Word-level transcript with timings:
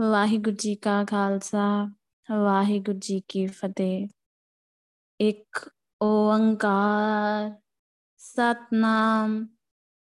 ਵਾਹਿਗੁਰੂ 0.00 0.56
ਜੀ 0.56 0.74
ਕਾ 0.74 1.04
ਖਾਲਸਾ, 1.04 1.90
ਵਾਹਿਗੁਰੂ 2.28 2.98
ਜੀ 2.98 3.22
ਕੀ 3.28 3.46
ਫਤਿਹ। 3.46 4.08
ਇੱਕ 5.20 5.70
ਓੰਕਾਰ, 6.00 7.50
ਸਤਨਾਮ, 8.18 9.46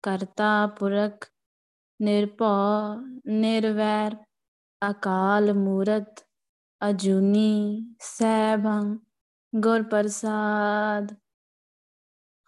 ਕਰਤਾ 0.03 0.67
ਪੁਰਖ, 0.67 1.27
ਨਿਰਭਉ, 1.99 2.95
ਨਿਰਵੈਰ, 3.27 4.15
ਅਕਾਲ 4.81 5.53
ਮੂਰਤ, 5.53 6.25
ਅਜੂਨੀ 6.81 7.85
ਸੈਭੰ 8.02 8.97
ਗੁਰ 9.53 9.83
ਪ੍ਰਸਾਦ 9.83 11.13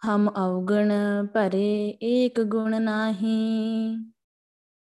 ਹਮ 0.02 0.28
ਅਵਗਣ 0.28 0.92
ਭਰੇ 1.26 1.98
ਏਕ 2.02 2.40
ਗੁਣ 2.40 2.82
ਨਾਹੀ। 2.82 4.11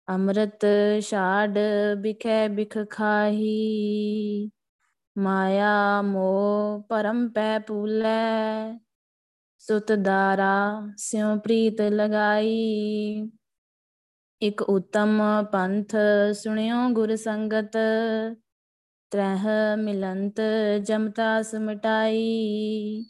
ਅੰਮ੍ਰਿਤ 0.08 0.64
ਛਾੜ 1.02 1.58
ਬਿਖੈ 2.02 2.46
ਬਿਖ 2.48 2.76
ਖਾਹੀ, 2.90 4.50
ਮਾਇਆ 5.16 6.02
ਮੋਹ 6.02 6.82
ਪਰਮ 6.88 7.28
ਪੈ 7.28 7.58
ਪੂਲੈ 7.58 8.78
ਸੁਤ 9.58 9.92
ਦਾਰਾ 9.92 10.52
ਸਿਉ 10.96 11.36
ਪ੍ਰੀਤ 11.40 11.80
ਲਗਾਈ। 11.82 13.30
ਇਕ 14.42 14.62
ਉਤਮ 14.62 15.20
ਪੰਥ 15.52 15.94
ਸੁਣਿਓ 16.34 16.88
ਗੁਰ 16.92 17.14
ਸੰਗਤ, 17.16 17.76
ਤਰਹ 19.12 19.46
ਮਿਲੰਤ 19.78 20.40
ਜਮਤਾ 20.82 21.42
ਸਮਟਾਈ 21.42 23.04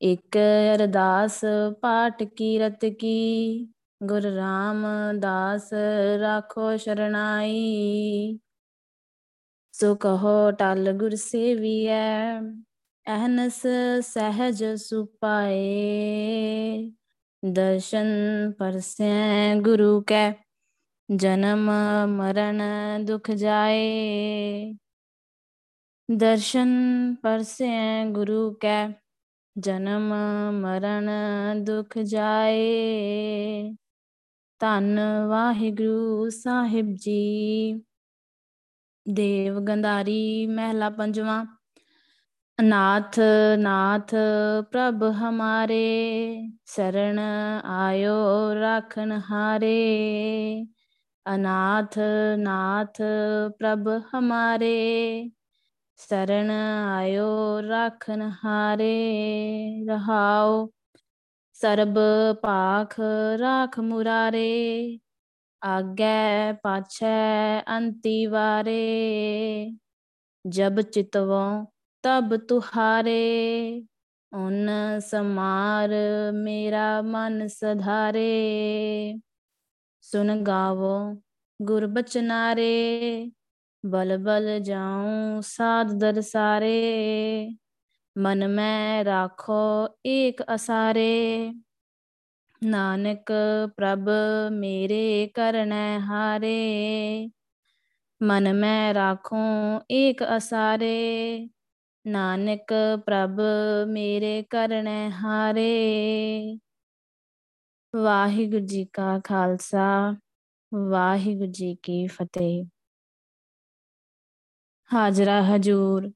ਇਕ 0.00 0.36
ਅਰਦਾਸ 0.74 1.40
ਪਾਠ 1.82 2.22
ਕੀਰਤ 2.22 2.84
ਕੀ 2.84 3.73
ਗੁਰ 4.06 4.22
ਰਾਮਦਾਸ 4.22 5.72
ਰਾਖੋ 6.20 6.76
ਸ਼ਰਣਾਈ 6.76 8.38
ਸੋ 9.74 9.94
ਕਹੋ 9.94 10.50
ਟਲ 10.50 10.92
ਗੁਰ 10.92 11.14
ਸੇਵੀਐ, 11.14 12.40
ਅਹਨਸ 13.06 13.62
ਸਹਿਜ 14.00 14.64
ਸੁਪਾਏ। 14.64 15.62
ਦਰਸ਼ਨ 17.42 18.06
ਪਰਸੈ 18.58 19.54
ਗੁਰੂ 19.60 20.02
ਕੈ, 20.02 20.32
ਜਨਮ 21.16 21.70
ਮਰਨ 22.08 22.62
ਦੁਖ 23.04 23.30
ਜਾਏ। 23.30 24.74
ਦਰਸ਼ਨ 26.08 26.70
ਪਰਸੈ 27.22 28.04
ਗੁਰੂ 28.04 28.54
ਕੈ, 28.54 28.88
ਜਨਮ 29.58 30.12
ਮਰਨ 30.52 31.10
ਦੁਖ 31.64 31.98
ਜਾਏ। 31.98 33.74
ਧੰਨ 34.64 35.00
ਵਾਹਿਗੁਰੂ 35.28 36.28
ਸਾਹਿਬ 36.30 36.86
ਜੀ। 36.94 37.72
ਦੇਵ 39.06 39.60
ਗੰਧਾਰੀ 39.60 40.46
ਮਹਿਲਾ 40.46 40.90
ਪੰਜਵਾਂ, 40.90 41.44
ਅਨਾਥ 42.60 43.18
ਨਾਥ 43.58 44.14
ਪ੍ਰਭ 44.72 45.04
ਹਮਾਰੇ 45.04 46.48
ਸਰਣ 46.66 47.18
ਆਇਓ 47.64 48.54
ਰਾਖਣ 48.54 49.20
ਹਾਰੇ। 49.30 50.66
ਅਨਾਥ 51.34 51.98
ਨਾਥ 52.36 53.02
ਪ੍ਰਭ 53.58 53.88
ਹਮਾਰੇ 54.14 55.30
ਸਰਣ 55.96 56.50
ਆਇਓ 56.90 57.62
ਰਾਖਣ 57.68 58.30
ਹਾਰੇ। 58.44 58.94
ਰਹਾਓ 59.88 60.70
ਸਰਬ 61.64 61.94
ਪਾਖ 62.42 63.00
ਰਾਖ 63.38 63.78
ਮੁਰਾਰੇ, 63.78 64.98
ਆਗੇ 65.64 66.52
ਪਾਛੈ 66.62 67.60
ਅੰਤੀ 67.60 68.26
ਵਾਰੇ। 68.26 69.70
ਜਬ 70.46 70.80
ਚਿਤਵੋਂ 70.80 71.66
ਤਬ 72.02 72.36
ਤੁਹਾਰੇ, 72.36 73.82
ਉਨ 74.32 74.70
ਸਮਾਰ 74.98 75.90
ਮੇਰਾ 76.34 77.02
ਮਨ 77.02 77.46
ਸਧਾਰੇ। 77.46 79.14
ਸੁਨ 80.00 80.42
ਗਾਵੋ 80.42 81.22
ਗੁਰ 81.62 81.86
ਬਚਨਾਰੇ, 81.86 83.30
ਬਲ 83.86 84.18
ਬਲ 84.18 84.60
ਜਾਉ 84.60 85.40
ਸਾਧ 85.40 85.92
ਦਰਸਾਰੇ। 85.92 87.48
ਮਨ 88.18 88.48
ਮੈਂ 88.48 89.04
ਰਾਖੋ 89.04 89.88
ਏਕ 90.06 90.42
ਅਸਾਰੇ। 90.54 91.52
ਨਾਨਕ 92.64 93.32
ਪ੍ਰਭ 93.76 94.08
ਮੇਰੇ 94.52 95.30
ਕਰਨੈ 95.34 95.98
ਹਾਰੇ। 96.00 97.28
ਮਨ 98.22 98.52
ਮੈਂ 98.52 98.94
ਰਾਖੂੰ 98.94 99.80
ਏਕ 99.90 100.22
ਅਸਾਰੇ। 100.36 101.48
ਨਾਨਕ 102.06 102.72
ਪ੍ਰਭ 103.06 103.40
ਮੇਰੇ 103.88 104.42
ਕਰਨੈ 104.50 105.10
ਹਾਰੇ। 105.10 106.58
ਵਾਹਿਗੁਰੂ 107.94 108.66
ਜੀ 108.66 108.84
ਕਾ 108.92 109.20
ਖਾਲਸਾ, 109.24 110.14
ਵਾਹਿਗੁਰੂ 110.74 111.50
ਜੀ 111.50 111.76
ਕੀ 111.82 112.06
ਫਤਿਹ। 112.06 112.64
ਹਾਜ਼ਰਾ 114.90 115.42
ਹਜੂਰ। 115.42 116.10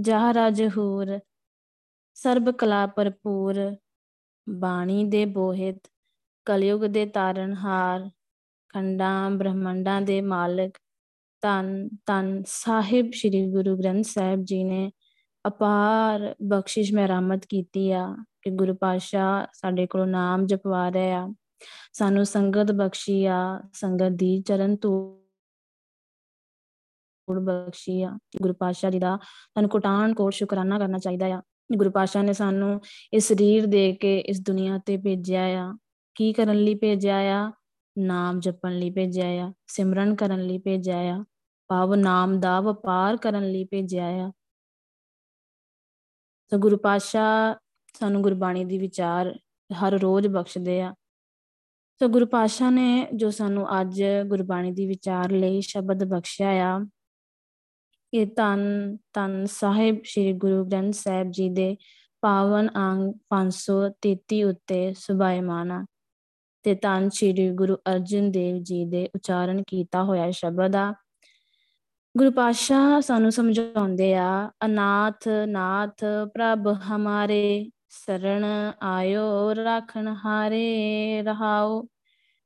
ਜਹਰਾ 0.00 0.50
ਜਹੂਰ 0.50 1.18
ਸਰਬ 2.14 2.50
ਕਲਾ 2.50 2.86
ਭਰਪੂਰ, 2.86 3.76
ਬਾਣੀ 4.48 5.04
ਦੇ 5.04 5.24
ਬੋਹਿਤ, 5.24 5.78
ਕਲਯੁਗ 6.44 6.80
ਦੇ 6.80 7.06
ਤਾਰਨਹਾਰ 7.06 8.10
ਖੰਡਾਂ 8.68 9.30
ਬ੍ਰਹਮੰਡਾਂ 9.30 10.02
ਦੇ 10.02 10.20
ਮਾਲਕ 10.20 10.78
ਤਨ 11.40 11.88
ਤਨ 12.06 12.42
ਸਾਹਿਬ 12.46 13.10
ਸ੍ਰੀ 13.14 13.50
ਗੁਰੂ 13.50 13.76
ਗ੍ਰੰਥ 13.76 14.04
ਸਾਹਿਬ 14.04 14.44
ਜੀ 14.44 14.64
ਨੇ 14.64 14.92
ਅਪਾਰ 15.46 16.34
ਬਖਸ਼ਿਸ਼ 16.42 16.94
ਮਹਿਰਮਤ 16.94 17.46
ਕੀਤੀ 17.46 17.92
ਆ 17.92 18.16
ਕਿ 18.42 18.50
ਗੁਰੂ 18.50 18.74
ਪਾਤਸ਼ਾਹ 18.74 19.46
ਸਾਡੇ 19.52 19.86
ਕੋਲ 19.86 20.08
ਨਾਮ 20.08 20.46
ਜਪਵਾ 20.46 20.88
ਰਹੇ 20.88 21.12
ਆ। 21.12 21.28
ਸਾਨੂੰ 21.92 22.26
ਸੰਗਤ 22.26 22.72
ਬਖਸ਼ੀ 22.72 23.26
ਆ, 23.26 23.60
ਸੰਗਤ 23.72 24.12
ਦੀ 24.12 24.42
ਚਰਨ 24.42 24.76
ਧੂੜ 27.26 27.38
ਬਖਸ਼ੀ 27.38 28.02
ਆ 28.02 28.18
ਗੁਰੂ 28.42 28.54
ਪਾਤਸ਼ਾਹ 28.54 28.90
ਜੀ 28.90 28.98
ਦਾ, 28.98 29.18
ਸਾਨੂੰ 29.24 29.70
ਕੋਟਾਨ 29.70 30.14
ਕੋਟ 30.14 30.32
ਸ਼ੁਕਰਾਨਾ 30.32 30.78
ਕਰਨਾ 30.78 30.98
ਚਾਹੀਦਾ 30.98 31.26
ਆ। 31.26 31.42
ਗੁਰੂ 31.76 31.90
ਪਾਸ਼ਾ 31.90 32.22
ਨੇ 32.22 32.32
ਸਾਨੂੰ 32.32 32.80
ਇਸ 33.12 33.28
ਸਰੀਰ 33.28 33.66
ਦੇ 33.66 33.92
ਕੇ 33.92 34.18
ਇਸ 34.18 34.40
ਦੁਨੀਆ 34.40 34.78
ਤੇ 34.78 34.96
ਭੇਜਿਆ 34.96 35.42
ਆ। 35.42 35.76
ਕੀ 36.14 36.32
ਕਰਨ 36.32 36.56
ਲਈ 36.56 36.74
ਭੇਜਿਆ 36.74 37.16
ਆ? 37.16 37.52
ਨਾਮ 37.98 38.40
ਜਪਣ 38.40 38.72
ਲਈ 38.72 38.90
ਭੇਜਿਆ 38.90 39.26
ਆ। 39.26 39.52
ਸਿਮਰਨ 39.66 40.14
ਕਰਨ 40.14 40.42
ਲਈ 40.42 40.58
ਭੇਜਿਆ 40.58 40.98
ਆ। 40.98 41.24
ਭਾਵ 41.68 41.94
ਨਾਮ 41.94 42.40
ਦਾ 42.40 42.60
ਵਪਾਰ 42.60 43.16
ਕਰਨ 43.16 43.50
ਲਈ 43.50 43.64
ਭੇਜਿਆ 43.64 44.06
ਆ। 44.06 44.32
ਸੋ 46.50 46.58
ਗੁਰੂ 46.58 46.76
ਪਾਸ਼ਾ 46.76 47.56
ਸਾਨੂੰ 47.98 48.22
ਗੁਰਬਾਣੀ 48.22 48.64
ਦੀ 48.64 48.78
ਵਿਚਾਰ 48.78 49.38
ਹਰ 49.82 49.92
ਰੋਜ਼ 49.92 50.28
ਬਖਸ਼ਦੇ 50.28 50.82
ਆ। 50.82 50.94
ਸੋ 51.98 52.08
ਗੁਰੂ 52.08 52.26
ਪਾਸ਼ਾ 52.26 52.70
ਨੇ 52.70 53.08
ਜੋ 53.14 53.30
ਸਾਨੂੰ 53.30 53.80
ਅੱਜ 53.80 54.04
ਗੁਰਬਾਣੀ 54.26 54.72
ਦੀ 54.72 54.86
ਵਿਚਾਰ 54.86 55.30
ਲਈ 55.30 55.60
ਸ਼ਬਦ 55.60 56.04
ਬਖਸ਼ਿਆ 56.04 56.48
ਆ 56.48 56.86
ਇਹ 58.14 58.26
ਤਨ 58.26 58.96
ਤਨ 59.12 59.46
ਸਾਹਿਬ 59.46 59.96
ਸ੍ਰੀ 60.04 60.32
ਗੁਰੂ 60.32 60.64
ਗ੍ਰੰਥ 60.64 60.94
ਸਾਹਿਬ 60.94 61.30
ਜੀ 61.30 61.48
ਦੇ 61.48 61.76
ਪਾਵਨ 62.20 62.68
ਅੰਗ 62.76 63.14
533 63.30 64.42
ਉੱਤੇ 64.42 64.94
ਸੁਭਾਇਮਾਨਾ 64.94 65.86
ਤੇ 66.62 66.74
ਤਨ 66.74 67.08
ਸ੍ਰੀ 67.08 67.50
ਗੁਰੂ 67.50 67.74
ਅਰਜਨ 67.74 68.30
ਦੇਵ 68.30 68.58
ਜੀ 68.62 68.84
ਦੇ 68.84 69.08
ਉਚਾਰਨ 69.14 69.62
ਕੀਤਾ 69.62 70.04
ਹੋਇਆ 70.04 70.30
ਸ਼ਬਦ 70.30 70.76
ਆ। 70.76 70.94
ਗੁਰੂ 72.16 72.30
ਪਾਤਸ਼ਾਹ 72.30 73.00
ਸਾਨੂੰ 73.00 73.32
ਸਮਝਾਉਂਦੇ 73.32 74.14
ਆ, 74.14 74.50
ਅਨਾਥ, 74.64 75.28
ਨਾਥ 75.46 76.04
ਪ੍ਰਭ 76.34 76.68
ਹਮਾਰੇ 76.68 77.70
ਸਰਣ 77.88 78.72
ਆਇਓ, 78.82 79.52
ਰੱਖਣ 79.52 80.14
ਹਾਰੇ 80.24 81.22
ਰਹਾਓ। 81.22 81.82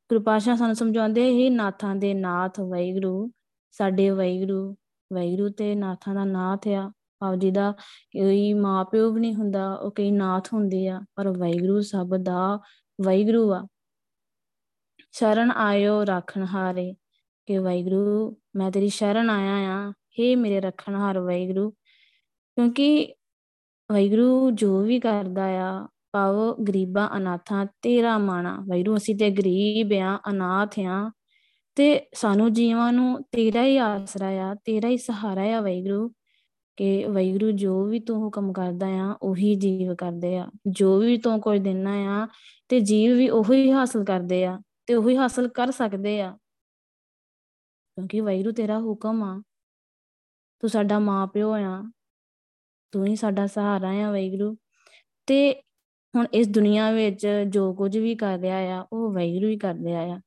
ਗੁਰੂ 0.08 0.20
ਪਾਤਸ਼ਾਹ 0.20 0.56
ਸਾਨੂੰ 0.56 0.76
ਸਮਝਾਉਂਦੇ 0.76 1.30
ਹੀ 1.30 1.50
ਨਾਥਾਂ 1.50 1.96
ਦੇ 1.96 2.14
ਨਾਥ 2.14 2.60
ਵੈਗਰੂ 2.60 3.30
ਸਾਡੇ 3.70 4.10
ਵੈਗਰੂ 4.10 4.76
ਵੈਗਰੂ 5.12 5.48
ਤੇ 5.48 5.74
ਨਾਥਾਂ 5.74 6.14
ਦਾ 6.14 6.24
ਨਾਥ 6.24 6.68
ਆ। 6.68 6.92
ਆਪ 7.22 7.34
ਜੀ 7.34 7.50
ਦਾ 7.50 7.72
ਕੋਈ 8.12 8.52
ਮਾਪਿਓ 8.52 9.10
ਵੀ 9.12 9.20
ਨਹੀਂ 9.20 9.34
ਹੁੰਦਾ, 9.34 9.74
ਉਹ 9.74 9.90
ਕਈ 9.90 10.10
ਨਾਥ 10.10 10.52
ਹੁੰਦੇ 10.54 10.88
ਆ, 10.88 11.00
ਪਰ 11.16 11.28
ਵੈਗਰੂ 11.28 11.80
ਸਭ 11.80 12.16
ਦਾ 12.16 12.58
ਵੈਗਰੂ 13.06 13.52
ਆ। 13.54 13.66
ਸ਼ਰਨ 15.12 15.50
ਆਇਓ 15.50 16.04
ਰੱਖਣ 16.04 16.44
ਹਾਰੇ, 16.44 16.94
ਕਿ 17.46 17.58
ਵੈਗਰੂ 17.58 18.36
ਮੈਂ 18.56 18.70
ਤੇਰੀ 18.70 18.88
ਸ਼ਰਨ 18.88 19.30
ਆਇਆ 19.30 19.56
ਆ। 19.74 19.92
ਹੇ 20.20 20.34
ਮੇਰੇ 20.36 20.60
ਰੱਖਣਹਾਰ 20.60 21.18
ਵਾਹਿਗੁਰੂ, 21.18 21.70
ਕਿਉਂਕਿ 21.70 23.14
ਵਾਹਿਗੁਰੂ 23.92 24.50
ਜੋ 24.50 24.82
ਵੀ 24.82 25.00
ਕਰਦਾ 25.00 25.44
ਆ, 25.44 25.88
ਪਾਵ 26.12 26.62
ਗਰੀਬਾਂ 26.64 27.08
ਅਨਾਥਾਂ 27.16 27.66
ਤੇਰਾ 27.82 28.18
ਮਾਣਾ। 28.18 28.56
ਵਾਹਿਗੁਰੂ, 28.68 28.96
ਅਸੀਂ 28.96 29.16
ਤੇ 29.16 29.30
ਗਰੀਬ 29.30 29.92
ਆ, 29.92 30.18
ਅਨਾਥ 30.30 30.78
ਆ। 30.78 31.10
ਤੇ 31.74 32.06
ਸਾਨੂੰ 32.14 32.52
ਜੀਵਾਂ 32.52 32.92
ਨੂੰ 32.92 33.22
ਤੇਰਾ 33.22 33.64
ਹੀ 33.64 33.76
ਆਸਰਾ 33.76 34.26
ਆ, 34.26 34.54
ਤੇਰਾ 34.54 34.88
ਹੀ 34.88 34.96
ਸਹਾਰਾ 34.96 35.40
ਆ 35.40 35.60
ਵਾਹਿਗੁਰੂ, 35.60 36.12
ਕਿ 36.76 37.04
ਵਾਹਿਗੁਰੂ 37.04 37.50
ਜੋ 37.50 37.84
ਵੀ 37.84 38.00
ਤੂੰ 38.00 38.22
ਹੁਕਮ 38.22 38.52
ਕਰਦਾ 38.52 38.86
ਆ, 38.86 39.16
ਉਹੀ 39.22 39.54
ਜੀਵ 39.54 39.94
ਕਰਦੇ 39.94 40.36
ਆ। 40.36 40.50
ਜੋ 40.66 40.98
ਵੀ 40.98 41.16
ਤੂੰ 41.16 41.40
ਕੋਈ 41.40 41.58
ਦਿਨਾ 41.58 41.92
ਆ, 41.92 42.28
ਤੇ 42.68 42.80
ਜੀਵ 42.80 43.16
ਵੀ 43.16 43.28
ਉਹੀ 43.28 43.72
ਹਾਸਲ 43.72 44.04
ਕਰਦੇ 44.04 44.44
ਆ, 44.44 44.60
ਤੇ 44.86 44.94
ਉਹੀ 44.94 45.16
ਹਾਸਲ 45.16 45.48
ਕਰ 45.48 45.70
ਸਕਦੇ 45.70 46.20
ਆ। 46.20 46.38
ਕਿਉਂਕਿ 47.94 48.20
ਵਾਹਿਗੁਰੂ 48.20 48.52
ਤੇਰਾ 48.52 48.80
ਹੁਕਮ 48.80 49.22
ਆ। 49.22 49.42
ਤੂੰ 50.60 50.70
ਸਾਡਾ 50.70 50.98
ਮਾਪਿਓ 50.98 51.52
ਆ। 51.54 51.90
ਤੂੰ 52.90 53.06
ਹੀ 53.06 53.16
ਸਾਡਾ 53.16 53.46
ਸਹਾਰਾ 53.46 53.88
ਆ 53.88 54.10
ਵਾਹਿਗੁਰੂ। 54.10 54.56
ਤੇ 55.26 55.62
ਹੁਣ 56.16 56.26
ਇਸ 56.34 56.48
ਦੁਨੀਆ 56.48 56.90
ਵਿੱਚ 56.90 57.28
ਜੋ 57.48 57.74
ਕੁਝ 57.74 57.98
ਵੀ 57.98 58.14
ਕਰ 58.14 58.38
ਰਿਹਾ 58.38 58.56
ਆ, 58.56 58.86
ਉਹ 58.92 59.14
ਵਾਹਿਗੁਰੂ 59.14 59.48
ਹੀ 59.48 59.58
ਕਰ 59.58 59.74
ਰਿਹਾ 59.74 60.00
ਆ। 60.00 60.20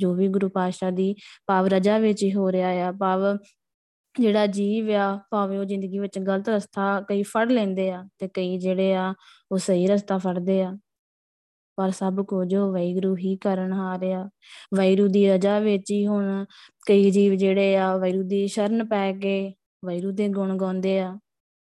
ਜੋ 0.00 0.14
ਵੀ 0.14 0.28
ਗੁਰੂ 0.28 0.48
ਪਾਤਸ਼ਾਹ 0.48 0.90
ਦੀ 0.90 1.14
ਪਾਵ 1.46 1.66
ਰਜਾ 1.66 1.98
ਵਿੱਚ 1.98 2.22
ਹੀ 2.22 2.34
ਹੋ 2.34 2.52
ਰਿਹਾ 2.52 2.68
ਆ 2.68 2.92
ਪਾਵ 2.92 3.20
ਜਿਹੜਾ 4.20 4.46
ਜੀਵ 4.46 4.90
ਆ, 4.90 5.20
ਭਾਵੇਂ 5.30 5.58
ਉਹ 5.58 5.64
ਜ਼ਿੰਦਗੀ 5.64 5.98
ਵਿੱਚ 5.98 6.18
ਗਲਤ 6.18 6.48
ਰਸਤਾ 6.48 7.00
ਕਈ 7.00 7.22
ਫੜ 7.22 7.52
ਲੈਂਦੇ 7.52 7.90
ਆ 7.90 8.04
ਤੇ 8.18 8.28
ਕਈ 8.28 8.58
ਜਿਹੜੇ 8.58 8.94
ਆ 8.94 9.14
ਉਹ 9.52 9.58
ਸਹੀ 9.58 9.86
ਰਸਤਾ 9.86 10.18
ਫੜਦੇ 10.18 10.62
ਆ। 10.62 10.76
ਪਰ 11.76 11.90
ਸਭ 11.90 12.24
ਕੁਝ 12.24 12.54
ਉਹ 12.54 12.72
ਵੈਗਰੂ 12.72 13.16
ਹੀ 13.16 13.36
ਕਰਨ 13.36 13.72
ਹਾਰਿਆ। 13.72 14.30
ਵੈਰੂ 14.74 15.08
ਦੀ 15.08 15.28
ਰਜਾ 15.28 15.58
ਵਿੱਚ 15.58 15.90
ਹੀ 15.90 16.06
ਹੁਣ 16.06 16.44
ਕਈ 16.86 17.10
ਜੀਵ 17.10 17.34
ਜਿਹੜੇ 17.34 17.76
ਆ 17.76 17.96
ਵੈਰੂ 17.96 18.22
ਦੀ 18.22 18.46
ਸ਼ਰਨ 18.48 18.84
ਪੈ 18.88 19.12
ਕੇ 19.12 19.54
ਵੈਰੂ 19.84 20.10
ਦੇ 20.10 20.28
ਗੁਣ 20.28 20.56
ਗਾਉਂਦੇ 20.56 21.00
ਆ 21.00 21.18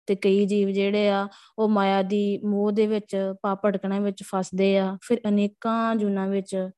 ਤੇ 0.07 0.15
ਕਈ 0.15 0.47
ਜੀਵ 0.47 0.69
ਜਿਹੜੇ 0.69 1.09
ਆ, 1.09 1.29
ਉਹ 1.59 1.69
ਮਾਇਆ 1.69 2.03
ਦੀ 2.03 2.39
ਮੋਹ 2.39 2.73
ਦੇ 2.73 2.87
ਵਿੱਚ 2.87 3.35
ਪਾਪੜਕਣਾ 3.43 3.99
ਵਿੱਚ 4.01 4.23
ਫਸਦੇ 4.23 4.79
ਆ। 4.79 4.99
ਫਿਰ 5.03 5.21
ਅਨੇਕਾਂ 5.29 5.97
ਜੁਨਾ 5.97 6.27
ਵਿੱਚ 6.27 6.71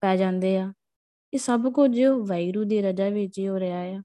ਪੈ 0.00 0.16
ਜਾਂਦੇ 0.16 0.58
ਆ। 0.58 0.72
ਇਹ 1.34 1.38
ਸਭ 1.38 1.72
ਕੁਝ 1.72 2.02
ਵੈਰੂ 2.04 2.64
ਦੀ 2.64 2.82
ਰਜਾ 2.82 3.08
ਵਿੱਚ 3.08 3.38
ਹੀ 3.38 3.48
ਹੋ 3.48 3.60
ਰਿਹਾ 3.60 3.78
ਆ। 3.78 4.02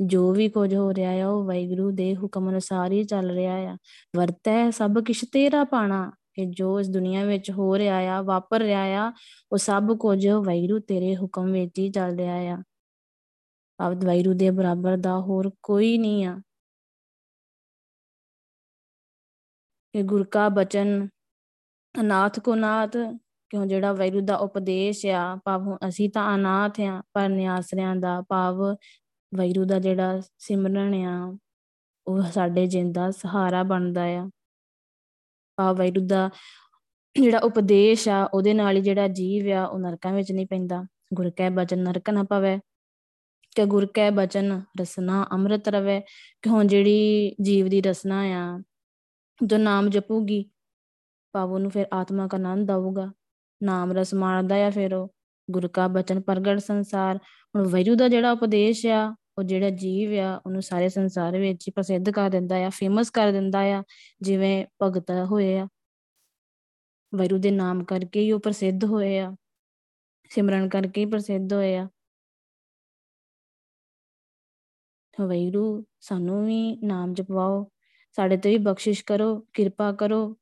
ਜੋ 0.00 0.32
ਵੀ 0.32 0.48
ਕੁਝ 0.48 0.74
ਹੋ 0.74 0.94
ਰਿਹਾ 0.94 1.24
ਆ, 1.24 1.28
ਉਹ 1.28 1.44
ਵੈਗਰੂ 1.44 1.90
ਦੇ 1.90 2.16
ਹੁਕਮ 2.16 2.50
ਅਨੁਸਾਰ 2.50 2.92
ਹੀ 2.92 3.04
ਚੱਲ 3.04 3.30
ਰਿਹਾ 3.30 3.54
ਆ। 3.54 3.76
ਵਰਤੈ 4.16 4.70
ਸਭ 4.70 4.90
ਕਿਛ 5.06 5.24
ਤੇਰਾ 5.32 5.64
ਪਾਣਾ। 5.64 6.12
ਕਿ 6.34 6.46
ਜੋ 6.46 6.80
ਇਸ 6.80 6.88
ਦੁਨੀਆ 6.88 7.24
ਵਿੱਚ 7.24 7.50
ਹੋ 7.50 7.78
ਰਿਹਾ 7.78 7.96
ਆ, 7.96 8.22
ਵਾਪਰ 8.22 8.60
ਰਿਹਾ 8.60 8.80
ਆ, 8.80 9.12
ਉਹ 9.52 9.58
ਸਭ 9.58 9.96
ਕੁਝ 9.98 10.28
ਵੈਗਰੂ 10.28 10.78
ਤੇਰੇ 10.78 11.16
ਹੁਕਮ 11.16 11.52
ਵਿੱਚ 11.52 11.78
ਹੀ 11.78 11.90
ਚੱਲ 11.90 12.16
ਰਿਹਾ 12.16 12.34
ਆ। 12.34 12.62
ਅਬਦ 13.88 14.04
ਵੈਗਰੂ 14.04 14.34
ਦੇ 14.34 14.50
ਬਰਾਬਰ 14.50 14.96
ਦਾ 14.96 15.20
ਹੋਰ 15.20 15.50
ਕੋਈ 15.62 15.98
ਨਹੀਂ 15.98 16.24
ਆ। 16.24 16.40
ਕਿ 19.92 20.02
ਗੁਰ 20.02 20.24
ਕਾ 20.24 20.48
ਬਚਨ 20.48 21.08
ਅਨਾਥ 22.00 22.40
ਕੋ 22.40 22.54
ਨਾਥ 22.54 22.96
ਕਿਉਂ 23.50 23.66
ਜਿਹੜਾ 23.66 23.92
ਵੈਰੂ 23.92 24.20
ਦਾ 24.20 24.36
ਉਪਦੇਸ਼ 24.36 25.06
ਆ, 25.06 25.36
ਭਾਵ 25.44 25.76
ਅਸੀਂ 25.88 26.10
ਤਾਂ 26.10 26.34
ਅਨਾਥ 26.34 26.80
ਆ 26.80 27.02
ਪਰ 27.12 27.28
ਨਿਆਸਰਿਆਂ 27.28 27.96
ਦਾ 27.96 28.22
ਭਾਵ 28.28 28.76
ਵੈਰੂ 29.34 29.64
ਦਾ 29.64 29.78
ਜਿਹੜਾ 29.78 30.20
ਸਿਮਰਨ 30.38 30.94
ਆ, 30.94 31.38
ਉਹ 32.06 32.22
ਸਾਡੇ 32.22 32.66
ਜਿੰਦਾ 32.66 33.10
ਸਹਾਰਾ 33.10 33.62
ਬਣਦਾ 33.62 34.02
ਆ। 34.02 34.30
ਭਾਵ 35.56 35.76
ਵੈਰੂ 35.76 36.06
ਦਾ 36.06 36.30
ਜਿਹੜਾ 37.20 37.38
ਉਪਦੇਸ਼ 37.38 38.08
ਆ, 38.08 38.24
ਉਹਦੇ 38.24 38.54
ਨਾਲ 38.54 38.76
ਹੀ 38.76 38.80
ਜਿਹੜਾ 38.80 39.08
ਜੀਵ 39.08 39.52
ਆ, 39.52 39.64
ਉਹ 39.64 39.78
ਨਰਕਾਂ 39.78 40.12
ਵਿੱਚ 40.12 40.32
ਨਹੀਂ 40.32 40.46
ਪੈਂਦਾ। 40.46 40.84
ਗੁਰ 41.14 41.30
ਕੈ 41.30 41.50
ਬਚਨ 41.50 41.78
ਨਰਕ 41.78 42.10
ਨਾ 42.10 42.22
ਪਵੇ, 42.22 42.58
ਕਿ 43.56 43.64
ਗੁਰ 43.64 43.86
ਕੈ 43.86 44.10
ਬਚਨ 44.10 44.62
ਰਸਨਾ 44.80 45.26
ਅੰਮ੍ਰਿਤ 45.32 45.68
ਰਵੇ, 45.68 46.00
ਕਿ 46.42 46.50
ਹੁਣ 46.50 46.66
ਜਿਹੜੀ 46.66 47.34
ਜੀਵ 47.42 47.68
ਦੀ 47.68 47.80
ਰਸਨਾ 47.82 48.20
ਆ, 48.20 48.62
ਜੋ 49.44 49.58
ਨਾਮ 49.58 49.90
ਜਪੂਗੀ, 49.90 50.50
ਭਾਵ 51.32 51.52
ਉਹਨੂੰ 51.52 51.70
ਫਿਰ 51.70 51.86
ਆਤਮਾ 51.92 52.26
ਦਾ 52.26 52.36
ਆਨੰਦ 52.36 52.70
ਆਊਗਾ। 52.70 53.12
ਨਾਮ 53.62 53.92
ਰਸ 53.92 54.14
ਮਾਣਦਾ 54.14 54.66
ਆ 54.66 54.70
ਫਿਰ 54.70 54.94
ਉਹ 54.94 55.14
ਗੁਰ 55.50 55.68
ਕਾ 55.68 55.88
ਬਚਨ 55.88 56.20
ਪ੍ਰਗਟ 56.20 56.58
ਸੰਸਾਰ, 56.58 57.16
ਹੁਣ 57.56 57.68
ਵੈਰੂ 57.68 57.94
ਦਾ 57.94 58.08
ਜਿਹੜਾ 58.08 58.32
ਉਪਦੇਸ਼ 58.32 58.86
ਆ, 58.86 59.16
ਉਹ 59.38 59.42
ਜਿਹੜਾ 59.42 59.70
ਜੀਵ 59.70 60.18
ਆ, 60.20 60.40
ਉਹਨੂੰ 60.46 60.62
ਸਾਰੇ 60.62 60.88
ਸੰਸਾਰ 60.88 61.38
ਵਿੱਚ 61.38 61.68
ਹੀ 61.68 61.72
ਪ੍ਰਸਿੱਧ 61.76 62.10
ਕਰ 62.10 62.30
ਦਿੰਦਾ 62.30 62.56
ਆ 62.56 62.68
ਫੇਮਸ 62.68 63.10
ਕਰ 63.10 63.32
ਦਿੰਦਾ 63.32 63.60
ਆ, 63.60 63.82
ਜਿਵੇਂ 64.22 64.66
ਭਗਤ 64.82 65.10
ਹੋਏ 65.10 65.58
ਆ। 65.58 65.68
ਵੈਰੂ 67.14 67.38
ਦੇ 67.38 67.50
ਨਾਮ 67.50 67.84
ਕਰਕੇ 67.84 68.20
ਹੀ 68.20 68.32
ਉਹ 68.32 68.40
ਪ੍ਰਸਿੱਧ 68.40 68.84
ਹੋਏ 68.84 69.18
ਆ, 69.18 69.36
ਸਿਮਰਨ 70.30 70.68
ਕਰਕੇ 70.68 71.00
ਹੀ 71.00 71.06
ਪ੍ਰਸਿੱਧ 71.06 71.52
ਹੋਏ 71.52 71.76
ਆ। 71.76 71.88
ਵੈਰੂ, 75.20 75.84
ਸਾਨੂੰ 76.00 76.46
ਵੀ 76.46 76.76
ਨਾਮ 76.76 77.14
ਜਪਵਾਓ, 77.14 77.70
ਸਾਡੇ 78.12 78.36
ਤੇ 78.36 78.50
ਵੀ 78.50 78.58
ਬਖਸ਼ਿਸ਼ 78.58 79.04
ਕਰੋ, 79.04 79.46
ਕਿਰਪਾ 79.52 79.92
ਕਰੋ 79.92 80.39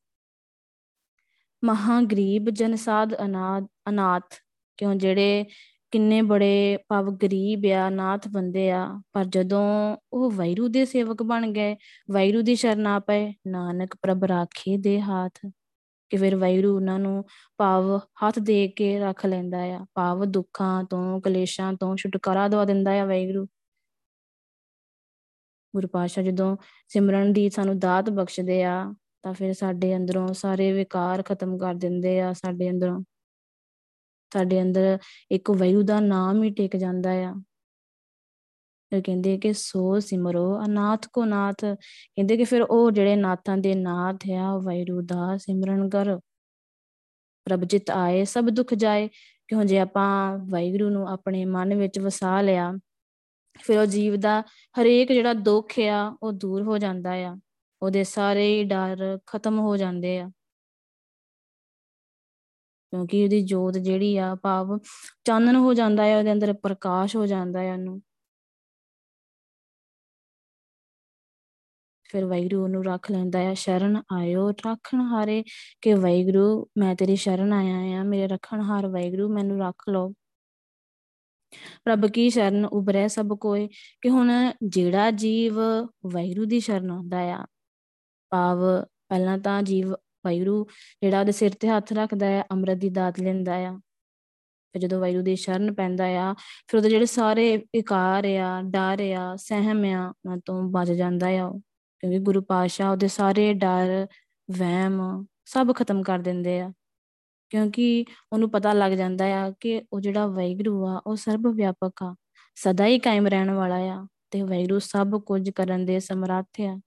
ਮਹਾ 1.65 2.01
ਗਰੀਬ 2.03 2.51
ਜਨਸਾਦ 2.51 3.15
ਅਨਾਥ 3.25 3.65
ਅਨਾਥ, 3.89 4.35
ਕਿਉਂ 4.79 4.95
ਜਿਹੜੇ 4.95 5.45
ਕਿੰਨੇ 5.93 6.23
ਬੜੇ 6.23 6.77
ਪਵ 6.89 7.11
ਗਰੀਬ 7.17 7.65
ਆ 7.67 7.89
ਨਾਥ 7.91 8.29
ਬੰਦੇ 8.29 8.71
ਆ, 8.71 9.01
ਪਰ 9.13 9.25
ਜਦੋਂ 9.25 9.97
ਉਹ 10.13 10.31
ਵੈਰੂ 10.31 10.69
ਦੇ 10.69 10.85
ਸੇਵਕ 10.85 11.23
ਬਣ 11.23 11.47
ਗਏ, 11.53 11.77
ਵੈਰੂ 12.11 12.43
ਦੀ 12.43 12.55
ਸ਼ਰਨਾ 12.55 12.99
ਪਏ, 12.99 13.33
ਨਾਨਕ 13.47 13.97
ਪ੍ਰਭ 14.03 14.25
ਰਾਖੇ 14.25 14.77
ਦੇ 14.77 15.01
ਹੱਥ, 15.01 15.39
ਕਿ 16.11 16.17
ਫਿਰ 16.17 16.37
ਵੈਰੂ 16.37 16.75
ਉਹਨਾਂ 16.77 16.99
ਨੂੰ 16.99 17.25
ਪਾਵ 17.59 17.99
ਹੱਥ 17.99 18.39
ਦੇ 18.39 18.69
ਕੇ 18.69 18.99
ਰੱਖ 18.99 19.27
ਲੈਂਦਾ 19.27 19.63
ਆ 19.65 19.85
ਪਾਵ 19.95 20.25
ਦੁੱਖਾਂ 20.25 20.85
ਤੋਂ, 20.85 21.21
ਕਲੇਸ਼ਾਂ 21.21 21.73
ਤੋਂ 21.73 21.97
ਛੁਟਕਾਰਾ 21.97 22.49
ਦਵਾ 22.49 22.65
ਦਿੰਦਾ 22.65 23.01
ਆ 23.03 23.05
ਵੈਰੂ। 23.05 23.47
ਗੁਰੂ 25.75 25.89
ਪਾਸ਼ਾ 25.89 26.23
ਜਦੋਂ 26.23 26.57
ਸਿਮਰਨ 26.89 27.33
ਦੀ 27.33 27.51
ਸਾਨੂੰ 27.51 27.79
ਦਾਤ 27.79 28.11
ਬਖਸ਼ਦੇ 28.11 28.63
ਆ 28.65 28.95
ਤਾਂ 29.23 29.35
ਫਿਰ 29.35 29.53
ਸਾਡੇ 29.53 29.97
ਅੰਦਰੋਂ 29.97 30.29
ਸਾਰੇ 30.35 30.73
ਵਿਕਾਰ 30.73 31.23
ਖਤਮ 31.23 31.59
ਕਰ 31.59 31.75
ਦਿੰਦੇ 31.75 32.21
ਆ, 32.21 32.33
ਸਾਡੇ 32.33 32.71
ਅੰਦਰੋਂ। 32.71 33.03
ਸਾਡੇ 34.35 34.63
ਅੰਦਰ 34.63 34.99
ਇੱਕ 35.31 35.51
ਵੈਰੂ 35.51 35.83
ਦਾ 35.83 36.01
ਨਾਮ 36.01 36.43
ਹੀ 36.43 36.51
ਟਿਕ 36.51 36.77
ਜਾਂਦਾ 36.77 37.11
ਆ। 37.11 37.35
ਇਹ 38.93 39.03
ਕਹਿੰਦੇ 39.03 39.39
ਕਿ 39.39 39.53
ਸੋ 39.53 40.01
ਸਿਮਰੋ, 40.01 40.65
ਅਨਾਥ 40.65 41.07
ਕੋ 41.13 41.25
ਨਾਥ। 41.25 41.65
ਕਹਿੰਦੇ 41.65 42.37
ਕਿ 42.37 42.45
ਫਿਰ 42.45 42.63
ਉਹ 42.63 42.91
ਜਿਹੜੇ 42.91 43.17
ਨਾਥਾਂ 43.17 43.59
ਦੇ 43.59 43.75
ਨਾਥ 43.75 44.17
ਆ 44.35 44.59
ਵੈਰੂ 44.59 45.03
ਦਾ 45.03 45.37
ਸਿਮਰਨ 45.37 45.89
ਕਰ। 45.89 46.19
ਪ੍ਰਭ 47.45 47.65
ਜਿਤ 47.65 47.91
ਆਏ, 47.91 48.25
ਸਭ 48.25 48.45
ਦੁੱਖ 48.45 48.75
ਜਾਏ। 48.75 49.09
ਕਿਉਂ 49.49 49.65
ਜੇ 49.65 49.79
ਆਪਾਂ 49.79 50.39
ਵੈਗਰੂ 50.39 50.91
ਨੂੰ 50.91 51.09
ਆਪਣੇ 51.09 51.45
ਮਨ 51.45 51.75
ਵਿੱਚ 51.75 51.99
ਵਸਾ 51.99 52.41
ਲਿਆ, 52.41 52.73
ਫਿਰ 53.63 53.79
ਉਹ 53.79 53.87
ਜੀਵ 53.87 54.17
ਦਾ 54.17 54.41
ਹਰੇਕ 54.81 55.13
ਜਿਹੜਾ 55.13 55.33
ਦੁੱਖ 55.33 55.73
ਆ, 55.81 56.17
ਉਹ 56.23 56.33
ਦੂਰ 56.33 56.63
ਹੋ 56.63 56.79
ਜਾਂਦਾ 56.79 57.13
ਆ। 57.13 57.37
ਉਹਦੇ 57.83 58.05
ਸਾਰੇ 58.05 58.65
ਡਰ 58.65 59.19
ਖਤਮ 59.27 59.59
ਹੋ 59.59 59.77
ਜਾਂਦੇ 59.77 60.19
ਆ। 60.19 60.31
ਕਿਉਂਕਿ 62.93 63.25
ਉਹਦੀ 63.25 63.41
ਜੋਤ 63.43 63.79
ਜਿਹੜੀ 63.79 64.17
ਆ, 64.17 64.35
ਭਾਵ 64.35 64.79
ਚਾਨਣ 65.25 65.57
ਹੋ 65.57 65.75
ਜਾਂਦਾ 65.75 66.05
ਹੈ 66.05 66.19
ਉਹਦੇ 66.19 66.33
ਅੰਦਰ 66.33 66.53
ਪ੍ਰਕਾਸ਼ 66.53 67.17
ਹੋ 67.17 67.27
ਜਾਂਦਾ 67.27 67.61
ਹੈ 67.61 67.73
ਉਹਨੂੰ। 67.73 68.03
ਫਿਰ 72.05 72.25
ਵੈਗਰੂ 72.25 72.67
ਨੂੰ 72.69 72.85
ਰੱਖ 72.85 73.11
ਲੈਂਦਾ 73.11 73.39
ਹੈ 73.39 73.55
ਸ਼ਰਨ 73.55 74.03
ਆਇਓ 74.13 74.51
ਰੱਖਣ 74.51 75.01
ਹਾਰੇ, 75.01 75.45
ਕਿ 75.81 75.95
ਵੈਗਰੂ 75.95 76.69
ਮੈਂ 76.79 76.95
ਤੇਰੀ 76.97 77.17
ਸ਼ਰਨ 77.17 77.53
ਆਇਆ 77.53 78.01
ਆ, 78.01 78.03
ਮੇਰੇ 78.03 78.29
ਰੱਖਣ 78.29 78.61
ਹਾਰ 78.61 78.87
ਵੈਗਰੂ 78.87 79.29
ਮੈਨੂੰ 79.35 79.61
ਰੱਖ 79.61 79.89
ਲਓ। 79.89 80.13
ਪ੍ਰਭ 81.85 82.07
ਕੀ 82.07 82.31
ਸ਼ਰਨ 82.31 82.65
ਉਬਰੇ 82.67 83.09
ਸਭ 83.09 83.37
ਕੋਏ, 83.41 83.69
ਕਿ 84.03 84.11
ਹੁਣ 84.11 84.33
ਜਿਹੜਾ 84.63 85.11
ਜੀਵ 85.11 85.59
ਵੈਗਰੂ 86.15 86.45
ਦੀ 86.45 86.61
ਸ਼ਰਨ 86.61 86.91
ਆਉਂਦਾ 86.91 87.19
ਆ 87.19 87.45
ਭਾਵ 88.31 88.83
ਪਹਿਲਾਂ 88.83 89.39
ਤਾਂ 89.39 89.63
ਜੀਵ 89.63 89.93
ਵੈਰੂ 90.27 90.67
ਜਿਹੜਾ 91.03 91.21
ਉਹਦੇ 91.21 91.33
ਸਿਰ 91.33 91.51
ਤੇ 91.61 91.69
ਹੱਥ 91.69 91.93
ਰੱਖਦਾ 91.93 92.27
ਹੈ, 92.27 92.45
ਅੰਮ੍ਰਿਤ 92.53 92.79
ਦੀ 92.79 92.89
ਦਾਤ 92.89 93.21
ਲੈਂਦਾ 93.21 93.55
ਆ। 93.55 93.81
ਫਿਰ 94.73 94.83
ਜਦੋਂ 94.83 95.01
ਵੈਰੂ 95.01 95.23
ਦੀ 95.23 95.37
ਸ਼ਰਨ 95.37 95.75
ਪੈਂਦਾ 95.75 96.05
ਆ, 96.05 96.35
ਫਿਰ 96.69 96.77
ਉਹਦੇ 96.77 96.89
ਜਿਹੜੇ 96.89 97.07
ਸਾਰੇ 97.07 97.57
ਵਿਕਾਰ 97.57 98.25
ਆ, 98.25 98.63
ਡਰ 98.63 98.99
ਆ, 99.13 99.37
ਸਹਿਮ 99.37 99.85
ਆ, 99.85 100.09
ਉਹਨਾਂ 100.09 100.39
ਤੋਂ 100.45 100.63
ਬਚ 100.63 100.91
ਜਾਂਦਾ 100.91 101.29
ਆ 101.29 101.53
ਕਿਉਂਕਿ 101.99 102.19
ਗੁਰੂ 102.19 102.43
ਪਾਸ਼ਾ 102.43 102.91
ਉਹਦੇ 102.91 103.09
ਸਾਰੇ 103.09 103.55
ਡਰ, 103.55 104.07
ਵਹਿਮ 104.51 105.27
ਸਭ 105.45 105.75
ਖਤਮ 105.75 106.03
ਕਰ 106.03 106.19
ਦਿੰਦੇ 106.19 106.61
ਆ। 106.61 106.73
ਕਿਉਂਕਿ 107.51 108.05
ਉਹਨੂੰ 108.33 108.51
ਪਤਾ 108.51 108.73
ਲੱਗ 108.73 108.93
ਜਾਂਦਾ 108.93 109.25
ਆ 109.25 109.53
ਕਿ 109.61 109.83
ਉਹ 109.93 110.01
ਜਿਹੜਾ 110.01 110.27
ਵੈਗਰੂ 110.27 110.87
ਆ, 110.87 111.03
ਉਹ 111.07 111.17
ਸਰਬ 111.17 111.47
ਵਿਆਪਕ 111.47 112.03
ਆ, 112.03 112.15
ਸਦਾ 112.55 112.87
ਹੀ 112.87 112.99
ਕਾਇਮ 112.99 113.27
ਰਹਿਣ 113.27 113.51
ਵਾਲਾ 113.51 113.77
ਆ 113.77 114.07
ਤੇ 114.31 114.43
ਵੈਗਰੂ 114.43 114.79
ਸਭ 114.79 115.21
ਕੁਝ 115.21 115.51
ਕਰਨ 115.51 115.85
ਦੇ 115.85 116.01
ਸਮਰੱਥ 116.01 116.61
ਆ। 116.61 116.81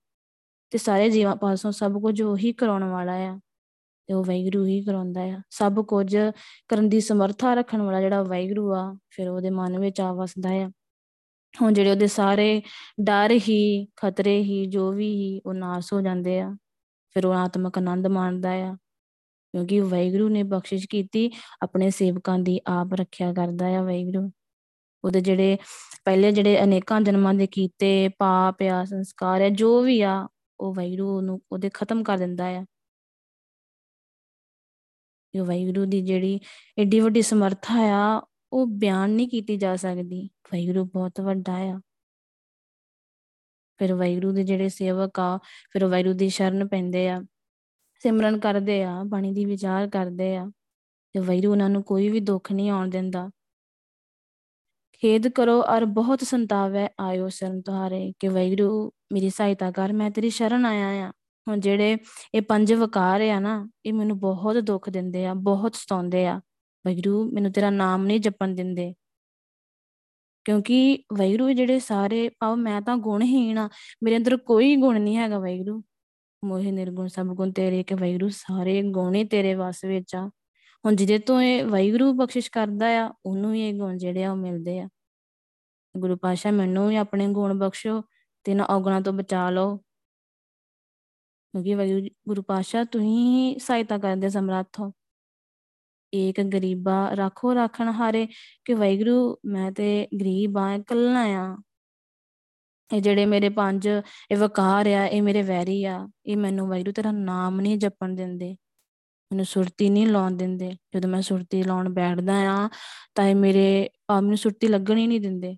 ਤੇ 0.71 0.77
ਸਾਰੇ 0.77 1.09
ਜੀਵਾਂ 1.09 1.35
ਪਾਸੋਂ 1.35 1.71
ਸਭ 1.71 2.01
ਕੁਝ 2.01 2.21
ਉਹੀ 2.21 2.51
ਕਰਾਉਣ 2.53 2.83
ਵਾਲਾ 2.83 3.13
ਆ 3.13 3.39
ਤੇ 4.07 4.13
ਉਹ 4.13 4.23
ਵੈਗਰੂ 4.23 4.65
ਹੀ 4.65 4.81
ਕਰਾਉਂਦਾ 4.83 5.21
ਆ। 5.21 5.41
ਸਭ 5.49 5.79
ਕੁਝ 5.85 6.15
ਕਰਨ 6.67 6.89
ਦੀ 6.89 6.99
ਸਮਰੱਥਾ 7.01 7.53
ਰੱਖਣ 7.53 7.81
ਵਾਲਾ 7.81 8.01
ਜਿਹੜਾ 8.01 8.23
ਵੈਗਰੂ 8.23 8.73
ਆ, 8.73 8.95
ਫਿਰ 9.09 9.29
ਉਹਦੇ 9.29 9.49
ਮਨ 9.49 9.79
ਵਿੱਚ 9.79 10.01
ਆ 10.01 10.13
ਵਸਦਾ 10.13 10.49
ਆ। 10.49 10.71
ਹੁਣ 11.61 11.73
ਜਿਹੜੇ 11.73 11.91
ਉਹਦੇ 11.91 12.07
ਸਾਰੇ 12.07 12.61
ਡਰ 13.01 13.31
ਹੀ, 13.49 13.87
ਖਤਰੇ 13.95 14.41
ਹੀ, 14.43 14.65
ਜੋ 14.65 14.91
ਵੀ 14.91 15.09
ਹੀ, 15.15 15.41
ਉਹ 15.45 15.53
ਨਾਸ 15.53 15.93
ਹੋ 15.93 16.01
ਜਾਂਦੇ 16.01 16.39
ਆ। 16.39 16.55
ਫਿਰ 17.15 17.25
ਉਹ 17.25 17.33
ਆਤਮਕ 17.33 17.77
ਆਨੰਦ 17.77 18.07
ਮਾਣਦਾ 18.07 18.51
ਆ, 18.51 18.75
ਕਿਉਂਕਿ 19.53 19.79
ਵੈਗਰੂ 19.79 20.29
ਨੇ 20.29 20.43
ਬਖਸ਼ਿਸ਼ 20.43 20.87
ਕੀਤੀ, 20.89 21.31
ਆਪਣੇ 21.61 21.89
ਸੇਵਕਾਂ 21.89 22.39
ਦੀ 22.39 22.59
ਆਪ 22.67 22.93
ਰੱਖਿਆ 22.93 23.33
ਕਰਦਾ 23.33 23.67
ਆ 23.67 23.81
ਵੈਗਰੂ 23.81 24.31
ਉਹਦੇ 25.03 25.21
ਜਿਹੜੇ 25.21 25.57
ਪਹਿਲੇ 26.05 26.31
ਜਿਹੜੇ 26.31 26.63
ਅਨੇਕਾਂ 26.63 27.01
ਜਨਮਾਂ 27.01 27.33
ਦੇ 27.33 27.47
ਕੀਤੇ 27.47 28.09
ਪਾਪ 28.09 28.63
ਆ, 28.63 28.85
ਸੰਸਕਾਰ 28.85 29.41
ਆ, 29.41 29.49
ਜੋ 29.49 29.81
ਵੀ 29.81 30.01
ਆ 30.01 30.27
ਉਹ 30.61 30.73
ਵੈਰੂ 30.73 31.21
ਨੂੰ 31.21 31.41
ਉਹਦੇ 31.51 31.69
ਖਤਮ 31.73 32.03
ਕਰ 32.03 32.17
ਦਿੰਦਾ 32.17 32.45
ਆ। 32.45 32.65
ਇਹ 35.35 35.41
ਵੈਰੂ 35.41 35.85
ਦੀ 35.85 36.01
ਜਿਹੜੀ 36.01 36.39
ਏਡੀ 36.79 36.99
ਵੱਡੀ 36.99 37.21
ਸਮਰੱਥਾ 37.21 37.73
ਆ, 37.79 38.21
ਉਹ 38.53 38.67
ਬਿਆਨ 38.67 39.09
ਨਹੀਂ 39.09 39.29
ਕੀਤੀ 39.29 39.57
ਜਾ 39.57 39.75
ਸਕਦੀ। 39.75 40.29
ਵੈਰੂ 40.53 40.85
ਬਹੁਤ 40.85 41.21
ਵੱਡਾ 41.21 41.57
ਆ। 41.57 41.81
ਫਿਰ 43.77 43.93
ਵੈਰੂ 43.93 44.31
ਦੇ 44.31 44.43
ਜਿਹੜੇ 44.43 44.69
ਸੇਵਕ 44.69 45.19
ਆ, 45.19 45.37
ਫਿਰ 45.71 45.85
ਵੈਰੂ 45.85 46.13
ਦੀ 46.13 46.29
ਸ਼ਰਨ 46.29 46.67
ਪੈਂਦੇ 46.67 47.09
ਆ। 47.09 47.21
ਸਿਮਰਨ 47.99 48.39
ਕਰਦੇ 48.39 48.83
ਆ, 48.83 49.03
ਬਾਣੀ 49.03 49.33
ਦੀ 49.33 49.45
ਵਿਚਾਰ 49.45 49.89
ਕਰਦੇ 49.89 50.37
ਆ। 50.37 50.51
ਤੇ 51.13 51.19
ਵੈਰੂ 51.19 51.51
ਉਹਨਾਂ 51.51 51.69
ਨੂੰ 51.69 51.83
ਕੋਈ 51.83 52.09
ਵੀ 52.09 52.19
ਦੁੱਖ 52.19 52.51
ਨਹੀਂ 52.51 52.69
ਆਉਣ 52.69 52.89
ਦਿੰਦਾ। 52.89 53.29
ਖੇਦ 54.93 55.27
ਕਰੋ 55.27 55.63
ਅਰ 55.77 55.85
ਬਹੁਤ 55.85 56.21
ਸੰਤਾਵੈ, 56.21 56.89
ਆਇਓ 56.99 57.29
ਸ਼ਰਨ 57.29 57.61
ਤੁਹਾਰੇ। 57.61 58.13
ਕਿ 58.19 58.27
ਵੈਰੂ 58.27 58.91
ਮੇਰੀ 59.11 59.29
ਸਹਾਇਤਾ 59.29 59.71
ਕਰ, 59.71 59.93
ਮੈਂ 59.93 60.11
ਤੇਰੀ 60.11 60.29
ਸ਼ਰਨ 60.29 60.65
ਆਇਆ 60.65 61.07
ਆ। 61.07 61.11
ਹੁਣ 61.47 61.59
ਜਿਹੜੇ 61.59 61.97
ਇਹ 62.35 62.41
ਪੰਜ 62.41 62.73
ਵਕਾਰ 62.73 63.21
ਆ 63.21 63.39
ਨਾ, 63.39 63.69
ਇਹ 63.85 63.93
ਮੈਨੂੰ 63.93 64.19
ਬਹੁਤ 64.19 64.57
ਦੁੱਖ 64.57 64.89
ਦਿੰਦੇ 64.89 65.25
ਆ, 65.25 65.33
ਬਹੁਤ 65.33 65.75
ਸਤਾਉਂਦੇ 65.75 66.27
ਆ। 66.27 66.41
ਵੈਰੂ 66.87 67.31
ਮੈਨੂੰ 67.31 67.51
ਤੇਰਾ 67.51 67.69
ਨਾਮ 67.69 68.05
ਨਹੀਂ 68.05 68.19
ਜਪਣ 68.19 68.47
ਦਿੰਦੇ। 68.47 68.93
ਕਿਉਂਕਿ 70.45 71.03
ਵੈਰੂ 71.17 71.51
ਜਿਹੜੇ 71.51 71.79
ਸਾਰੇ 71.79 72.29
ਪਾਉ 72.29 72.55
ਮੈਂ 72.55 72.81
ਤਾਂ 72.81 72.97
ਗੁਣਹੀਣ 72.97 73.57
ਆ। 73.57 73.69
ਮੇਰੇ 74.03 74.17
ਅੰਦਰ 74.17 74.37
ਕੋਈ 74.37 74.75
ਗੁਣ 74.75 75.01
ਨਹੀਂ 75.01 75.17
ਹੈਗਾ 75.17 75.39
ਵੈਰੂ 75.39 75.83
ਮੋਹਿ 76.45 76.71
ਨਿਰਗੁਣ 76.71 77.07
ਸਭ 77.07 77.23
ਗੁਣ 77.23 77.51
ਤੇਰੇ, 77.51 77.83
ਕਿ 77.83 77.95
ਵੈਰੂ 77.95 78.29
ਸਾਰੇ 78.29 78.81
ਗੁਣ 78.81 79.15
ਹੀ 79.15 79.23
ਤੇਰੇ 79.23 79.53
ਵਾਸ 79.53 79.83
ਵਿੱਚ 79.83 80.15
ਆ। 80.15 80.29
ਹੁਣ 80.85 80.95
ਜਿਹਦੇ 80.95 81.19
ਤੋਂ 81.19 81.41
ਇਹ 81.41 81.63
ਵੈਰੂ 81.63 82.13
ਬਖਸ਼ਿਸ਼ 82.13 82.51
ਕਰਦਾ 82.51 82.87
ਆ, 82.87 83.13
ਉਹਨੂੰ 83.25 83.53
ਹੀ 83.53 83.61
ਇਹ 83.61 83.73
ਗੁਣ 83.73 83.97
ਜਿਹੜੇ 83.97 84.23
ਆ 84.23 84.31
ਉਹ 84.31 84.37
ਮਿਲਦੇ 84.37 84.79
ਆ। 84.79 84.89
ਗੁਰੂ 85.97 86.15
ਪਾਸ਼ਾ 86.15 86.51
ਮੈਨੂੰ 86.51 86.89
ਵੀ 86.89 86.95
ਆਪਣੇ 86.95 87.27
ਗੁਣ 87.27 87.53
ਬਖਸ਼ੋ। 87.53 88.01
ਤੇ 88.43 88.53
ਨਾ 88.53 88.63
ਔਗਣਾ 88.63 89.01
ਤੋਂ 89.01 89.13
ਬਚਾ 89.13 89.49
ਲਓ। 89.49 89.77
ਕਿਉਂਕਿ 91.53 91.75
ਵੈਰੂ 91.75 92.07
ਗੁਰੂ 92.27 92.41
ਪਾਸ਼ਾ 92.41 92.83
ਤੁਸੀਂ 92.83 93.59
ਸਹਾਇਤਾ 93.59 93.97
ਕਰਦੇ 93.97 94.29
ਸਮਰੱਥ 94.29 94.79
ਹੋ 94.79 94.91
ਏਕ 96.13 96.41
ਗਰੀਬਾ 96.41 97.09
ਰੱਖੋ 97.13 97.53
ਰੱਖਣ 97.53 97.89
ਹਾਰੇ, 97.89 98.27
ਕਿ 98.65 98.73
ਵੈਗਰੂ 98.73 99.37
ਮੈਂ 99.45 99.71
ਤੇ 99.71 100.07
ਗਰੀਬ 100.21 100.57
ਆ, 100.57 100.73
ਇਕੱਲਾ 100.73 101.23
ਆ। 101.23 101.57
ਇਹ 102.93 103.01
ਜਿਹੜੇ 103.01 103.25
ਮੇਰੇ 103.25 103.49
ਪੰਜ, 103.49 103.87
ਇਹ 104.31 104.37
ਵਕਾਰ 104.37 104.87
ਆ, 104.87 105.05
ਇਹ 105.05 105.21
ਮੇਰੇ 105.21 105.41
ਵੈਰੀ 105.41 105.83
ਆ, 105.83 106.07
ਇਹ 106.25 106.37
ਮੈਨੂੰ 106.37 106.67
ਵੈਗਰੂ 106.67 106.91
ਤੇਰਾ 106.91 107.11
ਨਾਮ 107.11 107.61
ਨਹੀਂ 107.61 107.77
ਜਪਣ 107.77 108.09
ਦਿੰਦੇ। 108.09 108.53
ਮੈਨੂੰ 109.31 109.45
ਸੁਰਤੀ 109.45 109.89
ਨਹੀਂ 109.89 110.07
ਲਾਉਣ 110.07 110.31
ਦਿੰਦੇ। 110.31 110.71
ਜਦੋਂ 110.71 111.09
ਮੈਂ 111.09 111.21
ਸੁਰਤੀ 111.21 111.63
ਲਾਉਣ 111.63 111.89
ਬੈਠਦਾ 111.89 112.33
ਆ, 112.33 112.69
ਤਾਂ 113.15 113.25
ਇਹ 113.25 113.35
ਮੇਰੇ 113.35 113.89
ਆ 114.09 114.21
ਮੈਨੂੰ 114.21 114.37
ਸੁਰਤੀ 114.37 114.67
ਲੱਗਣ 114.67 114.97
ਹੀ 114.97 115.07
ਨਹੀਂ 115.07 115.21
ਦਿੰਦੇ। 115.21 115.57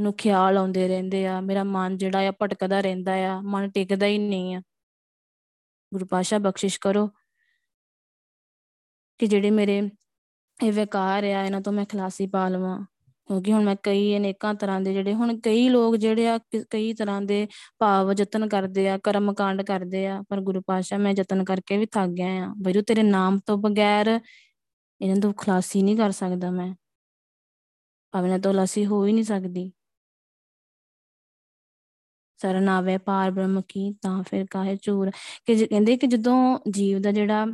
ਨੂੰ 0.00 0.12
ਖਿਆਲ 0.12 0.58
ਆਉਂਦੇ 0.58 0.88
ਰਹਿੰਦੇ 0.88 1.26
ਆ, 1.26 1.40
ਮੇਰਾ 1.40 1.64
ਮਨ 1.64 1.96
ਜਿਹੜਾ 1.96 2.18
ਆ 2.18 2.32
ਭਟਕਦਾ 2.42 2.80
ਰਹਿੰਦਾ 2.80 3.12
ਆ, 3.12 3.40
ਮਨ 3.40 3.70
ਟਿਕਦਾ 3.70 4.06
ਹੀ 4.06 4.18
ਨਹੀਂ 4.18 4.54
ਆ। 4.54 4.62
ਗੁਰੂ 5.94 6.06
ਪਾਸ਼ਾ 6.06 6.38
ਬਖਸ਼ਿਸ਼ 6.38 6.80
ਕਰੋ 6.80 7.10
ਕਿ 9.18 9.26
ਜਿਹੜੇ 9.26 9.50
ਮੇਰੇ 9.50 9.90
ਇਹ 10.64 10.72
ਵਿਕਾਰ 10.72 11.24
ਆ, 11.24 11.44
ਇਹਨਾਂ 11.44 11.60
ਤੋਂ 11.60 11.72
ਮੈਂ 11.72 11.84
ਖਲਾਸੀ 11.84 12.26
ਪਾ 12.26 12.48
ਲਵਾਂ। 12.48 12.86
ਕਿਉਂਕਿ 13.26 13.52
ਹੁਣ 13.52 13.64
ਮੈਂ 13.64 13.76
ਕਈ 13.82 14.16
ਅਨੇਕਾਂ 14.16 14.54
ਤਰ੍ਹਾਂ 14.54 14.80
ਦੇ 14.80 14.92
ਜਿਹੜੇ, 14.92 15.14
ਹੁਣ 15.14 15.40
ਕਈ 15.40 15.68
ਲੋਕ 15.68 15.96
ਜਿਹੜੇ 15.96 16.28
ਆ 16.28 16.38
ਕਈ 16.70 16.94
ਤਰ੍ਹਾਂ 16.94 17.22
ਦੇ 17.22 17.48
ਭਾਵ 17.78 18.12
ਯਤਨ 18.12 18.48
ਕਰਦੇ 18.48 18.88
ਆ 18.88 18.98
ਕਰਮ 18.98 19.34
ਕਾਂਡ 19.34 19.62
ਕਰਦੇ 19.62 20.06
ਆ, 20.06 20.22
ਪਰ 20.28 20.40
ਗੁਰੂ 20.40 20.62
ਪਾਸ਼ਾ 20.66 20.98
ਮੈਂ 20.98 21.14
ਯਤਨ 21.18 21.44
ਕਰਕੇ 21.44 21.78
ਵੀ 21.78 21.86
ਥੱਕ 21.86 22.10
ਗਿਆ 22.10 22.26
ਆ। 22.26 22.54
ਬਈਰੂ 22.56 22.82
ਤੇਰੇ 22.82 23.02
ਨਾਮ 23.02 23.38
ਤੋਂ 23.38 23.58
ਬਗੈਰ 23.58 24.20
ਇਹਨਾਂ 25.00 25.16
ਤੋਂ 25.16 25.32
ਖਲਾਸੀ 25.32 25.82
ਨਹੀਂ 25.82 25.96
ਕਰ 25.96 26.10
ਸਕਦਾ 26.10 26.50
ਮੈਂ। 26.50 26.74
ਭਾਵੇਂ 28.12 28.38
ਤੋਂ 28.38 28.52
ਖਲਾਸੀ 28.52 28.86
ਹੋ 28.86 29.06
ਹੀ 29.06 29.12
ਨਹੀਂ 29.12 29.24
ਸਕਦੀ। 29.24 29.72
ਸਰਨ 32.42 32.68
ਆਵੇ 32.68 32.98
ਪਾਰ, 32.98 33.30
ਬ੍ਰਹਮ, 33.30 33.60
ਕੀ, 33.68 33.92
ਤਾਂ, 34.02 34.22
ਫਿਰ 34.22 34.46
ਕਾਹੇ 34.50 34.76
ਚੂਰ। 34.76 35.10
ਕਿ 35.46 35.66
ਕਹਿੰਦੇ 35.66 35.96
ਕਿ 35.96 36.06
ਜਦੋਂ 36.06 36.58
ਜੀਵ 36.70 37.00
ਦਾ 37.00 37.12
ਜਿਹੜਾ 37.12 37.46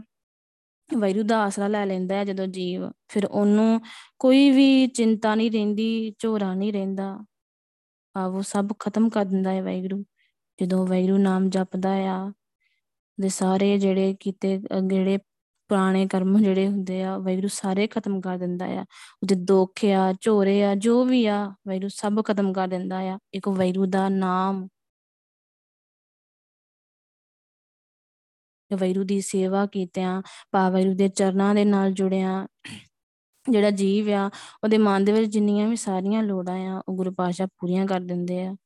ਵੈਰੂ 0.98 1.22
ਦਾ 1.22 1.42
ਆਸਰਾ 1.42 1.68
ਲੈ 1.68 1.86
ਲੈਂਦਾ 1.86 2.14
ਹੈ, 2.14 2.24
ਜਦੋਂ 2.24 2.46
ਜੀਵ, 2.46 2.90
ਫਿਰ 3.08 3.26
ਉਹਨੂੰ 3.26 3.80
ਕੋਈ 4.18 4.50
ਵੀ 4.50 4.86
ਚਿੰਤਾ 4.86 5.34
ਨਹੀਂ 5.34 5.50
ਰਹਿੰਦੀ, 5.50 6.14
ਝੋਰਾ 6.18 6.54
ਨਹੀਂ 6.54 6.72
ਰਹਿੰਦਾ। 6.72 7.18
ਆ 8.16 8.24
ਉਹ 8.26 8.42
ਸਭ 8.42 8.68
ਖਤਮ 8.78 9.08
ਕਰ 9.08 9.24
ਦਿੰਦਾ 9.24 9.50
ਹੈ 9.50 9.62
ਵੈਗਰੂ 9.62 10.04
ਜਦੋਂ 10.60 10.86
ਵੈਗਰੂ 10.86 11.18
ਨਾਮ 11.18 11.50
ਜਪਦਾ 11.50 11.90
ਆ, 11.90 12.32
ਦੇ 13.20 13.28
ਸਾਰੇ 13.28 13.78
ਜਿਹੜੇ 13.78 14.16
ਕੀਤੇ, 14.20 14.60
ਜਿਹੜੇ 14.86 15.18
ਪੁਰਾਣੇ 15.68 16.06
ਕਰਮ 16.06 16.38
ਜਿਹੜੇ 16.38 16.68
ਹੁੰਦੇ 16.68 17.02
ਆ 17.02 17.18
ਵੈਗਰੂ 17.18 17.48
ਸਾਰੇ 17.48 17.86
ਖਤਮ 17.86 18.20
ਕਰ 18.20 18.38
ਦਿੰਦਾ 18.38 18.66
ਆ। 18.66 18.80
ਉਹਦੇ 19.22 19.34
ਦੁੱਖ 19.34 19.84
ਆ, 19.84 20.14
ਝੋਰੇ 20.20 20.64
ਆ, 20.64 20.74
ਜੋ 20.74 21.04
ਵੀ 21.04 21.26
ਆ 21.26 21.54
ਵੈਗਰੂ 21.68 21.88
ਸਭ 21.88 22.24
ਖਤਮ 22.24 22.52
ਕਰ 22.52 22.68
ਦਿੰਦਾ 22.68 22.98
ਆ। 22.98 23.18
ਇੱਕ 23.34 23.48
ਵੈਗਰੂ 23.48 23.86
ਦਾ 23.86 24.08
ਨਾਮ 24.08 24.68
ਵੈਰੂ 28.74 29.04
ਦੀ 29.04 29.20
ਸੇਵਾ 29.20 29.66
ਕੀਤਿਆਂ 29.66 30.22
ਪਾ 30.50 30.70
ਵੈਰੂ 30.70 30.94
ਦੇ 30.94 31.08
ਚਰਨਾਂ 31.08 31.54
ਦੇ 31.54 31.64
ਨਾਲ 31.64 31.92
ਜੁੜਿਆ 31.92 32.46
ਜਿਹੜਾ 33.50 33.70
ਜੀਵ 33.70 34.10
ਆ, 34.10 34.30
ਉਹਦੇ 34.64 34.78
ਮਨ 34.78 35.04
ਦੇ 35.04 35.12
ਵਿੱਚ 35.12 35.32
ਜਿੰਨੀਆਂ 35.32 35.68
ਵੀ 35.68 35.76
ਸਾਰੀਆਂ 35.76 36.22
ਲੋੜਾਂ 36.22 36.66
ਆ, 36.66 36.82
ਉਹ 36.88 36.96
ਗੁਰੂ 36.96 37.12
ਪਾਸ਼ਾ 37.12 37.46
ਪੂਰੀਆਂ 37.46 37.86
ਕਰ 37.86 38.00
ਦਿੰਦੇ 38.00 38.42
ਆ। 38.42 38.56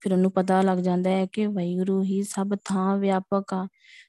ਫਿਰ 0.00 0.12
ਉਹਨੂੰ 0.12 0.32
ਪਤਾ 0.32 0.62
ਲੱਗ 0.62 0.78
ਜਾਂਦਾ 0.78 1.10
ਹੈ 1.10 1.26
ਕਿ 1.26 1.46
ਵੈਗੁਰੂ 1.46 2.02
ਹੀ 2.02 2.22
ਸਭ 2.22 2.50
ਥਾਂ 2.64 2.96
ਵਿਆਪਕ 2.96 3.54
ਆ। 3.54 3.68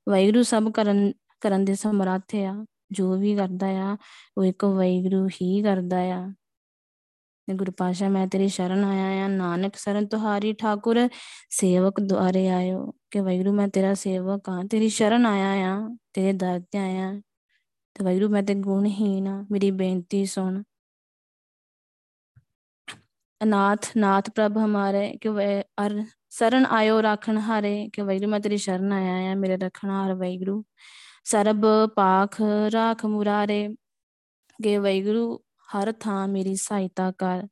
ਵੈਗੁਰੂ 0.10 0.44
ਸਭ 0.44 0.72
ਕਰਨ 0.72 1.14
ਕਰਨ 1.42 1.66
ਦੇ 1.66 1.76
ਸਮਰੱਥ 1.76 2.36
ਆ। 2.36 2.66
ਜੋ 2.92 3.18
ਵੀ 3.18 3.36
ਕਰਦਾ 3.36 3.68
ਆ, 3.68 3.98
ਉਹ 4.38 4.46
ਇੱਕ 4.46 4.66
ਵੈਗੁਰੂ 4.66 5.28
ਹੀ 5.28 5.62
ਕਰਦਾ 5.62 5.98
ਆ। 5.98 6.34
ਗੁਰੂ 7.54 7.72
ਪਾਸ਼ਾ 7.78 8.10
ਮੈਂ 8.10 8.28
ਤੇਰੀ 8.28 8.48
ਸ਼ਰਨ 8.48 8.86
ਆਇਆ 8.86 9.26
ਆ। 9.26 9.28
ਨਾਨਕ 9.28 9.76
ਸ਼ਰਨ 9.76 10.08
ਤੁਹਾਰੀ 10.08 10.54
ਠਾਕੁਰ, 10.54 11.10
ਸੇਵਕ 11.50 12.00
ਦੁਆਰੇ 12.00 12.50
ਆਇਓ। 12.50 12.94
ਕਿ 13.12 13.20
ਵੈਗਰੂ 13.20 13.54
ਮੈਂ 13.54 13.68
ਤੇਰਾ 13.68 13.94
ਸੇਵਕ 13.94 14.50
ਆ 14.50 14.64
ਤੇਰੀ 14.72 14.90
ਸ਼ਰਨ 14.90 15.26
ਆਇਆ 15.26 15.76
ਆ, 15.76 15.98
ਤੇਰੇ 16.14 16.34
ਦਰ 16.34 16.62
ਤੇ 16.72 16.78
ਆਇਆ। 16.78 17.22
ਤੇ 17.94 18.06
ਵੈਗਰੂ 18.06 18.30
ਮੈਂ 18.30 18.44
ਤੇ 18.44 18.56
ਗੁਣਹੀਨ 18.56 19.28
ਆ। 19.28 19.46
ਮੇਰੀ 19.52 19.72
ਬੇਨਤੀ 19.72 20.26
ਸੁਣ। 20.26 20.64
ਅਨਾਥ, 23.44 23.86
ਨਾਥ 23.98 24.30
ਪ੍ਰਭ 24.30 24.58
ਹਮਾਰੇ, 24.58 25.18
ਕਿ 25.22 25.30
ਅਰ 25.86 26.06
ਸ਼ਰਨ 26.30 26.66
ਆਇਓ 26.66 27.02
ਰੱਖਣ 27.02 27.38
ਹਾਰੇ। 27.38 27.90
ਕਿ 27.94 28.02
ਵੈਗਰੂ 28.02 28.28
ਮੈਂ 28.28 28.40
ਤੇਰੀ 28.40 28.58
ਸ਼ਰਨ 28.58 28.94
ਆਇਆ 28.94 29.32
ਆ, 29.32 29.36
ਮੇਰੇ 29.36 29.58
ਰੱਖਣ 29.58 29.90
ਹਾਰ 29.90 30.14
ਵੈਗਰੂ 30.14 30.64
ਸਰਬ 31.24 31.90
ਪਾਖ 31.96 32.42
ਰਾਖ 32.74 33.06
ਮੁਰਾਰੇ, 33.06 33.70
ਕਿ 34.64 34.78
ਵੈਗਰੂ 34.78 35.40
ਹਰ 35.76 35.92
ਥਾਂ 35.92 36.28
ਮੇਰੀ 36.28 36.56
ਸਹਾਇਤਾ 36.56 37.12
ਕਰ। 37.12 37.48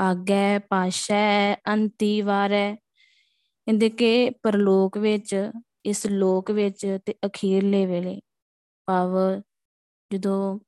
ਆਗੇ 0.00 0.58
ਪਾਸ਼ੈ, 0.58 1.54
ਅੰਤੀ 1.54 2.22
ਵਾਰੈ। 2.22 2.76
ਇਹਦੇ 3.68 3.90
ਕੇ 3.90 4.30
ਪਰਲੋਕ 4.30 4.98
ਵਿੱਚ, 4.98 5.50
ਇਸ 5.84 6.06
ਲੋਕ 6.06 6.50
ਵਿੱਚ 6.50 6.98
ਤੇ 7.06 7.14
ਅਖੀਰਲੇ 7.26 7.86
ਵੇਲੇ। 7.86 8.20
ਭਾਵ 8.86 9.10
ਜਦੋਂ 10.12 10.58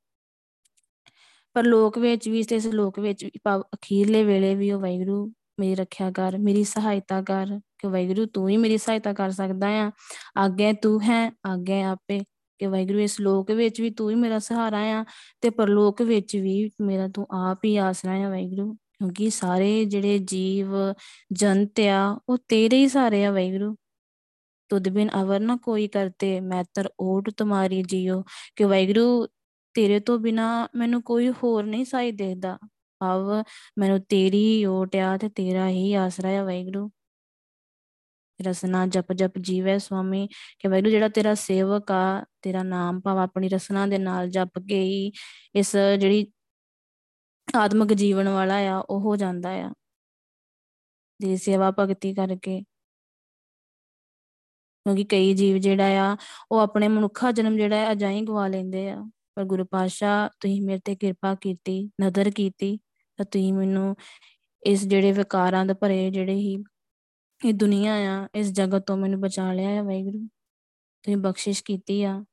ਪਰਲੋਕ 1.55 1.99
ਵਿੱਚ 1.99 2.29
ਵੀ 2.29 2.43
ਤੇ 2.43 2.57
ਇਸ 2.57 2.67
ਲੋਕ 2.67 2.99
ਵਿੱਚ 2.99 3.25
ਵੀ 3.25 3.31
ਭਾਵ 3.45 3.63
ਅਖੀਰਲੇ 3.63 4.25
ਵੇਲੇ 4.25 4.55
ਵੀ 4.55 4.73
ਉਹ 4.73 4.81
ਵੈਗਰੂ 4.81 5.33
ਮੇਰੀ 5.61 5.75
ਰੱਖਿਆ 5.75 6.11
ਕਰ, 6.11 6.39
ਮੇਰੀ 6.39 6.65
ਸਹਾਇਤਾ 6.65 7.23
ਕਰ, 7.23 7.61
ਕਿ 7.79 7.89
ਵੈਗਰੂ 7.89 8.27
ਤੂੰ 8.27 8.49
ਹੀ 8.49 8.57
ਮੇਰੀ 8.57 8.79
ਸਹਾਇਤਾ 8.79 9.13
ਕਰ 9.13 9.31
ਸਕਦਾ 9.31 9.67
ਆ। 9.67 9.91
ਆਗੇ 10.37 10.73
ਤੂੰ 10.73 11.03
ਹੈ, 11.03 11.33
ਆਗੇ 11.47 11.83
ਆਪੇ। 11.83 12.21
ਕਿ 12.59 12.67
ਵੈਗਰੂ 12.67 12.99
ਇਸ 12.99 13.21
ਲੋਕ 13.21 13.51
ਵਿੱਚ 13.51 13.81
ਵੀ 13.81 13.91
ਤੂੰ 13.91 14.11
ਹੀ 14.11 14.15
ਮੇਰਾ 14.15 14.39
ਸਹਾਰਾ 14.39 14.79
ਆ 14.79 15.05
ਤੇ 15.41 15.51
ਪਰਲੋਕ 15.51 16.03
ਵਿੱਚ 16.03 16.37
ਵੀ 16.37 16.71
ਮੇਰਾ 16.81 17.09
ਤੂੰ 17.09 17.27
ਆਪ 17.31 17.65
ਹੀ 17.65 17.77
ਆਸਰਾ 17.77 18.13
ਆ 18.13 18.29
ਵੈਗਰੂ 18.29 18.73
ਕਿਉਂਕਿ 18.75 19.31
ਸਾਰੇ 19.31 19.85
ਜਿਹੜੇ 19.85 20.19
ਜੀਵ, 20.19 20.67
ਜੰਤ 21.33 21.81
ਆ, 21.81 22.21
ਉਹ 22.29 22.39
ਤੇਰੇ 22.49 22.77
ਹੀ 22.77 22.89
ਸਾਰੇ 22.89 23.25
ਆ 23.25 23.31
ਵੈਗਰੂ 23.31 23.77
ਤੁਧ 24.69 24.89
ਬਿਨ 24.89 25.11
ਅਵਰ 25.23 25.41
ਨਾ 25.41 25.57
ਕੋਈ 25.57 25.89
ਕਰਤੇ 25.89 26.41
ਮੈਂ 26.41 26.65
ਤਰ 26.75 26.89
ਓਟ 27.01 27.31
ਤੁਮਾਰੀ 27.31 27.83
ਜੀਓ 27.83 28.23
ਕਿ 28.57 28.65
ਵੈਗਰੂ 28.65 29.27
ਤੇਰੇ 29.75 30.01
ਤੋਂ 30.01 30.19
ਬਿਨਾ 30.19 30.69
ਮੈਨੂੰ 30.77 31.03
ਕੋਈ 31.03 31.29
ਹੋਰ 31.31 31.65
ਨਹੀਂ 31.65 31.85
ਸਾਈ 31.85 32.13
ਦੇਖਦਾ। 32.13 32.59
ਭਾਵ 33.01 33.43
ਮੈਨੂੰ 33.79 34.01
ਤੇਰੀ 34.01 34.39
ਹੀ 34.39 34.65
ਓਟ 34.65 34.97
ਆ 34.97 35.17
ਤੇ 35.17 35.29
ਤੇਰਾ 35.29 35.69
ਹੀ 35.69 35.95
ਆਸਰਾ 35.95 36.29
ਆ 36.29 36.45
ਵੈਗਰੂ 36.45 36.91
ਰਸਨਾ 38.43 38.87
ਜਪ 38.87 39.13
ਜਪ 39.13 39.39
ਜੀਵੇ 39.41 39.79
ਸੁਆਮੀ, 39.79 40.29
ਕਿ 40.59 40.69
ਵੈਗਰੂ 40.69 40.91
ਜਿਹੜਾ 40.91 41.09
ਤੇਰਾ 41.09 41.35
ਸੇਵਕ 41.35 41.91
ਆ, 41.91 42.25
ਤੇਰਾ 42.43 42.63
ਨਾਮ 42.63 43.01
ਭਾਵ 43.01 43.19
ਆਪਣੀ 43.19 43.49
ਰਸਨਾ 43.49 43.87
ਦੇ 43.87 43.99
ਨਾਲ 43.99 44.31
ਜਪ 44.31 44.59
ਕੇ 44.69 44.83
ਹੀ 44.83 45.13
ਇਸ 45.55 45.77
ਜਿਹੜੀ 45.77 46.33
ਆਤਮਿਕ 47.57 47.93
ਜੀਵਨ 47.93 48.29
ਵਾਲਾ 48.29 48.55
ਆ, 48.55 48.79
ਉਹ 48.79 49.01
ਹੋ 49.01 49.17
ਜਾਂਦਾ 49.17 49.51
ਆ। 49.51 49.73
ਦੀ 51.23 51.37
ਸੇਵਾ 51.37 51.73
ਭਗਤੀ 51.79 52.15
ਕਰਕੇ। 52.15 52.61
ਕਿਉਂਕਿ 54.87 55.05
ਕਈ 55.05 55.35
ਜੀਵ 55.35 55.59
ਜਿਹੜਾ 55.59 55.85
ਆ, 55.85 56.17
ਉਹ 56.53 56.59
ਆਪਣੇ 56.59 56.89
ਮਨੁੱਖਾ 56.89 57.33
ਜਨਮ 57.33 57.57
ਜਿਹੜਾ 57.57 57.77
ਹੈ 57.77 57.93
ਅਜਾਈ 57.93 58.21
ਗਵਾ 58.21 58.49
ਲੈਂਦੇ 58.49 58.91
ਆ। 58.91 59.11
ਪਰ 59.35 59.45
ਗੁਰੂ 59.45 59.65
ਪਾਸ਼ਾ 59.65 60.31
ਤੁਸੀਂ 60.41 60.63
ਮੇਰੇ 60.63 60.81
ਤੇ 60.85 60.97
ਕਿਰਪਾ 60.97 61.35
ਕੀਤੀ 61.35 61.91
ਨਜ਼ਰ 62.03 62.31
ਕੀਤੀ, 62.31 62.79
ਤਾਂ 63.17 63.25
ਤੁਸੀਂ 63.25 63.55
ਮੈਨੂੰ 63.55 63.97
ਇਸ 64.67 64.85
ਜਿਹੜੇ 64.85 65.13
ਵਿਕਾਰਾਂ 65.13 65.67
ਦੇ 65.67 65.75
ਭਰੇ 65.75 66.11
ਜਿਹੜੇ 66.11 66.35
ਹੀ 66.35 66.57
ਇਹ 67.45 67.55
ਦੁਨੀਆ 67.55 67.95
ਆ, 67.95 68.29
ਇਸ 68.35 68.53
ਜਗਤ 68.53 68.87
ਤੋਂ 68.87 68.97
ਮੈਨੂੰ 68.97 69.21
ਬਚਾ 69.21 69.53
ਲਿਆ 69.53 69.71
ਹੈ 69.71 69.83
ਵਾਹਿਗੁਰੂ। 69.83 70.29
ਤੁਸੀਂ 71.03 71.17
ਬਖਸ਼ਿਸ਼ 71.17 71.65
ਕੀਤੀ 71.65 72.03
ਆ। 72.03 72.25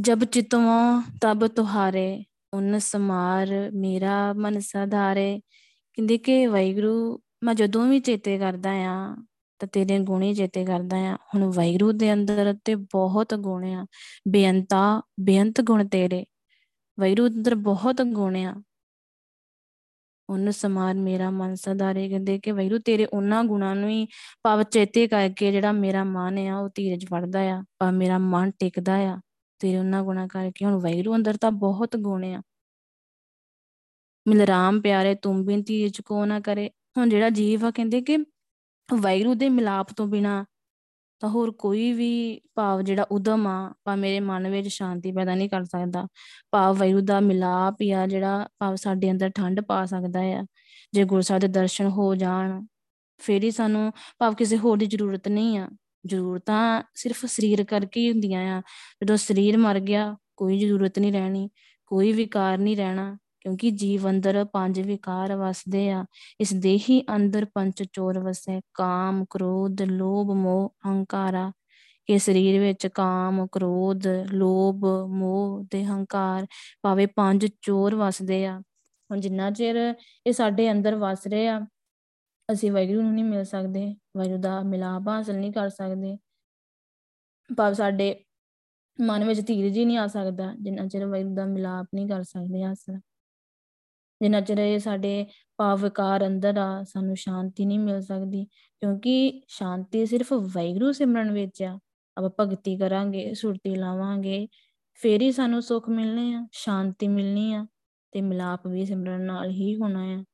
ਜਬ 0.00 0.24
ਚਿਤਵੋਂ, 0.24 1.02
ਤਬ 1.22 1.46
ਤੁਹਾਰੇ, 1.46 2.24
ਉਨ 2.54 2.78
ਸਮਾਰ 2.78 3.70
ਮੇਰਾ 3.74 4.32
ਮਨ 4.32 4.60
ਸਧਾਰੇ 4.60 5.40
ਕਹਿੰਦੇ 5.94 6.18
ਕਿ 6.18 6.46
ਵਾਹਿਗੁਰੂ, 6.46 7.20
ਮੈਂ 7.42 7.54
ਜਦੋਂ 7.54 7.86
ਵੀ 7.86 8.00
ਚੇਤੇ 8.00 8.38
ਕਰਦਾ 8.38 8.70
ਆ, 8.70 9.16
ਤਾਂ 9.58 9.68
ਤੇਰੇ 9.68 9.98
ਗੁਣ 9.98 10.22
ਹੀ 10.22 10.34
ਚੇਤੇ 10.34 10.64
ਕਰਦਾ 10.64 10.96
ਆ। 10.96 11.16
ਹੁਣ 11.34 11.52
ਵਾਹਿਗੁਰੂ 11.54 11.92
ਦੇ 11.92 12.12
ਅੰਦਰ 12.12 12.56
ਤੇ 12.64 12.74
ਬਹੁਤ 12.74 13.34
ਗੁਣ 13.34 13.64
ਆ। 13.64 13.86
ਬੇਅੰਤਾ, 14.28 15.02
ਬੇਅੰਤ 15.20 15.60
ਗੁਣ 15.60 15.88
ਤੇਰੇ। 15.88 16.24
ਵਾਹਿਗੁਰੂ 17.00 17.28
ਅੰਦਰ 17.28 17.54
ਬਹੁਤ 17.54 18.02
ਗੁਣ 18.02 18.36
ਆ। 18.36 18.62
ਉਹਨ 20.30 20.50
ਸਮਾਨ 20.50 21.00
ਮੇਰਾ 21.00 21.30
ਮਨ 21.30 21.54
ਸਦਾਰੇ 21.54 22.08
ਕਹਿੰਦੇ 22.08 22.38
ਕਿ 22.38 22.52
ਵੈਰੂ 22.52 22.78
ਤੇਰੇ 22.78 23.06
ਉਹਨਾਂ 23.06 23.44
ਗੁਣਾਂ 23.44 23.76
ਨੂੰ 23.76 23.90
ਹੀ 23.90 24.06
ਭਾਵ 24.42 24.62
ਚੇਤੇ 24.62 25.06
ਕਰਕੇ 25.08 25.52
ਜਿਹੜਾ 25.52 25.72
ਮੇਰਾ 25.72 26.04
ਮਨ 26.04 26.38
ਆ 26.38 26.58
ਉਹ 26.58 26.68
ਧੀਰਜ 26.74 27.06
ਫੜਦਾ 27.06 27.40
ਆ 27.40 27.64
ਪਰ 27.78 27.92
ਮੇਰਾ 27.92 28.18
ਮਨ 28.18 28.50
ਟਿਕਦਾ 28.50 28.96
ਆ, 28.96 29.20
ਤੇਰੇ 29.58 29.78
ਉਹਨਾਂ 29.78 30.02
ਗੁਣਾਂ 30.02 30.28
ਕਰਕੇ 30.28 30.64
ਹੁਣ 30.64 30.76
ਵੈਰੂ 30.76 31.16
ਅੰਦਰ 31.16 31.36
ਤਾਂ 31.36 31.50
ਬਹੁਤ 31.50 31.96
ਗੁਣ 31.96 32.24
ਆ। 32.24 32.42
ਮਿਲ 34.28 34.40
ਰਾਮ 34.40 34.80
ਪਿਆਰੇ 34.80 35.14
ਤੁਮ 35.14 35.44
ਬਿਨ 35.44 35.62
ਧੀਰਜ 35.62 36.00
ਕੋ 36.00 36.24
ਨਾ 36.24 36.40
ਕਰੇ। 36.40 36.70
ਹੁਣ 36.98 37.08
ਜਿਹੜਾ 37.08 37.30
ਜੀਵ 37.30 37.66
ਆ 37.66 37.70
ਕਹਿੰਦੇ 37.70 38.00
ਕਿ 38.00 38.16
ਵੈਰੂ 39.00 39.34
ਦੇ 39.34 39.48
ਮਿਲਾਪ 39.48 39.92
ਤੋਂ 39.96 40.06
ਬਿਨਾ 40.06 40.44
ਤਾਂ 41.20 41.28
ਹੋਰ 41.30 41.50
ਕੋਈ 41.50 41.92
ਵੀ 41.92 42.40
ਭਾਵ 42.54 42.82
ਜਿਹੜਾ 42.82 43.06
ਉਦਮ 43.10 43.46
ਆ 43.46 43.72
ਪਾ 43.84 43.94
ਮੇਰੇ 43.96 44.20
ਮਨ 44.20 44.48
ਵਿੱਚ 44.50 44.68
ਸ਼ਾਂਤੀ 44.68 45.12
ਪੈਦਾ 45.12 45.34
ਨਹੀਂ 45.34 45.48
ਕਰ 45.50 45.64
ਸਕਦਾ। 45.64 46.06
ਭਾਵ 46.52 46.76
ਵੈਰੂ 46.76 47.00
ਦਾ 47.00 47.20
ਮਿਲਾਪ 47.20 47.82
ਹੀ 47.82 47.90
ਆ 47.90 48.06
ਜਿਹੜਾ 48.06 48.48
ਭਾਵ 48.58 48.74
ਸਾਡੇ 48.76 49.10
ਅੰਦਰ 49.10 49.30
ਠੰਡ 49.30 49.60
ਪਾ 49.60 49.84
ਸਕਦਾ 49.86 50.20
ਆ, 50.20 50.44
ਜੇ 50.92 51.04
ਗੁਰੂ 51.04 51.20
ਸਾਹਿਬ 51.20 51.40
ਦੇ 51.40 51.48
ਦਰਸ਼ਨ 51.48 51.88
ਹੋ 51.88 52.14
ਜਾਣ, 52.14 52.64
ਫੇਰ 53.20 53.44
ਹੀ 53.44 53.50
ਸਾਨੂੰ 53.50 53.92
ਭਾਵ 54.18 54.34
ਕਿਸੇ 54.34 54.58
ਹੋਰ 54.58 54.78
ਦੀ 54.78 54.86
ਜ਼ਰੂਰਤ 54.86 55.28
ਨਹੀਂ 55.28 55.58
ਆ। 55.58 55.68
ਜ਼ਰੂਰਤਾਂ 56.06 56.82
ਸਿਰਫ 56.94 57.26
ਸਰੀਰ 57.26 57.64
ਕਰਕੇ 57.64 58.00
ਹੀ 58.00 58.10
ਹੁੰਦੀਆਂ 58.10 58.42
ਆ। 58.58 58.60
ਜਦੋਂ 59.02 59.16
ਸਰੀਰ 59.16 59.56
ਮਰ 59.58 59.80
ਗਿਆ, 59.80 60.16
ਕੋਈ 60.36 60.58
ਜ਼ਰੂਰਤ 60.58 60.98
ਨਹੀਂ 60.98 61.12
ਰਹਿਣੀ, 61.12 61.48
ਕੋਈ 61.86 62.12
ਵਿਕਾਰ 62.12 62.58
ਨਹੀਂ 62.58 62.76
ਰਹਿਣਾ। 62.76 63.18
ਕਿਉਂਕਿ 63.40 63.70
ਜੀਵ 63.70 64.08
ਅੰਦਰ 64.10 64.44
ਪੰਜ 64.44 64.80
ਵਿਕਾਰ 64.80 65.34
ਵਸਦੇ 65.36 65.90
ਆ, 65.90 66.04
ਇਸ 66.40 66.52
ਦੇਹੀ 66.54 67.00
ਅੰਦਰ 67.16 67.44
ਪੰਜ 67.54 67.82
ਚੋਰ 67.92 68.18
ਵਸੈ, 68.18 68.60
ਕਾਮ, 68.74 69.24
ਕ੍ਰੋਧ, 69.30 69.82
ਲੋਭ, 69.82 70.30
ਮੋਹ, 70.30 70.68
ਹੰਕਾਰਾ। 70.86 71.50
ਇਹ 72.08 72.18
ਸਰੀਰ 72.18 72.60
ਵਿੱਚ 72.60 72.86
ਕਾਮ, 72.86 73.46
ਕ੍ਰੋਧ, 73.52 74.06
ਲੋਭ, 74.32 74.84
ਮੋਹ 75.08 75.64
ਤੇ 75.70 75.84
ਹੰਕਾਰ 75.84 76.46
ਭਾਵੇਂ 76.82 77.06
ਪੰਜ 77.16 77.46
ਚੋਰ 77.62 77.94
ਵਸਦੇ 77.94 78.46
ਆ। 78.46 78.58
ਹੁਣ 79.10 79.20
ਜਿੰਨਾ 79.20 79.50
ਚਿਰ 79.50 79.76
ਇਹ 80.26 80.32
ਸਾਡੇ 80.32 80.70
ਅੰਦਰ 80.72 80.94
ਵਸ 80.94 81.26
ਰਹੇ 81.26 81.48
ਆ, 81.48 81.60
ਅਸੀਂ 82.48 82.72
ਵੈਗਰੂ 82.72 83.02
ਨੂੰ 83.02 83.12
ਨਹੀਂ 83.14 83.24
ਮਿਲ 83.24 83.44
ਸਕਦੇ 83.44 83.86
ਵੈਗਰੂ 84.16 84.36
ਦਾ 84.36 84.60
ਮਿਲਾਪ 84.62 85.08
ਹਾਸਲ 85.08 85.38
ਨਹੀਂ 85.38 85.52
ਕਰ 85.52 85.68
ਸਕਦੇ। 85.68 86.16
ਭਾਵ 87.50 87.72
ਸਾਡੇ 87.72 88.14
ਮਨ 88.98 89.24
ਵਿੱਚ 89.24 89.40
ਧੀਰਜ 89.40 89.76
ਹੀ 89.78 89.84
ਨਹੀਂ 89.84 89.98
ਆ 89.98 90.06
ਸਕਦਾ, 90.06 90.54
ਜਿੰਨਾ 90.60 90.86
ਚਿਰ 90.88 91.06
ਵੈਗਰੂ 91.06 91.34
ਦਾ 91.34 91.44
ਮਿਲਾਪ 91.46 91.86
ਨਹੀਂ 91.94 92.08
ਕਰ 92.08 92.22
ਸਕਦੇ 92.22 92.64
ਹਾਸਲ। 92.64 93.00
ਜਿੰਨਾ 94.22 94.40
ਚਿਰ 94.40 94.58
ਇਹ 94.58 94.78
ਸਾਡੇ 94.78 95.26
ਭਾਵ 95.56 95.82
ਵਿਕਾਰ 95.82 96.26
ਅੰਦਰ 96.26 96.58
ਆ, 96.58 96.84
ਸਾਨੂੰ 96.84 97.16
ਸ਼ਾਂਤੀ 97.16 97.64
ਨਹੀਂ 97.64 97.78
ਮਿਲ 97.78 98.00
ਸਕਦੀ, 98.00 98.44
ਕਿਉਂਕਿ 98.44 99.42
ਸ਼ਾਂਤੀ 99.48 100.06
ਸਿਰਫ 100.06 100.32
ਵੈਗਰੂ 100.32 100.92
ਸਿਮਰਨ 100.92 101.32
ਵਿੱਚ 101.32 101.62
ਆ। 101.62 101.78
ਆਪਾਂ 102.18 102.30
ਭਗਤੀ 102.40 102.76
ਕਰਾਂਗੇ, 102.76 103.34
ਸੁਰਤੀ 103.34 103.74
ਲਾਵਾਂਗੇ, 103.74 104.48
ਫੇਰ 104.94 105.22
ਹੀ 105.22 105.32
ਸਾਨੂੰ 105.32 105.62
ਸੁੱਖ 105.62 105.88
ਮਿਲਨੇ 105.88 106.34
ਆ, 106.34 106.46
ਸ਼ਾਂਤੀ 106.52 107.08
ਮਿਲਣੀ 107.08 107.52
ਆ 107.52 107.66
ਤੇ 108.12 108.20
ਮਿਲਾਪ 108.20 108.66
ਵੀ 108.66 108.84
ਸਿਮਰਨ 108.86 109.20
ਨਾਲ 109.20 109.50
ਹੀ 109.50 109.76
ਹੋਣਾ 109.76 110.02
ਆ। 110.04 110.24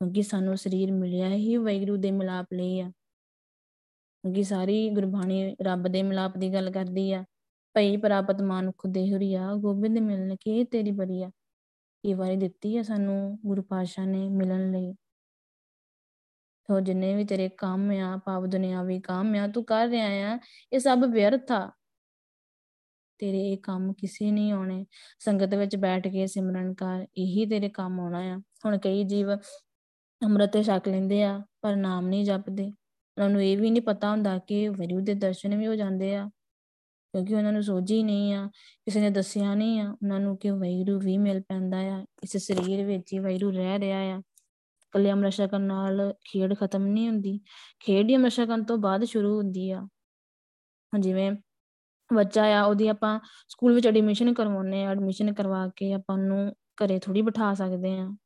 ਕਿਉਂਕਿ 0.00 0.22
ਸਾਨੂੰ 0.22 0.56
ਸਰੀਰ 0.56 0.92
ਮਿਲਿਆ 0.92 1.28
ਹੀ 1.28 1.56
ਵੈਗਰੂ 1.56 1.96
ਦੇ 1.96 2.10
ਮਿਲਾਪ 2.10 2.46
ਲਈ 2.54 2.80
ਆ। 2.80 2.90
ਕਿਉਂਕਿ 4.24 4.42
ਸਾਰੀ 4.42 4.90
ਗੁਰਬਾਣੀ 4.90 5.56
ਰੱਬ 5.62 5.88
ਦੇ 5.88 6.02
ਮਿਲਾਪ 6.02 6.36
ਦੀ 6.38 6.52
ਗੱਲ 6.54 6.70
ਕਰਦੀ 6.70 7.12
ਆ, 7.12 7.24
ਭਈ 7.74 7.96
ਪ੍ਰਾਪਤ 7.96 8.42
ਮਾਨੁਖ 8.42 8.86
ਦੇਹਰੀਆ, 8.86 9.54
ਗੋਬਿੰਦ 9.54 9.98
ਮਿਲਣ 9.98 10.36
ਕੇ 10.36 10.64
ਤੇਰੀ 10.64 10.90
ਬਰੀਆ। 10.90 11.30
ਇਹ 12.04 12.16
ਵਾਰੀ 12.16 12.36
ਦਿੱਤੀ 12.36 12.76
ਹੈ 12.76 12.82
ਸਾਨੂੰ 12.82 13.38
ਗੁਰੂ 13.46 13.62
ਪਾਸ਼ਾ 13.62 14.04
ਨੇ 14.04 14.28
ਮਿਲਣ 14.28 14.70
ਲਈ। 14.70 14.94
ਤੋ 16.68 16.80
ਜਿੰਨੇ 16.80 17.14
ਵੀ 17.14 17.24
ਤੇਰੇ 17.24 17.48
ਕੰਮ 17.48 17.90
ਆ, 17.90 18.16
ਪਾਪ 18.16 18.44
ਦੁਨਿਆਵੀ 18.44 19.00
ਕੰਮ 19.00 19.34
ਆ, 19.34 19.48
ਤੂੰ 19.48 19.64
ਕਰ 19.64 19.88
ਰਿਹਾ 19.88 20.34
ਆ, 20.34 20.38
ਇਹ 20.72 20.78
ਸਭ 20.78 20.98
ਵਿਅਰਥ 21.10 21.52
ਆ। 21.52 21.70
ਤੇਰੇ 23.18 23.52
ਇਹ 23.52 23.58
ਕੰਮ 23.58 23.92
ਕਿਸੇ 23.92 24.30
ਨਹੀਂ 24.30 24.52
ਆਉਣੇ। 24.52 24.86
ਸੰਗਤ 25.18 25.54
ਵਿੱਚ 25.54 25.76
ਬੈਠ 25.76 26.08
ਕੇ 26.08 26.26
ਸਿਮਰਨ 26.26 26.74
ਕਰ, 26.74 27.06
ਇਹੀ 27.16 27.46
ਤੇਰੇ 27.46 27.68
ਕੰਮ 27.68 28.00
ਆਉਣਾ 28.00 28.18
ਆ। 28.18 28.40
ਹੁਣ 28.64 28.78
ਕਈ 28.78 29.04
ਜੀਵ 29.04 29.34
ਅੰਮ੍ਰਿਤ 30.24 30.56
ਛਕ 30.62 30.88
ਲੈਂਦੇ 30.88 31.22
ਆ, 31.22 31.42
ਪਰ 31.60 31.76
ਨਾਮ 31.76 32.06
ਨਹੀਂ 32.08 32.24
ਜਪਦੇ। 32.24 32.64
ਉਹਨਾਂ 32.64 33.30
ਨੂੰ 33.30 33.44
ਇਹ 33.44 33.58
ਵੀ 33.58 33.70
ਨਹੀਂ 33.70 33.82
ਪਤਾ 33.82 34.10
ਹੁੰਦਾ 34.10 34.38
ਕਿ 34.38 34.68
ਵਰਿਉ 34.68 35.00
ਦੇ 35.00 35.14
ਦਰਸ਼ਨ 35.14 35.56
ਵੀ 35.56 35.66
ਹੋ 35.66 35.74
ਜਾਂਦੇ 35.74 36.14
ਆ। 36.14 36.30
ਕਿਉਂਕਿ 37.12 37.34
ਉਹਨਾਂ 37.34 37.52
ਨੂੰ 37.52 37.62
ਸੋਝੀ 37.62 38.02
ਨਹੀਂ 38.02 38.34
ਆ, 38.34 38.46
ਕਿਸੇ 38.84 39.00
ਨੇ 39.00 39.10
ਦੱਸਿਆ 39.10 39.54
ਨਹੀਂ 39.54 39.80
ਆ 39.80 39.90
ਉਹਨਾਂ 39.90 40.20
ਨੂੰ 40.20 40.38
ਕਿ 40.38 40.50
ਵੈਰੂ 40.50 41.00
ਵੀ 41.00 41.18
ਮਿਲ 41.18 41.42
ਪੈਂਦਾ 41.42 41.78
ਆ, 41.78 42.04
ਇਸ 42.22 42.36
ਸਰੀਰ 42.36 42.84
ਵਿੱਚ 42.86 43.12
ਹੀ 43.12 43.18
ਵੈਰੂ 43.18 43.50
ਰਹਿ 43.50 43.78
ਰਿਹਾ 43.78 43.98
ਆ। 43.98 44.22
ਕੱਲੇ 44.90 45.12
ਅੰਮ੍ਰਿਤ 45.12 45.32
ਛਕਣ 45.32 45.60
ਨਾਲ 45.60 46.14
ਖੇਡ 46.24 46.54
ਖਤਮ 46.54 46.86
ਨਹੀਂ 46.86 47.08
ਹੁੰਦੀ, 47.08 47.40
ਖੇਡ 47.80 48.10
ਹੀ 48.10 48.16
ਅੰਮ੍ਰਿਤ 48.16 48.32
ਛਕਣ 48.32 48.62
ਤੋਂ 48.62 48.78
ਬਾਅਦ 48.78 49.04
ਸ਼ੁਰੂ 49.04 49.36
ਹੁੰਦੀ 49.36 49.70
ਆ। 49.70 49.88
ਜਿਵੇਂ 51.00 51.32
ਬੱਚਾ 52.14 52.44
ਆ, 52.44 52.62
ਉਹਦੀ 52.62 52.88
ਆਪਾਂ 52.88 53.20
ਸਕੂਲ 53.48 53.74
ਵਿੱਚ 53.74 53.86
ਐਡਮਿਸ਼ਨ 53.86 54.34
ਕਰਵਾਉਨੇ 54.34 54.84
ਆ 54.84 54.90
ਐਡਮਿਸ਼ਨ 54.90 55.32
ਕਰਵਾ 55.32 55.68
ਕੇ 55.76 55.92
ਆਪਾਂ 55.92 56.16
ਉਹਨੂੰ 56.16 56.52
ਘਰੇ 56.52 56.98
ਥੋੜੀ 56.98 57.22
ਬਿਠਾ 57.22 57.54
ਸਕਦੇ 57.54 57.98
ਆ। 57.98 58.16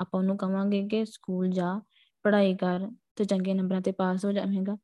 ਆਪਾਂ 0.00 0.20
ਉਹਨੂੰ 0.20 0.36
ਕਵਾਂਗੇ 0.36 0.88
ਕਿ 0.88 1.04
ਸਕੂਲ 1.04 1.48
ਜਾ, 1.48 1.80
ਪੜ੍ਹਾਈ 2.22 2.54
ਕਰ, 2.54 2.88
ਤੇ 3.16 3.24
ਚੰਗੇ 3.24 3.54
ਨੰਬਰਾਂ 3.54 3.80
ਤੇ 3.80 3.92
ਪਾਸ 3.92 4.24
ਹੋ 4.24 4.32
ਜਾਵੇਂਗਾ। 4.32 4.76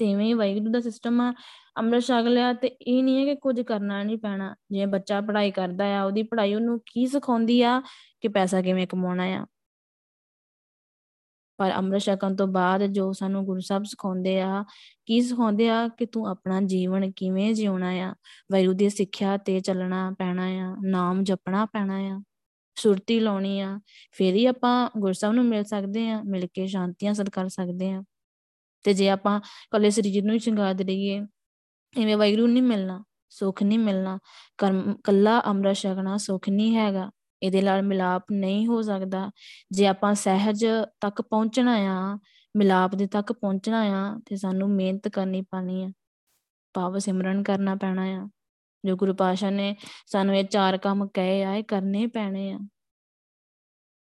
ਤਿਵੇਂ 0.00 0.26
ਹੀ 0.26 0.32
ਵਾਹਿਗੁਰੂ 0.32 0.72
ਦਾ 0.72 0.80
ਸਿਸਟਮ 0.80 1.20
ਆ, 1.20 1.34
ਅੰਮ੍ਰਿਤ 1.78 2.04
ਛਕ 2.04 2.26
ਲਿਆ 2.26 2.52
ਤੇ 2.52 2.68
ਇਹ 2.68 3.02
ਨਹੀਂ 3.04 3.18
ਹੈ 3.18 3.24
ਕਿ 3.24 3.40
ਕੁਝ 3.40 3.60
ਕਰਨਾ 3.60 4.02
ਨਹੀਂ 4.02 4.18
ਪੈਣਾ। 4.18 4.56
ਜੇ 4.70 4.86
ਬੱਚਾ 4.86 5.20
ਪੜ੍ਹਾਈ 5.20 5.50
ਕਰਦਾ 5.50 5.84
ਆ, 5.98 6.04
ਉਹਦੀ 6.04 6.22
ਪੜ੍ਹਾਈ 6.22 6.54
ਉਹਨੂੰ 6.54 6.80
ਕੀ 6.86 7.06
ਸਿਖਾਉਂਦੀ 7.06 7.62
ਆ 7.62 7.80
ਕਿ 8.20 8.28
ਪੈਸਾ 8.28 8.62
ਕਿਵੇਂ 8.62 8.86
ਕਮਾਉਣਾ 8.86 9.24
ਆ। 9.24 9.46
ਪਰ 11.58 11.72
ਅੰਮ੍ਰਿਤ 11.72 12.02
ਛਕਣ 12.02 12.36
ਤੋਂ 12.36 12.46
ਬਾਅਦ 12.46 12.86
ਜੋ 12.86 13.12
ਸਾਨੂੰ 13.12 13.44
ਗੁਰੂ 13.44 13.60
ਸਾਹਿਬ 13.60 13.84
ਸਿਖਾਉਂਦੇ 13.84 14.40
ਆ, 14.40 14.64
ਕੀ 15.06 15.20
ਸਿਖਾਉਂਦੇ 15.20 15.68
ਆ 15.70 15.88
ਕਿ 15.88 16.06
ਤੂੰ 16.06 16.26
ਆਪਣਾ 16.26 16.60
ਜੀਵਨ 16.60 17.10
ਕਿਵੇਂ 17.10 17.54
ਜਿਉਣਾ 17.54 17.90
ਆ। 17.90 18.14
ਵਾਹਿਗੁਰੂ 18.52 18.76
ਦੀ 18.76 18.88
ਸਿੱਖਿਆ 18.88 19.36
ਤੇ 19.36 19.60
ਚੱਲਣਾ 19.60 20.14
ਪੈਣਾ 20.18 20.46
ਆ, 20.46 20.76
ਨਾਮ 20.82 21.24
ਜਪਣਾ 21.24 21.64
ਪੈਣਾ 21.64 21.96
ਆ, 21.96 22.20
ਸੁਰਤੀ 22.74 23.20
ਲਾਉਣੀ 23.20 23.60
ਆ। 23.60 23.80
ਫੇਰ 24.12 24.34
ਹੀ 24.34 24.46
ਆਪਾਂ 24.46 24.90
ਗੁਰੂ 24.98 25.12
ਸਾਹਿਬ 25.12 25.34
ਨੂੰ 25.34 25.44
ਮਿਲ 25.44 25.64
ਸਕਦੇ 25.64 26.08
ਆ, 26.10 26.22
ਮਿਲ 26.26 26.46
ਕੇ 26.54 26.66
ਸ਼ਾਂਤੀਆਂ 26.66 27.14
ਸਦ 27.14 27.30
ਕਰ 27.30 27.48
ਸਕਦੇ 27.48 27.92
ਆ। 27.92 28.02
ਤੇ 28.82 28.92
ਜੇ 28.92 29.08
ਆਪਾਂ 29.08 29.40
ਕੱਲੇ 29.70 29.90
ਸਰੀਰ 29.90 30.24
ਨੂੰ 30.24 30.34
ਹੀ 30.34 30.38
ਸ਼ਿੰਗਾਰ 30.38 30.74
ਰਹੀਏ 30.74 31.20
ਐਵੇਂ 32.00 32.16
ਵਾਹਿਗੁਰੂ 32.16 32.46
ਨਹੀਂ 32.46 32.62
ਮਿਲਣਾ, 32.62 33.04
ਸੁੱਖ 33.28 33.62
ਨਹੀਂ 33.62 33.78
ਮਿਲਣਾ, 33.78 34.18
ਕਰਮ, 34.58 34.96
ਕੱਲਾ 35.04 35.42
ਅੰਮ੍ਰਿਤ 35.46 35.76
ਛਕਣਾ 35.76 36.16
ਸੁੱਖ 36.16 36.48
ਨਹੀਂ 36.48 36.76
ਹੈਗਾ, 36.76 37.10
ਇਹਦੇ 37.42 37.62
ਨਾਲ 37.62 37.82
ਮਿਲਾਪ 37.82 38.22
ਨਹੀਂ 38.32 38.66
ਹੋ 38.66 38.82
ਸਕਦਾ। 38.82 39.30
ਜੇ 39.72 39.86
ਆਪਾਂ 39.86 40.14
ਸਹਿਜ 40.14 40.66
ਤੱਕ 41.00 41.22
ਪਹੁੰਚਣਾ 41.22 41.74
ਆ, 41.74 42.18
ਮਿਲਾਪ 42.56 42.94
ਦੇ 42.94 43.06
ਤੱਕ 43.06 43.32
ਪਹੁੰਚਣਾ 43.32 43.80
ਆ, 43.80 44.20
ਤੇ 44.26 44.36
ਸਾਨੂੰ 44.36 44.70
ਮਿਹਨਤ 44.70 45.08
ਕਰਨੀ 45.08 45.42
ਪੈਣੀ 45.42 45.84
ਆ 45.84 45.90
ਪਾਵ 46.74 46.98
ਸਿਮਰਨ 46.98 47.42
ਕਰਨਾ 47.42 47.74
ਪੈਣਾ 47.74 48.02
ਆ। 48.02 48.28
ਜੋ 48.86 48.96
ਗੁਰੂ 48.96 49.14
ਪਾਸ਼ਾ 49.14 49.50
ਨੇ 49.50 49.76
ਸਾਨੂੰ 50.06 50.36
ਇਹ 50.36 50.44
ਚਾਰ 50.44 50.78
ਕੰਮ 50.78 51.08
ਕਹੇ 51.08 51.44
ਆ, 51.44 51.54
ਇਹ 51.54 51.64
ਕਰਨੇ 51.64 52.06
ਪੈਣੇ 52.06 52.52
ਆ। 52.52 52.58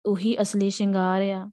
ਉਹੀ 0.05 0.41
ਅਸਲੀ 0.41 0.69
ਸ਼ਿੰਗਾਰ 0.69 1.21
ਆ। 1.21 1.51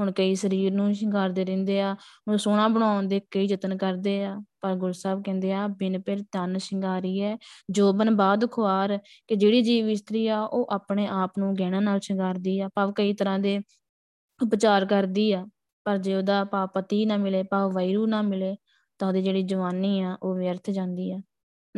ਹੁਣ 0.00 0.12
ਕਈ 0.12 0.34
ਸਰੀਰ 0.34 0.72
ਨੂੰ 0.72 0.94
ਸ਼ਿੰਗਾਰਦੇ 0.94 1.44
ਰਹਿੰਦੇ 1.44 1.80
ਆ 1.80 1.90
ਉਹਨੂੰ 1.92 2.38
ਸੋਹਣਾ 2.38 2.68
ਬਣਾਉਣ 2.68 3.08
ਦੇ 3.08 3.20
ਕਈ 3.30 3.46
ਯਤਨ 3.46 3.76
ਕਰਦੇ 3.76 4.24
ਆ, 4.24 4.40
ਪਰ 4.60 4.74
ਗੁਰਸਾਹਿਬ 4.74 5.22
ਕਹਿੰਦੇ 5.22 5.52
ਆ, 5.52 5.66
ਬਿਨ 5.68 6.00
ਪਿਰ 6.02 6.22
ਤਨ 6.32 6.58
ਸ਼ਿੰਗਾਰੀ 6.58 7.22
ਹੈ 7.22 7.36
ਜੋਬਨ 7.70 8.16
ਬਾਦ 8.16 8.50
ਖੁਆਰ 8.50 8.98
ਕਿ 9.28 9.36
ਜਿਹੜੀ 9.36 9.62
ਜੀਵ 9.62 9.88
ਇਸਤਰੀ 9.88 10.26
ਆ, 10.26 10.40
ਉਹ 10.42 10.68
ਆਪਣੇ 10.70 11.06
ਆਪ 11.06 11.30
ਨੂੰ 11.38 11.54
ਗਹਿਣਾ 11.56 11.80
ਨਾਲ 11.80 12.00
ਸ਼ਿੰਗਾਰਦੀ 12.00 12.60
ਆ, 12.60 12.68
ਭਾਵ 12.74 12.92
ਕਈ 12.92 13.12
ਤਰ੍ਹਾਂ 13.12 13.38
ਦੇ 13.38 13.60
ਉਪਚਾਰ 14.42 14.86
ਕਰਦੀ 14.86 15.32
ਆ, 15.32 15.46
ਪਰ 15.84 15.98
ਜੇ 15.98 16.14
ਉਹਦਾ 16.14 16.44
ਪਾਪਤੀ 16.44 17.06
ਨਾ 17.06 17.16
ਮਿਲੇ, 17.16 17.42
ਭਾਵ 17.42 17.72
ਵੈਰੂ 17.72 18.06
ਨਾ 18.06 18.22
ਮਿਲੇ, 18.22 18.56
ਤਾਂ 18.98 19.08
ਉਹਦੀ 19.08 19.22
ਜਿਹੜੀ 19.22 19.42
ਜਵਾਨੀ 19.42 20.00
ਆ, 20.00 20.18
ਉਹ 20.22 20.34
ਵਿਅਰਥ 20.34 20.70
ਜਾਂਦੀ 20.70 21.12
ਆ। 21.12 21.20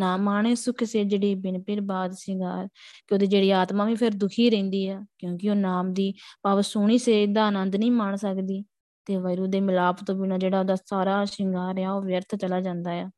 ਨਾ 0.01 0.17
ਮਾਣੇ 0.17 0.55
ਸੁਖ 0.55 0.85
ਸੇ 0.85 1.05
ਜਿਹੜੀ 1.05 1.35
ਬਿਨ 1.35 1.63
ਪਿਰ 1.63 1.81
ਬਾਦ 1.81 2.13
ਸ਼ਿੰਗਾਰ 2.13 2.67
ਕਿ 3.07 3.15
ਉਹਦੀ 3.15 3.27
ਜਿਹੜੀ 3.27 3.51
ਆਤਮਾ 3.51 3.85
ਵੀ 3.85 3.95
ਫਿਰ 3.95 4.11
ਦੁਖੀ 4.11 4.51
ਰਹਿੰਦੀ 4.51 4.89
ਆ, 4.89 5.05
ਕਿਉਂਕਿ 5.19 5.51
ਉਹ 5.51 5.55
ਨਾਮ 5.55 5.93
ਦੀ 5.93 6.15
ਭਾਵ 6.43 6.61
ਸੋਹਣੀ 6.61 6.99
ਸੇਧ 6.99 7.35
ਦਾ 7.35 7.47
ਆਨੰਦ 7.47 7.77
ਨਹੀਂ 7.77 7.93
ਮਾਣ 7.93 8.17
ਸਕਦੀ 8.17 8.65
ਤੇ 9.07 9.17
ਵੈਰੂ 9.17 9.47
ਦੇ 9.47 9.61
ਮਿਲਾਪ 9.61 10.05
ਤੋਂ 10.05 10.15
ਬਿਨਾ 10.15 10.39
ਜਿਹੜਾ 10.39 10.61
ਉਹਦਾ 10.61 10.77
ਸਾਰਾ 10.77 11.25
ਸ਼ਿੰਗਾਰ 11.25 11.81
ਆ, 11.81 11.93
ਉਹ 11.93 12.03
ਵਿਅਰਥ 12.03 12.35
ਚਲਾ 12.35 12.61
ਜਾਂਦਾ 12.61 12.91
ਆ। 12.91 13.11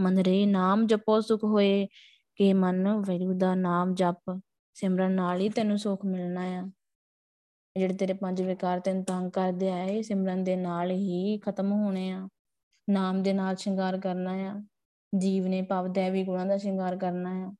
ਮਨ 0.00 0.18
ਰੇ 0.18 0.46
ਨਾਮ 0.46 0.86
ਜਪੋ 0.86 1.20
ਸੁਖ 1.20 1.44
ਹੋਏ, 1.44 1.88
ਕਿ 2.36 2.52
ਮਨ 2.52 2.88
ਵੈਰੂ 2.88 3.32
ਦਾ 3.32 3.54
ਨਾਮ 3.54 3.94
ਜਪ, 3.94 4.40
ਸਿਮਰਨ 4.74 5.12
ਨਾਲ 5.12 5.40
ਹੀ 5.40 5.48
ਤੈਨੂੰ 5.48 5.78
ਸੁਖ 5.78 6.04
ਮਿਲਣਾ 6.04 6.40
ਆ। 6.40 6.70
ਜਿਹੜੇ 7.76 7.94
ਤੇਰੇ 7.94 8.12
ਪੰਜ 8.12 8.42
ਵਿਕਾਰ 8.42 8.80
ਤੈਨੂੰ 8.80 9.04
ਤੰਗ 9.04 9.30
ਕਰਦੇ 9.30 9.70
ਆਏ, 9.70 10.02
ਸਿਮਰਨ 10.02 10.44
ਦੇ 10.44 10.56
ਨਾਲ 10.56 10.90
ਹੀ 10.90 11.38
ਖਤਮ 11.38 11.72
ਹੋਣੇ 11.72 12.10
ਆ। 12.10 12.28
ਨਾਮ 12.90 13.22
ਦੇ 13.22 13.32
ਨਾਲ 13.32 13.56
ਸ਼ਿੰਗਾਰ 13.56 13.98
ਕਰਨਾ 14.00 14.32
ਆ। 14.32 14.62
ਜੀਵ 15.18 15.46
ਨੇ 15.46 15.62
ਭਵ 15.62 15.88
ਦੇਵੀ 15.88 16.24
ਗੁਣਾਂ 16.24 16.46
ਦਾ 16.46 16.56
ਸ਼ਿੰਗਾਰ 16.56 16.96
ਕਰਨਾ 16.96 17.46
ਆ 17.46 17.52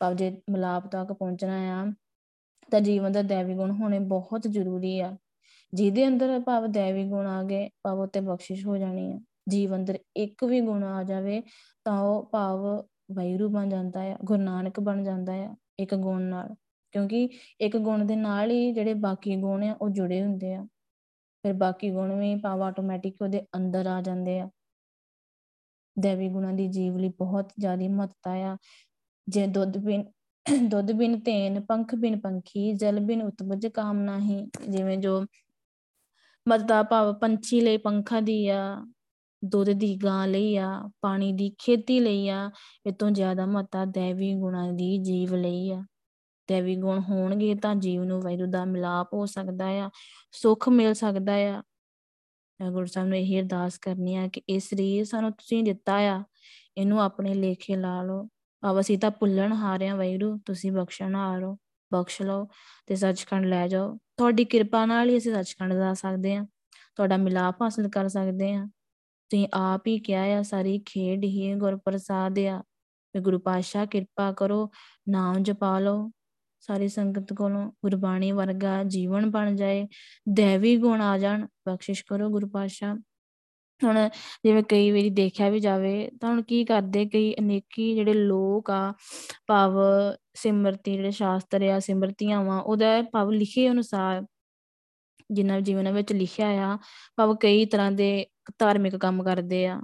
ਭਵ 0.00 0.14
ਜੇ 0.14 0.42
ਮਲਾਪ 0.50 0.86
ਤੱਕ 0.86 1.12
ਪਹੁੰਚਣਾ 1.12 1.82
ਆ, 1.82 1.92
ਤਾਂ 2.70 2.80
ਜੀਵਨ 2.80 3.12
ਦਾ 3.12 3.22
ਦੇਵੀ 3.22 3.54
ਗੁਣ 3.54 3.70
ਹੋਣੇ 3.70 3.98
ਬਹੁਤ 3.98 4.42
ਜ਼ਰੂਰੀ 4.46 5.00
ਆ। 5.00 5.16
ਜਿਹਦੇ 5.74 6.08
ਅੰਦਰ 6.08 6.40
ਭਵ 6.40 6.66
ਦੇਵੀ 6.66 7.04
ਗੁਣ 7.04 7.26
ਆ 7.26 7.42
ਗਏ 7.42 7.68
ਭਵ 7.68 8.00
ਉਤੇ 8.00 8.20
ਬਖਸ਼ਿਸ਼ 8.20 8.66
ਹੋ 8.66 8.76
ਜਾਣੀ 8.76 9.12
ਆ। 9.12 9.20
ਜੀਵ 9.48 9.74
ਅੰਦਰ 9.74 9.98
ਇੱਕ 10.16 10.44
ਵੀ 10.44 10.60
ਗੁਣ 10.60 10.84
ਆ 10.84 11.02
ਜਾਵੇ, 11.02 11.42
ਤਾਂ 11.84 12.00
ਉਹ 12.00 12.30
ਭਾਵ 12.32 12.86
ਵੈਰੂ 13.12 13.48
ਬਣ 13.48 13.68
ਜਾਂਦਾ 13.68 14.00
ਆ, 14.00 14.16
ਗੁਰੂ 14.24 14.42
ਨਾਨਕ 14.42 14.80
ਬਣ 14.80 15.04
ਜਾਂਦਾ 15.04 15.32
ਆ, 15.32 15.56
ਇੱਕ 15.78 15.94
ਗੁਣ 15.94 16.22
ਨਾਲ। 16.22 16.54
ਕਿਉਂਕਿ 16.92 17.28
ਇੱਕ 17.60 17.76
ਗੁਣ 17.76 18.04
ਦੇ 18.04 18.16
ਨਾਲ 18.16 18.50
ਹੀ 18.50 18.72
ਜਿਹੜੇ 18.72 18.94
ਬਾਕੀ 18.94 19.36
ਗੁਣ 19.36 19.64
ਆ, 19.64 19.76
ਉਹ 19.80 19.90
ਜੁੜੇ 19.90 20.22
ਹੁੰਦੇ 20.22 20.54
ਆ। 20.54 20.66
ਫਿਰ 21.42 21.52
ਬਾਕੀ 21.52 21.90
ਗੁਣ 21.90 22.12
ਵੀ 22.20 22.36
ਭਾਵ 22.36 22.62
ਆਟੋਮੈਟਿਕ 22.62 23.22
ਉਹਦੇ 23.22 23.46
ਅੰਦਰ 23.56 23.86
ਆ 23.86 24.02
ਜਾਂਦੇ 24.02 24.40
ਆ। 24.40 24.50
ਦੇਵੀ 25.98 26.28
ਗੁਣਾਂ 26.28 26.52
ਦੀ 26.52 26.68
ਜੀਵ 26.68 26.96
ਲਈ 26.96 27.08
ਬਹੁਤ 27.08 27.52
ਜ਼ਿਆਦਾ 27.58 27.88
ਮਹੱਤਤਾ 27.88 28.32
ਆ। 28.32 28.56
ਜੇ 29.28 29.46
ਦੁੱਧ 29.46 29.78
ਬਿਨ 29.78 30.04
ਦੁੱਧ 30.68 30.92
ਬਿਨ 30.92 31.20
ਤੇਨ 31.20 31.60
ਪੰਖ 31.60 31.94
ਬਿਨ 31.94 32.20
ਪੰਖੀ, 32.20 32.72
ਜਲ 32.72 33.00
ਬਿਨ 33.00 33.22
ਉਤਪਜ 33.22 33.66
ਕਾਮ 33.66 34.00
ਨਹੀਂ, 34.00 34.48
ਜਿਵੇਂ 34.68 34.98
ਜੋ 34.98 35.24
ਮਤਦਾ 36.48 36.82
ਭਾਵ 36.82 37.14
ਪੰਛੀ 37.14 37.60
ਲਈ 37.60 37.76
ਪੰਖਾਂ 37.76 38.22
ਦੀ 38.22 38.48
ਆ, 38.48 38.86
ਦੁੱਧ 39.44 39.70
ਦੀ 39.70 39.96
ਗਾਂ 39.96 40.28
ਲਈ 40.28 40.56
ਆ, 40.56 40.90
ਪਾਣੀ 41.00 41.32
ਦੀ 41.32 41.54
ਖੇਤੀ 41.58 42.00
ਲਈ 42.00 42.28
ਆ, 42.28 42.50
ਇਹ 42.86 42.92
ਤੋਂ 42.92 43.10
ਜ਼ਿਆਦਾ 43.10 43.46
ਮਹੱਤਤਾ 43.46 43.84
ਦੇਵੀ 43.84 44.34
ਗੁਣਾਂ 44.34 44.72
ਦੀ 44.72 44.98
ਜੀਵ 44.98 45.34
ਲਈ 45.34 45.70
ਆ। 45.70 45.84
ਦੇਵੀ 46.48 46.76
ਗੁਣ 46.76 47.00
ਹੋਣਗੇ 47.00 47.54
ਤਾਂ 47.54 47.74
ਜੀਵ 47.74 48.04
ਨੂੰ 48.04 48.20
ਵੈਰੂ 48.20 48.46
ਦਾ 48.46 48.64
ਮਿਲਾਪ 48.64 49.14
ਹੋ 49.14 49.26
ਸਕਦਾ 49.26 49.66
ਆ, 49.66 49.90
ਸੁੱਖ 50.32 50.68
ਮਿਲ 50.68 50.94
ਸਕਦਾ 50.94 51.32
ਆ। 51.32 51.62
ਗੁਰੂ 52.60 52.86
ਸਾਹਿਬ 52.86 53.08
ਨੂੰ 53.08 53.18
ਇਹ 53.18 53.40
ਅਰਦਾਸ 53.40 53.78
ਕਰਨੀ 53.78 54.16
ਆ 54.16 54.28
ਕਿ 54.28 54.42
ਇਹ 54.48 54.60
ਸਰੀਰ 54.60 55.04
ਸਾਨੂੰ 55.04 55.32
ਤੁਸੀਂ 55.32 55.64
ਦਿੱਤਾ 55.64 55.96
ਆ, 55.96 56.24
ਇਹਨੂੰ 56.76 57.02
ਆਪਣੇ 57.02 57.34
ਲੇਖੇ 57.34 57.76
ਲਾ 57.76 58.02
ਲਓ। 58.02 58.28
ਆਵ 58.64 58.80
ਅਸੀਂ 58.80 58.98
ਤਾਂ 58.98 59.10
ਭੁੱਲਣ 59.10 59.52
ਹਾਰਿਆ 59.52 59.94
ਵੈਰੂ 59.94 60.38
ਤੁਸੀਂ 60.46 60.72
ਬਖਸ਼ਣ 60.72 61.14
ਹਾਰੋ, 61.14 61.58
ਬਖਸ਼ 61.92 62.22
ਲਓ 62.22 62.48
ਤੇ 62.86 62.96
ਸੱਚਖੰਡ 62.96 63.46
ਲੈ 63.46 63.68
ਜਾਓ। 63.68 63.98
ਤੁਹਾਡੀ 64.16 64.44
ਕਿਰਪਾ 64.44 64.86
ਨਾਲ 64.86 65.10
ਹੀ 65.10 65.16
ਅਸੀਂ 65.18 65.32
ਸੱਚਖੰਡ 65.34 65.72
ਜਾ 65.72 65.94
ਸਕਦੇ 65.94 66.36
ਆ 66.36 66.46
ਤੁਹਾਡਾ 66.96 67.16
ਮਿਲਾਪ 67.16 67.62
ਹਾਸਲ 67.62 67.88
ਕਰ 67.88 68.08
ਸਕਦੇ 68.08 68.52
ਆ 68.52 68.64
ਤੁਸੀਂ 69.30 69.48
ਆਪ 69.54 69.86
ਹੀ 69.86 69.98
ਕਿਹਾ 69.98 70.22
ਆ, 70.22 70.42
ਸਾਰੀ 70.42 70.78
ਖੇਡ 70.86 71.24
ਹੀ 71.24 71.54
ਗੁਰਪ੍ਰਸਾਦ 71.54 72.38
ਆ। 72.38 72.62
ਤੇ 73.12 73.20
ਗੁਰੂ 73.20 73.38
ਪਾਤਸ਼ਾਹ 73.38 73.86
ਕਿਰਪਾ 73.86 74.32
ਕਰੋ, 74.32 74.70
ਨਾਮ 75.08 75.42
ਜਪਾ 75.42 75.78
ਲਓ। 75.78 76.10
ਸਾਰੀ 76.66 76.88
ਸੰਗਤ 76.88 77.32
ਕੋਲੋਂ 77.32 77.72
ਗੁਰਬਾਣੀ 77.84 78.32
ਵਰਗਾ 78.32 78.82
ਜੀਵਨ 78.84 79.30
ਬਣ 79.30 79.56
ਜਾਏ, 79.56 79.86
ਦੇਵੀ 80.28 80.76
ਗੁਣ 80.76 81.00
ਆ 81.00 81.18
ਜਾਣ, 81.18 81.46
ਬਖਸ਼ਿਸ਼ 81.68 82.04
ਕਰੋ 82.08 82.28
ਗੁਰੂ 82.30 82.48
ਪਾਤਸ਼ਾਹ। 82.48 82.96
ਹੁਣ 83.84 84.08
ਜਿਵੇਂ 84.44 84.62
ਕਈ 84.62 84.90
ਵਾਰੀ 84.90 85.10
ਦੇਖਿਆ 85.10 85.50
ਵੀ 85.50 85.60
ਜਾਵੇ, 85.60 86.10
ਤਾਂ 86.20 86.30
ਹੁਣ 86.30 86.42
ਕੀ 86.42 86.64
ਕਰਦੇ 86.64 87.06
ਕਈ 87.06 87.34
ਅਨੇਕੀ 87.38 87.94
ਜਿਹੜੇ 87.94 88.12
ਲੋਕ 88.12 88.70
ਆ, 88.70 88.92
ਭਾਵ 89.46 89.72
ਸਿਮਰਤੀ 90.34 90.92
ਜਿਹੜੇ 90.92 91.10
ਸ਼ਾਸਤਰ 91.10 91.62
ਆ 91.62 91.78
ਸਿਮਰਤੀਆਂ 91.78 92.44
ਵਾ 92.44 92.58
ਉਹਦਾ 92.58 93.02
ਭਾਵ 93.02 93.30
ਲਿਖੇ 93.30 93.70
ਅਨੁਸਾਰ 93.70 94.24
ਜਿਨ੍ਹਾਂ 95.32 95.60
ਜੀਵਨ 95.60 95.92
ਵਿੱਚ 95.92 96.12
ਲਿਖਿਆ 96.12 96.48
ਆ, 96.48 96.78
ਭਾਵ 97.16 97.36
ਕਈ 97.36 97.64
ਤਰ੍ਹਾਂ 97.64 97.92
ਦੇ 97.92 98.26
ਧਾਰਮਿਕ 98.58 98.96
ਕੰਮ 98.96 99.22
ਕਰਦੇ 99.22 99.66
ਆ। 99.66 99.80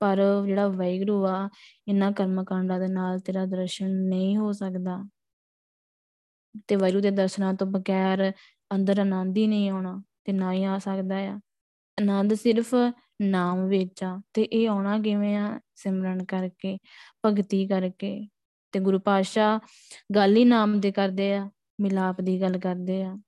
ਪਰ 0.00 0.20
ਜਿਹੜਾ 0.46 0.68
ਵੈਗਰੂ 0.68 1.26
ਆ 1.26 1.48
ਇਨ੍ਹਾਂ 1.88 2.12
ਕਰਮ 2.12 2.44
ਕਾਂਡਾਂ 2.44 2.80
ਦੇ 2.80 2.88
ਨਾਲ 2.88 3.18
ਤੇਰਾ 3.18 3.46
ਦਰਸ਼ਨ 3.46 3.90
ਨਹੀਂ 4.08 4.36
ਹੋ 4.36 4.52
ਸਕਦਾ। 4.52 5.08
ਤੇ 6.66 6.76
ਵੈਰੂ 6.76 7.00
ਦੇ 7.00 7.10
ਦਰਸ਼ਨਾਂ 7.10 7.54
ਤੋਂ 7.54 7.66
ਬਗੈਰ 7.66 8.32
ਅੰਦਰ 8.74 8.98
ਆਨੰਦ 8.98 9.36
ਹੀ 9.36 9.46
ਨਹੀਂ 9.46 9.70
ਆਉਣਾ 9.70 10.02
ਤੇ 10.24 10.32
ਨਾ 10.32 10.52
ਹੀ 10.52 10.64
ਆ 10.64 10.78
ਸਕਦਾ 10.78 11.16
ਆ। 11.16 11.40
ਆਨੰਦ 12.00 12.34
ਸਿਰਫ 12.34 12.74
ਨਾਮ 13.22 13.66
ਵਿੱਚ 13.68 14.04
ਆ 14.04 14.20
ਤੇ 14.34 14.42
ਇਹ 14.42 14.68
ਆਉਣਾ 14.68 14.98
ਕਿਵੇਂ 14.98 15.36
ਆ? 15.36 15.60
ਸਿਮਰਨ 15.74 16.24
ਕਰਕੇ, 16.24 16.78
ਭਗਤੀ 17.26 17.66
ਕਰਕੇ 17.66 18.28
ਤੇ 18.72 18.80
ਗੁਰੂ 18.80 18.98
ਪਾਤਸ਼ਾਹ 18.98 19.58
ਗੱਲ 20.14 20.36
ਹੀ 20.36 20.44
ਨਾਮ 20.44 20.80
ਦੇ 20.80 20.92
ਕਰਦੇ 20.92 21.34
ਆ, 21.34 21.50
ਮਿਲਾਪ 21.80 22.20
ਦੀ 22.20 22.40
ਗੱਲ 22.40 22.58
ਕਰਦੇ 22.58 23.02
ਆ। 23.02 23.18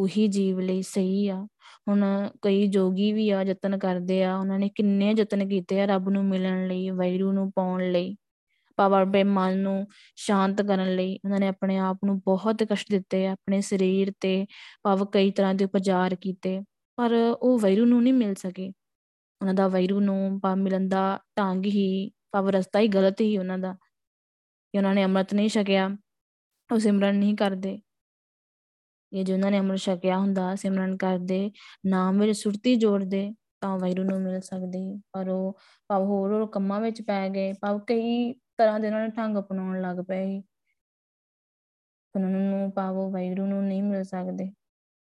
ਉਹੀ 0.00 0.28
ਜੀਵ 0.28 0.60
ਲਈ 0.60 0.82
ਸਹੀ 0.82 1.28
ਆ। 1.28 1.46
ਹੁਣ 1.88 2.28
ਕਈ 2.42 2.66
ਜੋਗੀ 2.66 3.12
ਵੀ 3.12 3.30
ਆ, 3.30 3.42
ਯਤਨ 3.42 3.78
ਕਰਦੇ 3.78 4.24
ਆ। 4.24 4.36
ਉਹਨਾਂ 4.36 4.58
ਨੇ 4.58 4.68
ਕਿੰਨੇ 4.68 5.14
ਯਤਨ 5.18 5.48
ਕੀਤੇ 5.48 5.80
ਆ 5.80 5.84
ਰੱਬ 5.84 6.08
ਨੂੰ 6.08 6.24
ਮਿਲਣ 6.24 6.66
ਲਈ 6.66 6.90
ਵੈਰੂ 6.90 7.32
ਨੂੰ 7.32 7.52
ਪਾਉਣ 7.52 7.90
ਲਈ। 7.92 8.16
ਪਾਵਰ 8.78 9.04
ਬੇ 9.04 9.22
ਮਨ 9.24 9.58
ਨੂੰ 9.58 9.86
ਸ਼ਾਂਤ 10.16 10.62
ਕਰਨ 10.62 10.94
ਲਈ 10.96 11.14
ਉਹਨਾਂ 11.24 11.40
ਨੇ 11.40 11.48
ਆਪਣੇ 11.48 11.78
ਆਪ 11.78 11.98
ਨੂੰ 12.04 12.18
ਬਹੁਤ 12.18 12.62
ਕਸ਼ਟ 12.62 12.90
ਦਿੱਤੇ 12.90 13.26
ਆਪਣੇ 13.26 13.60
ਸਰੀਰ 13.60 14.12
ਤੇ 14.20 14.46
ਭਾਵ 14.82 15.04
ਕਈ 15.06 15.30
ਤਰ੍ਹਾਂ 15.30 15.54
ਦੇ 15.54 15.64
ਉਪਚਾਰ 15.64 16.14
ਕੀਤੇ, 16.14 16.60
ਪਰ 16.98 17.14
ਉਹ 17.42 17.58
ਵੈਰੂ 17.58 17.84
ਨੂੰ 17.84 18.02
ਨਹੀਂ 18.02 18.14
ਮਿਲ 18.14 18.34
ਸਕੇ। 18.34 18.68
ਉਹਨਾਂ 19.42 19.54
ਦਾ 19.54 19.68
ਵੈਰੂ 19.68 20.00
ਨੂੰ 20.00 20.40
ਪਾ 20.40 20.54
ਮਿਲਣ 20.54 20.88
ਦਾ 20.88 21.18
ਢੰਗ 21.38 21.66
ਹੀ, 21.66 22.10
ਭਾਵ 22.32 22.48
ਰਸਤਾ 22.48 22.80
ਹੀ 22.80 22.88
ਗਲਤ 22.88 23.20
ਹੀ 23.20 23.36
ਉਹਨਾਂ 23.38 23.58
ਦਾ। 23.58 23.72
ਕਿ 24.74 24.78
ਉਹਨਾਂ 24.78 24.94
ਨੇ 24.94 25.04
ਅੰਮ੍ਰਿਤ 25.04 25.34
ਨਹੀਂ 25.34 25.48
ਛਕਿਆ, 25.48 25.88
ਉਹ 26.70 26.78
ਸਿਮਰਨ 26.78 27.16
ਨਹੀਂ 27.16 27.36
ਕਰਦੇ। 27.36 27.78
ਇਹ 29.12 29.24
ਜੋ 29.24 29.34
ਉਹਨਾਂ 29.34 29.50
ਨੇ 29.50 29.58
ਅੰਮ੍ਰਿਤ 29.58 29.80
ਛਕਿਆ 29.80 30.18
ਹੁੰਦਾ, 30.18 30.54
ਸਿਮਰਨ 30.54 30.96
ਕਰਦੇ 30.96 31.50
ਨਾਮ 31.86 32.20
ਵਿੱਚ 32.20 32.38
ਸੁਰਤੀ 32.38 32.74
ਜੋੜਦੇ, 32.76 33.34
ਤਾਂ 33.60 33.78
ਵੈਰੂ 33.78 34.02
ਨੂੰ 34.04 34.20
ਮਿਲ 34.22 34.40
ਸਕਦੇ। 34.40 35.00
ਪਰ 35.12 35.28
ਉਹ 35.28 35.58
ਭਾਵ 35.88 36.04
ਹੋਰ 36.04 36.32
ਹੋਰ 36.32 36.46
ਕੰਮਾਂ 36.46 36.80
ਵਿੱਚ 36.80 37.02
ਪੈ 37.02 37.28
ਗਏ। 37.28 37.52
ਭਾਵ 37.52 37.78
ਕਈ 37.78 38.32
ਤਰ੍ਹਾਂ 38.58 38.80
ਦੇ 38.80 38.86
ਉਹਨਾਂ 38.86 39.00
ਨੇ 39.00 39.08
ਢੰਗ 39.08 39.38
ਅਪਣਾਉਣ 39.38 39.80
ਲੱਗ 39.82 39.96
ਪਏ 40.08 40.42
ਉਹਨਾਂ 42.14 42.30
ਨੂੰ 42.30 42.72
ਭਾਵ 42.72 43.10
ਵੈਰੂ 43.10 43.46
ਨੂੰ 43.46 43.64
ਨਹੀਂ 43.64 43.82
ਮਿਲ 43.82 44.04
ਸਕਦੇ। 44.04 44.52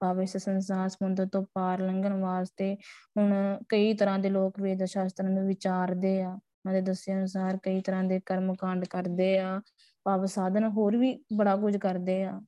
ਭਾਵੇਂ 0.01 0.23
ਇਸ 0.23 0.37
ਸੰਸਾਰ 0.37 0.89
ਸਮੁੰਦਰ 0.89 1.25
ਤੋਂ 1.25 1.45
ਪਾਰ 1.53 1.79
ਲੰਘਣ 1.79 2.13
ਵਾਸਤੇ। 2.13 2.77
ਹੁਣ 3.17 3.33
ਕਈ 3.69 3.93
ਤਰ੍ਹਾਂ 3.93 4.19
ਦੇ 4.19 4.29
ਲੋਕ 4.29 4.59
ਵੇਦ 4.59 4.85
ਸ਼ਾਸਤਰਾਂ 4.85 5.29
ਨੂੰ 5.29 5.47
ਵਿਚਾਰਦੇ 5.47 6.21
ਆ। 6.21 6.29
ਉਹਨਾਂ 6.29 6.73
ਦੇ 6.73 6.81
ਦੱਸੇ 6.81 7.13
ਅਨੁਸਾਰ 7.13 7.57
ਕਈ 7.63 7.81
ਤਰ੍ਹਾਂ 7.81 8.03
ਦੇ 8.03 8.19
ਕਰਮ 8.25 8.55
ਕਾਂਡ 8.55 8.85
ਕਰਦੇ 8.85 9.39
ਆ। 9.39 9.61
ਭਾਵ 10.05 10.25
ਸਾਧਨ 10.25 10.63
ਹੋਰ 10.63 10.97
ਵੀ 10.97 11.23
ਬੜਾ 11.33 11.55
ਕੁਝ 11.55 11.77
ਕਰਦੇ 11.77 12.23
ਆ। 12.23 12.41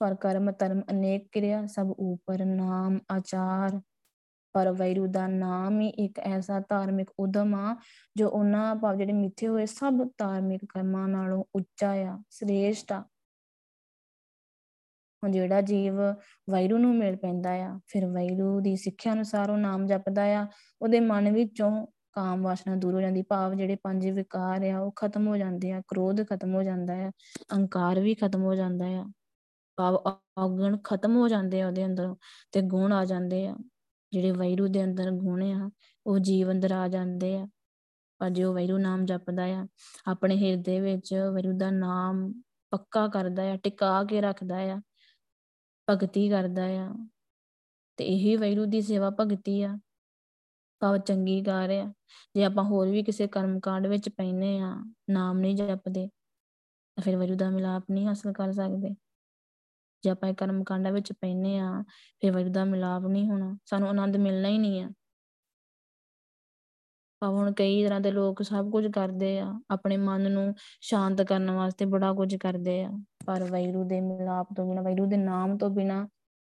ਪਰ 0.00 0.14
ਕਰਮ 0.14 0.50
ਧਰਮ 0.50 0.82
ਅਨੇਕ 0.90 1.28
ਕਿਰਿਆ, 1.32 1.66
ਸਭ 1.66 1.90
ਉਪਰ 1.98 2.44
ਨਾਮ 2.44 2.98
ਆਚਾਰ 3.10 3.80
ਪਰ 4.54 4.70
ਵੈਰੂ 4.72 5.06
ਦਾ 5.06 5.26
ਨਾਮ 5.26 5.80
ਹੀ 5.80 5.88
ਇੱਕ 5.88 6.18
ਐਸਾ 6.18 6.60
ਧਾਰਮਿਕ 6.60 7.10
ਉਦਮ 7.18 7.54
ਆ, 7.54 7.76
ਜੋ 8.16 8.28
ਉਹਨਾਂ 8.28 8.74
ਭਾਵ 8.76 8.96
ਜਿਹੜੇ 8.96 9.12
ਮਿੱਥੇ 9.12 9.48
ਹੋਏ 9.48 9.66
ਸਭ 9.66 10.04
ਧਾਰਮਿਕ 10.18 10.64
ਕਰਮਾਂ 10.64 11.08
ਨਾਲੋਂ 11.08 11.44
ਉੱਚਾ 11.54 11.92
ਆ, 11.92 12.18
ਸ੍ਰੇਸ਼ਟ 12.30 12.92
ਆ। 12.92 13.04
ਹੁਣ 15.22 15.32
ਜਿਹੜਾ 15.32 15.60
ਜੀਵ 15.60 16.00
ਵੈਰੂ 16.50 16.78
ਨੂੰ 16.78 16.94
ਮਿਲ 16.96 17.16
ਪੈਂਦਾ 17.16 17.50
ਆ, 17.50 17.78
ਫਿਰ 17.86 18.06
ਵੈਰੂ 18.06 18.60
ਦੀ 18.60 18.76
ਸਿੱਖਿਆ 18.76 19.12
ਅਨੁਸਾਰ 19.12 19.50
ਉਹ 19.50 19.58
ਨਾਮ 19.58 19.86
ਜਪਦਾ 19.86 20.24
ਆ, 20.40 20.46
ਉਹਦੇ 20.82 21.00
ਮਨ 21.00 21.32
ਵਿੱਚੋਂ 21.32 21.86
ਕਾਮ 22.12 22.42
ਵਾਸਨਾ 22.42 22.76
ਦੂਰ 22.76 22.94
ਹੋ 22.94 23.00
ਜਾਂਦੀ, 23.00 23.22
ਭਾਵ 23.22 23.54
ਜਿਹੜੇ 23.54 23.76
ਪੰਜ 23.76 24.08
ਵਿਕਾਰ 24.08 24.64
ਆ, 24.70 24.78
ਉਹ 24.80 24.92
ਖਤਮ 24.96 25.28
ਹੋ 25.28 25.36
ਜਾਂਦੇ 25.36 25.72
ਆ, 25.72 25.80
ਕ੍ਰੋਧ 25.88 26.22
ਖਤਮ 26.26 26.54
ਹੋ 26.54 26.62
ਜਾਂਦਾ 26.62 26.94
ਆ, 26.94 27.10
ਅਹੰਕਾਰ 27.52 28.00
ਵੀ 28.00 28.14
ਖਤਮ 28.14 28.42
ਹੋ 28.42 28.54
ਜਾਂਦਾ 28.54 28.86
ਆ, 28.86 29.04
ਭਾਵ 29.76 29.96
ਔਗਣ 30.38 30.76
ਖਤਮ 30.84 31.16
ਹੋ 31.16 31.28
ਜਾਂਦੇ 31.28 31.60
ਆ 31.62 31.66
ਉਹਦੇ 31.66 31.86
ਅੰਦਰ 31.86 32.14
ਤੇ 32.52 32.62
ਗੁਣ 32.62 32.92
ਆ 32.92 33.04
ਜਾਂਦੇ 33.04 33.46
ਆ। 33.46 33.56
ਜਿਹੜੇ 34.12 34.30
ਵੈਰੂ 34.30 34.68
ਦੇ 34.68 34.84
ਅੰਦਰ 34.84 35.10
ਗੁਣ 35.10 35.42
ਆ, 35.42 35.70
ਉਹ 36.06 36.18
ਜੀਵ 36.18 36.50
ਅੰਦਰ 36.50 36.72
ਆ 36.72 36.88
ਜਾਂਦੇ 36.88 37.38
ਆ। 37.38 37.48
ਪਰ 38.18 38.30
ਜੋ 38.30 38.54
ਵੈਰੂ 38.54 38.78
ਨਾਮ 38.78 39.04
ਜਪਦਾ 39.04 39.44
ਆ। 39.44 39.66
ਆਪਣੇ 40.06 40.36
ਹਿਰਦੇ 40.36 40.80
ਵਿੱਚ 40.80 41.14
ਵੈਰੂ 41.14 41.58
ਦਾ 41.58 41.70
ਨਾਮ 41.70 42.42
ਪੱਕਾ 42.70 43.08
ਕਰਦਾ 43.08 43.42
ਆ, 43.42 43.56
ਟਿਕਾ 43.56 44.04
ਕੇ 44.04 44.20
ਰੱਖਦਾ 44.20 44.56
ਆ, 44.56 44.80
ਭਗਤੀ 45.90 46.28
ਕਰਦਾ 46.30 46.64
ਆ। 46.64 46.94
ਤੇ 47.96 48.04
ਇਹੀ 48.04 48.36
ਵੈਰੂ 48.36 48.66
ਦੀ 48.66 48.80
ਸੇਵਾ 48.80 49.10
ਭਗਤੀ 49.10 49.62
ਆ। 49.62 49.78
ਭਾਵ 50.80 50.98
ਚੰਗੀ 50.98 51.42
ਕਾਰ 51.42 51.70
ਆ। 51.70 51.92
ਜੇ 52.36 52.44
ਆਪਾਂ 52.44 52.64
ਹੋਰ 52.64 52.88
ਵੀ 52.88 53.02
ਕਿਸੇ 53.02 53.26
ਕਰਮ 53.26 53.60
ਕਾਂਡ 53.60 53.86
ਵਿੱਚ 53.86 54.08
ਪੈਨੇ 54.08 54.58
ਆ, 54.58 54.76
ਨਾਮ 55.10 55.38
ਨਹੀਂ 55.38 55.56
ਜਪਦੇ, 55.56 56.08
ਤਾਂ 56.96 57.02
ਫਿਰ 57.02 57.16
ਵੈਰੂ 57.16 57.34
ਦਾ 57.34 57.50
ਮਿਲਾਪ 57.50 57.84
ਨਹੀਂ 57.90 58.06
ਹਾਸਲ 58.06 58.32
ਕਰ 58.32 58.52
ਸਕਦੇ। 58.52 58.94
ਜੇ 60.04 60.10
ਆਪਾਂ 60.10 60.32
ਕਰਮ 60.34 60.64
ਕਾਂਡਾਂ 60.64 60.92
ਵਿੱਚ 60.92 61.12
ਪੈਨੇ 61.12 61.58
ਆ 61.58 61.82
ਫਿਰ 62.20 62.32
ਵੈਰੂ 62.32 62.50
ਦਾ 62.50 62.64
ਮਿਲਾਪ 62.64 63.06
ਨਹੀਂ 63.06 63.28
ਹੋਣਾ। 63.28 63.56
ਸਾਨੂੰ 63.64 63.88
ਆਨੰਦ 63.88 64.16
ਮਿਲਣਾ 64.16 64.48
ਹੀ 64.48 64.58
ਨਹੀਂ 64.58 64.82
ਆ 64.84 64.88
ਭਾਵ 67.22 67.34
ਹੁਣ 67.34 67.52
ਕਈ 67.52 67.84
ਤਰ੍ਹਾਂ 67.84 68.00
ਦੇ 68.00 68.10
ਲੋਕ 68.10 68.42
ਸਭ 68.42 68.70
ਕੁਝ 68.70 68.86
ਕਰਦੇ 68.92 69.38
ਆ, 69.40 69.60
ਆਪਣੇ 69.70 69.96
ਮਨ 69.96 70.30
ਨੂੰ 70.32 70.54
ਸ਼ਾਂਤ 70.80 71.22
ਕਰਨ 71.22 71.50
ਵਾਸਤੇ 71.50 71.84
ਬੜਾ 71.84 72.12
ਕੁਝ 72.12 72.36
ਕਰਦੇ 72.36 72.84
ਆ, 72.84 72.90
ਪਰ 73.26 73.44
ਵੈਰੂ 73.44 73.84
ਦੇ 73.84 74.00
ਮਿਲਾਪ 74.00 74.48
ਤੋਂ 74.56 74.66
ਬਿਨਾ 74.66 74.82
ਵੈਰੂ 74.82 75.06
ਦੇ 75.06 75.16
ਨਾਮ 75.16 75.56
ਤੋਂ 75.58 75.70
ਬਿਨਾ 75.70 76.08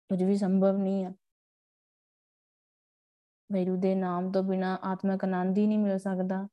ਕੁਝ 0.10 0.24
ਵੀ 0.24 0.36
ਸੰਭਵ 0.38 0.78
ਨਹੀਂ 0.78 1.06
ਆ। 1.06 1.13
ਵੈਰੂ 3.52 3.76
ਦੇ 3.78 3.96
ਨਾਮ 3.96 4.32
ਤੋਂ 4.32 4.44
ਬਿਨਾ 4.44 4.80
ਆਤਮਿਕ 4.84 5.24
ਆਨੰਦ 5.24 5.58
ਹੀ 5.58 5.68
ਨਹੀਂ 5.68 5.80
ਮਿਲ 5.80 5.98
ਸਕਦਾ। 5.98 6.48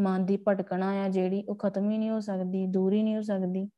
ਮਨ 0.00 0.26
ਦੀ 0.26 0.36
ਭਟਕਣਾ 0.48 0.90
ਆ 1.04 1.08
ਜਿਹੜੀ 1.08 1.44
ਉਹ 1.48 1.56
ਖਤਮ 1.56 1.90
ਹੀ 1.90 1.98
ਨਹੀਂ 1.98 2.10
ਹੋ 2.10 2.20
ਸਕਦੀ, 2.20 2.66
ਦੂਰ 2.66 2.92
ਹੀ 2.92 3.02
ਨਹੀਂ 3.02 3.16
ਹੋ 3.16 3.22
ਸਕਦੀ। 3.22 3.68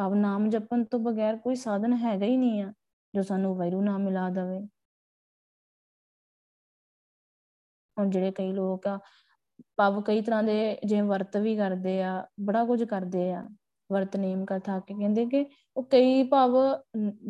ਭਾਵ 0.00 0.14
ਨਾਮ 0.14 0.48
ਜਪਣ 0.50 0.84
ਤੋਂ 0.84 0.98
ਬਗੈਰ 1.00 1.36
ਕੋਈ 1.36 1.54
ਸਾਧਨ 1.54 1.92
ਹੈਗਾ 1.92 2.26
ਹੀ 2.26 2.36
ਨਹੀਂ 2.36 2.62
ਆ, 2.62 2.72
ਜੋ 3.14 3.22
ਸਾਨੂੰ 3.22 3.56
ਵੈਰੂ 3.56 3.80
ਨਾਮ 3.82 4.02
ਮਿਲਾ 4.02 4.28
ਦਵੇ। 4.30 4.60
ਹੁਣ 7.96 8.10
ਜਿਹੜੇ 8.10 8.30
ਕਈ 8.32 8.52
ਲੋਕ 8.52 8.86
ਆ, 8.86 8.98
ਭਾਵ 9.76 10.00
ਕਈ 10.02 10.22
ਤਰ੍ਹਾਂ 10.22 10.42
ਦੇ 10.42 10.78
ਜਿਵੇਂ 10.84 11.02
ਵਰਤ 11.02 11.36
ਵੀ 11.36 11.56
ਕਰਦੇ 11.56 12.02
ਆ, 12.02 12.26
ਬੜਾ 12.40 12.64
ਕੁਝ 12.64 12.82
ਕਰਦੇ 12.84 13.32
ਆ, 13.32 13.42
ਵਰਤ 13.90 14.16
ਨੇਮ 14.16 14.44
ਕਰ 14.44 14.60
ਥੱਕ 14.60 14.84
ਕੇ 14.86 14.94
ਕਹਿੰਦੇ 14.94 15.26
ਕਿ 15.26 15.44
ਉਹ 15.76 15.84
ਕਈ 15.84 16.22
ਭਾਵ 16.28 16.56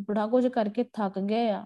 ਬੜਾ 0.09 0.27
ਕੁਝ 0.27 0.47
ਕਰਕੇ 0.49 0.85
ਥੱਕ 0.85 1.19
ਗਏ 1.19 1.51
ਆ। 1.51 1.63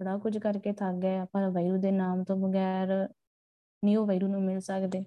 ਬੜਾ 0.00 0.18
ਕੁਝ 0.18 0.38
ਕਰਕੇ 0.38 0.72
ਥੱਕ 0.72 0.96
ਗਏ 0.96 1.16
ਆ, 1.18 1.24
ਪਰ 1.24 1.50
ਵੈਰੂ 1.50 1.76
ਦੇ 1.78 1.90
ਨਾਮ 1.90 2.24
ਤੋਂ 2.24 2.36
ਬਗੈਰ 2.36 2.88
ਨਹੀਂ 3.82 3.96
ਉਹ 3.96 4.06
ਵੈਰੂ 4.06 4.28
ਨੂੰ 4.28 4.42
ਮਿਲ 4.42 4.60
ਸਕਦੇ। 4.60 5.04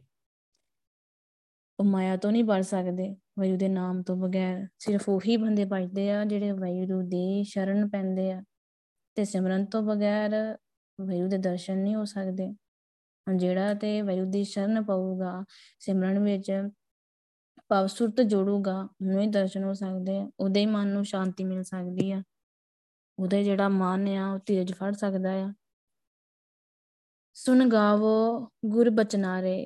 ਉਹ 1.80 1.86
ਮਾਇਆ 1.86 2.18
ਤੋਂ 2.18 2.32
ਨਹੀਂ 2.32 2.44
ਬਚ 2.44 2.66
ਸਕਦੇ। 2.66 3.16
ਵੈਰੂ 3.40 3.58
ਦੇ 3.58 3.68
ਨਾਮ 3.68 4.04
ਤੋਂ 4.04 4.16
ਬਗੈਰ 4.16 4.68
ਸਿਰਫ 4.80 5.10
ਉਹੀ 5.10 5.38
ਬੰਦੇ 5.38 5.66
ਬਚਦੇ 5.66 6.12
ਆ 6.12 6.26
ਜਿਹੜੇ 6.26 6.52
ਵੈਰੂ 6.52 7.02
ਦੀ 7.02 7.44
ਸ਼ਰਨ 7.44 7.90
ਪੈਂਦੇ 7.90 8.32
ਆ 8.32 8.44
ਤੇ 9.16 9.26
ਸਿਮਰਨ 9.26 9.66
ਤੋਂ 9.66 9.84
ਬਗੈਰ 9.84 10.58
ਵੈਰੂ 11.02 11.28
ਦੇ 11.28 11.38
ਦਰਸ਼ਨ 11.38 11.78
ਨਹੀਂ 11.78 11.96
ਹੋ 11.96 12.06
ਸਕਦੇ। 12.06 12.56
ਜਿਹੜਾ 13.36 13.74
ਤੇ 13.74 14.02
ਵਾਹਿਗੁਰੂ 14.02 14.32
ਦੀ 14.32 14.44
ਸ਼ਰਨ 14.44 14.84
ਪਾਊਗਾ, 14.84 15.44
ਸਿਮਰਨ 15.80 16.20
ਵਿੱਚ 16.20 16.70
ਭਾਵ 17.68 17.88
ਸੁਰਤ 17.88 18.22
ਜੋੜੂਗਾ, 18.22 18.82
ਉਹਨੂੰ 18.82 19.22
ਹੀ 19.22 19.28
ਦਰਸ਼ਨ 19.28 19.64
ਹੋ 19.64 19.74
ਸਕਦੇ 19.74 20.18
ਆ, 20.18 20.32
ਉਹਦੇ 20.40 20.60
ਹੀ 20.60 20.66
ਮਨ 20.66 20.88
ਨੂੰ 20.88 21.06
ਸ਼ਾਂਤੀ 21.06 21.44
ਮਿਲ 21.44 21.64
ਸਕਦੀ 21.64 22.12
ਆ। 22.12 22.24
ਉਹਦਾ 23.20 23.42
ਜਿਹੜਾ 23.42 23.70
ਮਨ 23.70 24.08
ਆ, 24.08 24.34
ਉਹ 24.34 24.40
ਤੇਜ 24.40 24.74
ਫੜ 24.74 24.94
ਸਕਦਾ 24.94 25.32
ਆ। 25.32 25.54
ਸੁਣ 27.34 27.70
ਗਾਵੋ 27.70 28.48
ਗੁਰ 28.66 28.90
ਬਚਨਾਰੇ, 28.90 29.66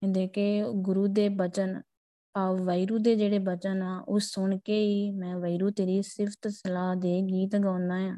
ਕਹਿੰਦੇ 0.00 0.28
ਕਿ 0.28 0.62
ਗੁਰੂ 0.74 1.06
ਦੇ 1.06 1.28
ਬਚਨ 1.28 1.82
ਆ 2.36 2.52
ਵੈਰੂ 2.52 2.98
ਦੇ 2.98 3.16
ਜਿਹੜੇ 3.16 3.38
ਬਚਨ 3.38 3.82
ਆ, 3.82 4.04
ਉਹ 4.08 4.18
ਸੁਣ 4.18 4.58
ਕੇ 4.58 4.86
ਹੀ 4.86 5.10
ਮੈਂ 5.10 5.36
ਵੈਰੂ 5.36 5.70
ਤੇਰੀ 5.70 6.02
ਸਿਫਤ 6.02 6.48
ਸਲਾਹ 6.48 6.96
ਦੇ 6.96 7.22
ਗੀਤ 7.22 7.56
ਗਾਉਣਾ 7.56 7.96
ਆ। 7.96 8.16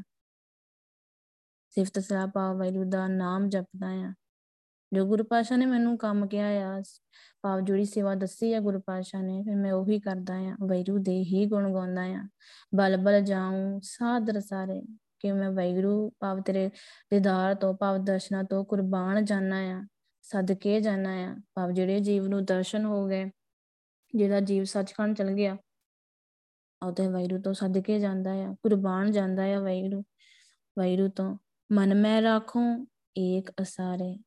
ਸਿਫਤ 1.70 1.98
ਸਲਾਹ 1.98 2.27
ਪਾ 2.27 2.53
ਵੈਰੂ 2.53 2.85
ਦਾ 2.85 3.09
ਨਾਮ 3.09 3.48
ਜਪਦਾ 3.48 3.87
ਆ। 3.87 4.14
ਜੋ 4.92 5.07
ਗੁਰੂ 5.07 5.25
ਪਾਸ਼ਾ 5.25 5.57
ਨੇ 5.57 5.66
ਮੈਨੂੰ 5.66 5.98
ਕੰਮ 5.98 6.27
ਕਿਹਾ 6.27 6.46
ਆ, 6.46 6.83
ਭਾਵ 7.42 7.61
ਜਿਹੜੀ 7.61 7.85
ਸੇਵਾ 7.85 8.14
ਦੱਸੀ 8.14 8.53
ਆ 8.53 8.61
ਗੁਰੂ 8.61 8.81
ਪਾਸ਼ਾ 8.81 9.20
ਨੇ, 9.20 9.42
ਫਿਰ 9.42 9.57
ਮੈਂ 9.57 9.72
ਉਹੀ 9.72 10.01
ਕਰਦਾ 10.01 10.35
ਆ, 10.35 10.57
ਵੈਰੂ 10.66 10.98
ਦੇ 10.98 11.12
ਹੀ 11.12 11.46
ਗੁਣ 11.46 11.72
ਗਾਉਂਦਾ 11.72 12.03
ਆ। 12.03 12.29
ਬਲ 12.75 12.96
ਬਲ 12.96 13.20
ਜਾਉ 13.20 13.81
ਸਾਦਰ 13.83 14.40
ਸਾਰੇ 14.40 14.83
ਕਿ 15.20 15.33
ਮੈਂ 15.33 15.51
ਵੈਰੂ 15.51 16.12
ਭਾਵ 16.20 16.40
ਤੇਰੇ 16.40 16.70
ਦੀਦਾਰ 17.11 17.55
ਤੋਂ, 17.55 17.75
ਭਾਵ 17.75 18.05
ਦਰਸ਼ਨਾ 18.05 18.42
ਤੋਂ 18.42 18.64
ਕੁਰਬਾਨ 18.64 19.25
ਜਾਣਾ 19.25 19.59
ਆ, 19.59 19.87
ਸਦਕੇ 20.22 20.81
ਜਾਣਾ 20.81 21.11
ਆ। 21.11 21.37
ਭਾਵ 21.55 21.70
ਜਿਹੜੇ 21.70 22.01
ਜੀਵ 22.01 22.27
ਨੂੰ 22.27 22.44
ਦਰਸ਼ਨ 22.44 22.85
ਹੋ 22.85 23.07
ਗਏ 23.07 23.31
ਜਿਹੜਾ 24.14 24.40
ਜੀਵ 24.40 24.64
ਸੱਚਖੰਡ 24.64 25.16
ਚਲ 25.16 25.33
ਗਿਆ, 25.33 25.57
ਉਹਦੇ 26.87 27.07
ਵੈਰੂ 27.07 27.42
ਤੋਂ 27.42 27.55
ਸਦਕੇ 27.55 27.98
ਜਾਂਦਾ 27.98 28.33
ਆ, 28.33 28.55
ਕੁਰਬਾਨ 28.62 29.12
ਜਾਂਦਾ 29.12 29.42
ਆ 29.44 29.61
ਵੈਰੂ 29.61 30.03
ਵੈਰੂ 30.79 31.09
ਤੋਂ। 31.09 31.38
ਮਨ 31.72 31.94
ਮੈਂ 31.94 32.22
ਰੱਖੂੰ, 32.22 32.87
ਏਕ 33.18 33.51
ਅਸਾਰੇ। 33.62 34.18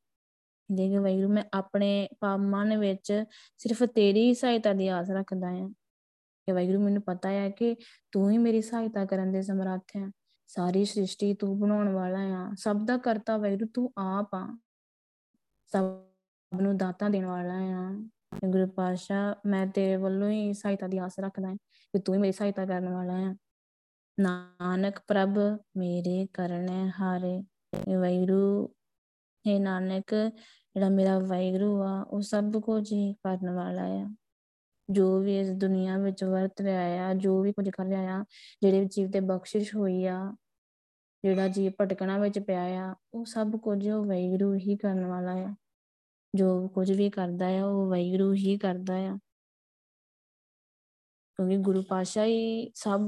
ਦੇਖ 0.71 0.99
ਵੈਰੂ, 0.99 1.29
ਮੈਂ 1.29 1.43
ਆਪਣੇ 1.53 2.09
ਪਾਪ 2.19 2.39
ਮਨ 2.39 2.77
ਵਿੱਚ 2.77 3.23
ਸਿਰਫ 3.57 3.83
ਤੇਰੀ 3.83 4.33
ਸਹਾਇਤਾ 4.33 4.73
ਦੀ 4.73 4.87
ਆਸ 4.87 5.09
ਰੱਖਦਾ 5.09 5.47
ਆ। 5.47 5.69
ਕਿ 6.45 6.51
ਵੈਰੂ, 6.51 6.79
ਮੈਨੂੰ 6.79 7.01
ਪਤਾ 7.01 7.29
ਹੈ 7.29 7.49
ਕਿ 7.49 7.75
ਤੂੰ 8.11 8.31
ਹੀ 8.31 8.37
ਮੇਰੀ 8.37 8.61
ਸਹਾਇਤਾ 8.61 9.05
ਕਰਨ 9.05 9.31
ਦੇ 9.31 9.41
ਸਮਰੱਥ 9.41 9.83
ਹੈ 9.97 10.11
ਸਾਰੀ 10.47 10.85
ਸ੍ਰਿਸ਼ਟੀ 10.85 11.33
ਤੂੰ 11.33 11.59
ਬਣਾਉਣ 11.59 11.89
ਵਾਲਾ 11.89 12.19
ਆ। 12.19 12.51
ਸਭ 12.57 12.75
ਦਾ 12.85 12.97
ਕਰਤਾ 12.97 13.37
ਵੈਰੂ, 13.37 13.67
ਤੂੰ 13.73 13.91
ਆਪ 13.97 14.29
ਆ। 14.35 14.57
ਸਭ 15.65 15.83
ਨੂੰ 16.61 16.77
ਦਾਤਾ 16.77 17.09
ਦੇਣ 17.09 17.25
ਵਾਲਾ 17.25 17.55
ਆ। 17.55 18.09
ਗੁਰੂ 18.49 18.67
ਪਾਸ਼ਾ 18.67 19.35
ਮੈਂ 19.45 19.67
ਤੇਰੇ 19.67 19.95
ਵੱਲੋਂ 19.95 20.29
ਹੀ 20.29 20.53
ਸਹਾਇਤਾ 20.53 20.87
ਦੀ 20.87 20.97
ਆਸ 20.97 21.15
ਰੱਖਦਾ 21.19 21.47
ਹਾਂ 21.47 21.55
ਕਿ 21.55 21.99
ਤੂੰ 21.99 22.15
ਹੀ 22.15 22.19
ਮੇਰੀ 22.19 22.31
ਸਹਾਇਤਾ 22.31 22.65
ਕਰਨ 22.65 22.89
ਵਾਲਾ 22.89 23.13
ਆ 23.13 23.35
ਨਾਨਕ 24.19 24.99
ਪ੍ਰਭ, 25.07 25.59
ਮੇਰੇ 25.77 26.27
ਕਰਨੇ 26.33 26.91
ਹਾਰੇ। 26.99 27.43
ਵੈਰੂ 27.97 28.69
ਹੈ 29.47 29.59
ਨਾਨਕ, 29.59 30.13
ਜਿਹੜਾ 30.75 30.89
ਮੇਰਾ 30.89 31.19
ਵੈਗਰੂ 31.19 31.81
ਆ, 31.81 32.01
ਉਹ 32.01 32.21
ਸਭ 32.21 32.51
ਕੁਝ 32.51 32.93
ਹੀ 32.93 33.13
ਕਰਨ 33.13 33.49
ਵਾਲਾ 33.49 33.83
ਆ। 33.83 34.09
ਜੋ 34.89 35.19
ਵੀ 35.19 35.39
ਇਸ 35.39 35.51
ਦੁਨੀਆ 35.51 35.97
ਵਿੱਚ 35.97 36.23
ਵਰਤ 36.23 36.61
ਰਿਹਾ 36.61 37.09
ਆ, 37.09 37.13
ਜੋ 37.13 37.41
ਵੀ 37.41 37.51
ਕੁਝ 37.51 37.69
ਕਰ 37.69 37.85
ਰਿਹਾ 37.85 38.19
ਆ, 38.19 38.25
ਜਿਹੜੇ 38.61 38.85
ਜੀਵ 38.85 39.11
ਤੇ 39.11 39.19
ਬਖਸ਼ਿਸ਼ 39.19 39.75
ਹੋਈ 39.75 40.05
ਆ, 40.05 40.35
ਜਿਹੜਾ 41.23 41.47
ਜੀਵ 41.47 41.71
ਭਟਕਣਾ 41.81 42.17
ਵਿੱਚ 42.17 42.39
ਪਿਆ 42.39 42.61
ਆ, 42.61 42.95
ਉਹ 43.13 43.25
ਸਭ 43.25 43.51
ਕੁਝ 43.51 43.89
ਉਹ 43.89 44.05
ਵੈਗਰੂ 44.05 44.55
ਹੀ 44.55 44.77
ਕਰਨ 44.77 45.05
ਵਾਲਾ 45.05 45.31
ਆ। 45.31 45.55
ਜੋ 46.35 46.67
ਕੁਝ 46.67 46.91
ਵੀ 46.91 47.09
ਕਰਦਾ 47.09 47.59
ਆ, 47.59 47.65
ਉਹ 47.65 47.89
ਵੈਗਰੂ 47.89 48.33
ਹੀ 48.33 48.57
ਕਰਦਾ 48.57 48.95
ਆ। 48.95 49.17
ਕਿਉਂਕਿ 51.35 51.57
ਗੁਰੂ 51.57 51.83
ਪਾਸ਼ਾ 51.83 52.25
ਹੀ 52.25 52.71
ਸਭ 52.75 53.07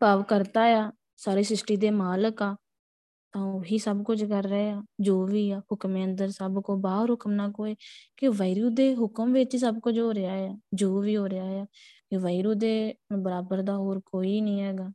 ਭਾਵ 0.00 0.22
ਕਰਤਾ 0.22 0.62
ਆ, 0.62 0.92
ਸਾਰੀ 1.16 1.42
ਸ੍ਰਿਸ਼ਟੀ 1.42 1.76
ਦੇ 1.76 1.90
ਮਾਲਕ 1.90 2.42
ਆ, 2.42 2.56
ਤਾਂ 3.32 3.42
ਉਹੀ 3.42 3.78
ਸਭ 3.78 4.02
ਕੁਝ 4.02 4.24
ਕਰ 4.24 4.42
ਰਹੇ 4.42 4.70
ਆ, 4.70 4.82
ਜੋ 5.00 5.26
ਵੀ 5.26 5.50
ਆ, 5.50 5.58
ਹੁਕਮ 5.58 6.04
ਅੰਦਰ 6.04 6.30
ਸਭ 6.30 6.62
ਕੋ 6.62 6.76
ਬਾਹਰ, 6.76 7.10
ਹੁਕਮ 7.10 7.30
ਨਾ 7.30 7.48
ਕੋਈ, 7.48 7.76
ਕਿ 8.16 8.28
ਵੈਰੂ 8.28 8.70
ਦੇ 8.70 8.94
ਹੁਕਮ 8.94 9.32
ਵਿੱਚ 9.32 9.54
ਹੀ 9.54 9.58
ਸਭ 9.58 9.78
ਕੁਝ 9.78 10.00
ਹੋ 10.00 10.14
ਰਿਹਾ 10.14 10.34
ਆ, 10.34 10.58
ਜੋ 10.74 11.00
ਵੀ 11.00 11.16
ਹੋ 11.16 11.28
ਰਿਹਾ 11.28 11.44
ਆ, 11.44 11.64
ਕਿ 12.10 12.16
ਵੈਰੂ 12.16 12.54
ਦੇ 12.54 12.94
ਬਰਾਬਰ 13.18 13.62
ਦਾ 13.62 13.76
ਹੋਰ 13.76 14.00
ਕੋਈ 14.06 14.40
ਨਹੀਂ 14.40 14.60
ਹੈਗਾ। 14.60 14.92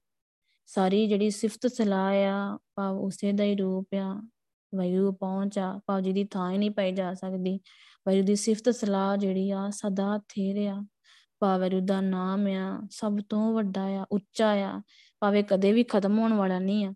ਸਾਰੀ 0.65 1.07
ਜਿਹੜੀ 1.07 1.29
ਸਿਫਤ 1.29 1.67
ਸਲਾਹ 1.67 2.15
ਆ, 2.15 2.59
ਭਾਵ 2.75 2.99
ਉਸੇ 2.99 3.31
ਦਾ 3.31 3.43
ਹੀ 3.43 3.55
ਰੂਪ 3.55 3.87
ਆ 3.95 4.27
ਵੈਰੂ 4.75 5.11
ਪਹੁੰਚਾ 5.11 5.79
ਭਾਵ 5.85 5.99
ਜਿਹਦੀ 5.99 6.23
ਥਾਂ 6.23 6.51
ਹੀ 6.51 6.57
ਨਹੀਂ 6.57 6.71
ਪਾਈ 6.71 6.91
ਜਾ 6.91 7.13
ਸਕਦੀ। 7.13 7.59
ਵੈਰੂ 8.07 8.23
ਦੀ 8.23 8.35
ਸਿਫਤ 8.35 8.69
ਸਲਾਹ 8.69 9.17
ਜਿਹੜੀ 9.17 9.51
ਆ, 9.51 9.69
ਸਦਾ 9.69 10.17
ਥੇਰ 10.17 10.67
ਆ। 10.67 10.85
ਭਾਵਰੂ 11.39 11.79
ਦਾ 11.79 12.01
ਨਾਮ 12.01 12.47
ਆ, 12.47 12.87
ਸਭ 12.91 13.17
ਤੋਂ 13.29 13.53
ਵੱਡਾ 13.53 13.81
ਆ, 13.81 14.05
ਉੱਚਾ 14.11 14.49
ਆ। 14.51 14.81
ਭਾਵੇਂ 15.19 15.43
ਕਦੇ 15.43 15.73
ਵੀ 15.73 15.83
ਖਤਮ 15.83 16.19
ਹੋਣ 16.19 16.33
ਵਾਲਾ 16.33 16.59
ਨਹੀਂ 16.59 16.85
ਆ। 16.85 16.93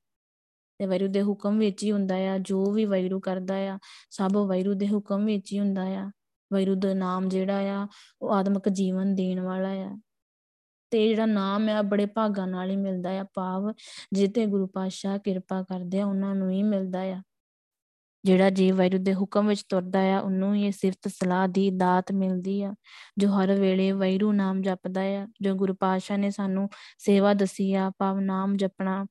ਤੇ 0.78 0.86
ਵੈਰੂ 0.86 1.08
ਦੇ 1.08 1.24
ਹੁਕਮ 1.24 1.60
ਵਿੱਚ 1.60 1.84
ਹੀ 1.84 1.92
ਹੁੰਦਾ 1.92 2.16
ਆ, 2.16 2.38
ਜੋ 2.38 2.72
ਵੀ 2.72 2.86
ਵੈਰੂ 2.86 3.20
ਕਰਦਾ 3.20 3.56
ਆ, 3.56 3.80
ਸਭ 4.10 4.38
ਵੈਰੂ 4.38 4.74
ਦੇ 4.74 4.88
ਹੁਕਮ 4.88 5.26
ਵਿੱਚ 5.26 5.54
ਹੀ 5.54 5.60
ਹੁੰਦਾ 5.60 5.84
ਆ। 5.84 6.12
ਵੈਰੂ 6.54 6.76
ਦਾ 6.76 6.94
ਨਾਮ 6.94 7.30
ਜਿਹੜਾ 7.30 7.60
ਆ, 7.60 7.88
ਉਹ 8.22 8.34
ਆਤਮਿਕ 8.34 8.70
ਜੀਵਨ 8.70 9.16
ਦੇਣ 9.16 9.40
ਵਾਲਾ 9.40 9.70
ਆ। 9.70 9.98
ਤੇ 10.90 11.08
ਜਿਹੜਾ 11.08 11.26
ਨਾਮ 11.26 11.70
ਆ, 11.70 11.82
ਬੜੇ 11.82 12.06
ਭਾਗਾਂ 12.06 12.48
ਨਾਲ 12.48 12.70
ਹੀ 12.70 12.76
ਮਿਲਦਾ 12.76 13.10
ਆ। 13.10 13.26
ਭਾਵ 13.34 13.74
ਜਿੱਤੇ 14.14 14.46
ਗੁਰੂ 14.46 14.68
ਪਾਤਸ਼ਾਹ 14.68 15.18
ਕਿਰਪਾ 15.18 15.64
ਕਰਦੇ 15.64 16.00
ਆ, 16.00 16.06
ਉਹਨਾਂ 16.06 16.36
ਨੂੰ 16.36 16.52
ਹੀ 16.52 16.64
ਮਿਲਦਾ 16.64 17.02
ਆ। 17.02 17.22
ਜਿਹੜਾ 18.26 18.50
ਜੀਵ 18.50 18.76
ਵੈਰੂ 18.76 18.98
ਦੇ 18.98 19.14
ਹੁਕਮ 19.14 19.48
ਵਿੱਚ 19.48 19.64
ਤੁਰਦਾ 19.70 20.18
ਆ, 20.18 20.20
ਉਹਨੂੰ 20.20 20.56
ਹੀ 20.56 20.72
ਸਿਫਤ 20.72 21.08
ਸਲਾਹ 21.08 21.48
ਦੀ 21.48 21.72
ਦਾਤ 21.72 22.12
ਮਿਲਦੀ 22.12 22.62
ਆ, 22.62 22.74
ਜੋ 23.18 23.30
ਹਰ 23.30 23.60
ਵੇਲੇ 23.60 23.92
ਵੈਰੂ 23.92 24.32
ਨਾਮ 24.32 24.62
ਜਪਦਾ 24.62 25.02
ਆ, 25.02 25.28
ਜੋ 25.42 25.56
ਗੁਰੂ 25.56 25.74
ਪਾਤਸ਼ਾਹ 25.74 26.18
ਨੇ 26.18 26.32
ਸਾਨੂੰ 26.32 26.70
ਸੇਵਾ 26.98 27.34
ਦਸੀ 27.34 27.74
ਆ, 27.74 27.92
ਭਾਵ 28.00 28.20
ਨਾਮ 28.20 28.58
ਜਪਣਾ। 28.58 29.06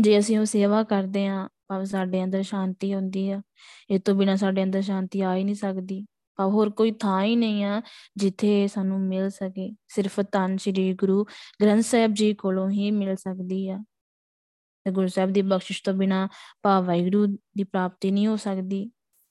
ਜੇ 0.00 0.18
ਅਸੀਂ 0.18 0.38
ਉਹ 0.38 0.44
ਸੇਵਾ 0.44 0.82
ਕਰਦੇ 0.82 1.26
ਆ, 1.26 1.48
ਭਾਵ 1.68 1.84
ਸਾਡੇ 1.84 2.24
ਅੰਦਰ 2.24 2.42
ਸ਼ਾਂਤੀ 2.42 2.94
ਹੁੰਦੀ 2.94 3.30
ਆ, 3.30 3.42
ਇਹ 3.90 4.00
ਤੋਂ 4.00 4.14
ਬਿਨਾ 4.14 4.36
ਸਾਡੇ 4.36 4.62
ਅੰਦਰ 4.62 4.82
ਸ਼ਾਂਤੀ 4.82 5.20
ਆ 5.20 5.36
ਹੀ 5.36 5.44
ਨਹੀਂ 5.44 5.54
ਸਕਦੀ। 5.54 6.06
ਭਾਵ 6.36 6.50
ਹੋਰ 6.50 6.70
ਕੋਈ 6.70 6.90
ਥਾਂ 6.90 7.24
ਹੀ 7.24 7.36
ਨਹੀਂ 7.36 7.64
ਆ 7.64 7.82
ਜਿੱਥੇ 8.16 8.68
ਸਾਨੂੰ 8.68 9.00
ਮਿਲ 9.00 9.30
ਸਕੇ। 9.30 9.74
ਸਿਰਫ 9.88 10.20
ਤਨ 10.20 10.56
ਸ੍ਰੀ 10.56 10.94
ਗੁਰੂ 10.94 11.24
ਗ੍ਰੰਥ 11.62 11.84
ਸਾਹਿਬ 11.84 12.14
ਜੀ 12.14 12.34
ਕੋਲੋਂ 12.34 12.70
ਹੀ 12.70 12.90
ਮਿਲ 12.90 13.16
ਸਕਦੀ 13.16 13.68
ਆ। 13.68 13.84
ਤੇ 14.86 14.90
ਗੁਰੂ 14.90 15.08
ਸਾਹਿਬ 15.08 15.30
ਦੀ 15.30 15.42
ਬਖਸ਼ਿਸ਼ 15.42 15.82
ਤੋਂ 15.82 15.94
ਬਿਨਾ 15.94 16.28
ਭਾਵ 16.62 16.84
ਵਾਹਿਗੁਰੂ 16.86 17.26
ਦੀ 17.26 17.64
ਪ੍ਰਾਪਤੀ 17.64 18.10
ਨਹੀਂ 18.10 18.26
ਹੋ 18.26 18.36
ਸਕਦੀ। 18.36 18.84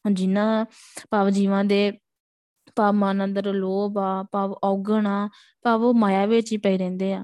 ਹੁਣ 0.05 0.13
ਜਿਨ੍ਹਾਂ 0.13 0.65
ਭਾਵ 1.11 1.29
ਜੀਵਾਂ 1.29 1.63
ਦੇ 1.65 1.91
ਭਾਵ 2.75 2.93
ਮਨ 2.93 3.23
ਅੰਦਰ 3.23 3.53
ਲੋਭ 3.53 3.97
ਆ, 3.97 4.23
ਭਾਵ 4.23 4.55
ਔਗਣ 4.63 5.07
ਆ, 5.07 5.29
ਭਾਵ 5.63 5.83
ਉਹ 5.83 5.93
ਮਾਇਆ 5.93 6.25
ਵਿੱਚ 6.25 6.51
ਹੀ 6.51 6.57
ਪਏ 6.57 6.77
ਰਹਿੰਦੇ 6.77 7.13
ਆ, 7.13 7.23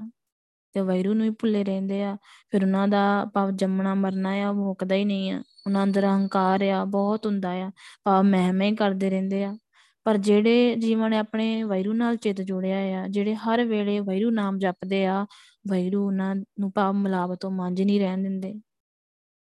ਤੇ 0.72 0.80
ਵੈਰੂ 0.80 1.14
ਨੂੰ 1.14 1.26
ਹੀ 1.26 1.30
ਭੁੱਲੇ 1.30 1.64
ਰਹਿੰਦੇ 1.64 2.02
ਆ। 2.04 2.16
ਫਿਰ 2.50 2.64
ਉਹਨਾਂ 2.64 2.88
ਦਾ 2.88 3.24
ਭਾਵ 3.34 3.50
ਜੰਮਣਾ, 3.50 3.94
ਮਰਨਾ 3.94 4.30
ਆ 4.30 4.52
ਮੁੱਕਦਾ 4.52 4.94
ਹੀ 4.94 5.04
ਨਹੀਂ 5.04 5.30
ਆ। 5.32 5.42
ਉਹਨਾਂ 5.66 5.84
ਅੰਦਰ 5.84 6.04
ਹੰਕਾਰ 6.04 6.62
ਆ, 6.62 6.84
ਬਹੁਤ 6.84 7.26
ਹੁੰਦਾ 7.26 7.50
ਆ, 7.50 7.70
ਭਾਵ 8.04 8.24
ਮਹਿਮੇ 8.24 8.70
ਹੀ 8.70 8.76
ਕਰਦੇ 8.76 9.10
ਰਹਿੰਦੇ 9.10 9.44
ਆ। 9.44 9.56
ਪਰ 10.04 10.16
ਜਿਹੜੇ 10.16 10.74
ਜੀਵਨ 10.76 11.10
ਨੇ 11.10 11.18
ਆਪਣੇ 11.18 11.62
ਵੈਰੂ 11.62 11.92
ਨਾਲ 11.92 12.16
ਚਿੱਤ 12.16 12.40
ਜੋੜਿਆ 12.40 13.02
ਆ, 13.02 13.08
ਜਿਹੜੇ 13.08 13.34
ਹਰ 13.34 13.64
ਵੇਲੇ 13.64 14.00
ਵੈਰੂ 14.00 14.30
ਨਾਮ 14.30 14.58
ਜਪਦੇ 14.58 15.06
ਆ 15.06 15.26
ਵੈਰੂ 15.68 16.06
ਉਹਨਾਂ 16.06 16.36
ਨੂੰ 16.36 16.72
ਭਾਵ 16.74 16.94
ਮਲਾਵ 16.94 17.34
ਤੋਂ 17.34 17.50
ਮੰਝ 17.50 17.82
ਨਹੀਂ 17.82 18.00
ਰਹਿਣ 18.00 18.18
ਦਿੰਦੇ। 18.18 18.54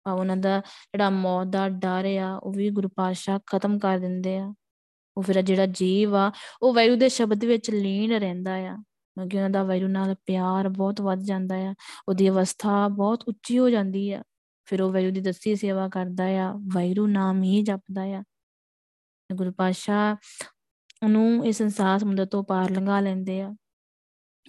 ਭਾਵ 0.05 0.19
ਉਹਨਾਂ 0.19 0.37
ਦਾ 0.37 0.59
ਜਿਹੜਾ 0.59 1.11
ਮੌਤ 1.11 1.47
ਦਾ 1.47 1.69
ਡਰ 1.69 2.16
ਆ, 2.16 2.37
ਉਹ 2.37 2.53
ਵੀ 2.53 2.71
ਗੁਰੂ 2.71 2.88
ਪਾਤਸ਼ਾਹ 2.88 3.38
ਖਤਮ 3.47 3.79
ਕਰ 3.79 3.99
ਦਿੰਦੇ 3.99 4.38
ਆ। 4.38 4.55
ਉਹ 5.16 5.23
ਫਿਰ 5.23 5.42
ਜਿਹੜਾ 5.42 5.66
ਜੀਵ 5.66 6.16
ਆ, 6.16 6.33
ਉਹ 6.62 6.75
ਵੈਰੂ 6.75 6.97
ਦੇ 6.97 7.09
ਸ਼ਬਦ 7.09 7.45
ਵਿੱਚ 7.45 7.71
ਲੀਨ 7.71 8.12
ਰਹਿੰਦਾ 8.12 8.55
ਆ। 8.55 8.77
ਕਿਉਂਕਿ 9.14 9.37
ਉਹਨਾਂ 9.37 9.51
ਦਾ 9.51 9.62
ਵੈਰੂ 9.62 9.88
ਨਾਲ 9.88 10.14
ਪਿਆਰ 10.14 10.69
ਬਹੁਤ 10.69 11.01
ਵੱਧ 11.01 11.21
ਜਾਂਦਾ 11.21 11.55
ਆ। 11.55 11.75
ਉਹਦੀ 12.09 12.29
ਅਵਸਥਾ 12.29 12.88
ਬਹੁਤ 12.88 13.25
ਉੱਚੀ 13.29 13.59
ਹੋ 13.59 13.71
ਜਾਂਦੀ 13.71 14.12
ਆ। 14.12 14.23
ਫਿਰ 14.64 14.83
ਉਹ 14.83 14.90
ਵੈਰੂ 14.90 15.11
ਦੀ 15.11 15.21
ਦੱਸੀ 15.21 15.57
ਸੇਵਾ 15.57 15.88
ਕਰਦਾ 15.88 16.25
ਆ 16.25 16.53
ਵੈਰੂ 16.53 17.07
ਨਾਮ 17.07 17.42
ਹੀ 17.42 17.62
ਜਪਦਾ 17.62 18.03
ਆ। 18.03 18.23
ਗੁਰੂ 19.35 19.53
ਪਾਤਸ਼ਾਹ 19.53 20.16
ਉਹਨੂੰ 21.03 21.47
ਇਸ 21.47 21.59
ਸੰਸਾਰ 21.59 21.99
ਸਮੁੰਦਰ 21.99 22.27
ਤੋਂ 22.27 22.45
ਪਾਰ 22.45 22.71
ਲੰਘਾ 22.71 23.01
ਲੈਂਦੇ 23.01 23.40
ਆ। 23.40 23.55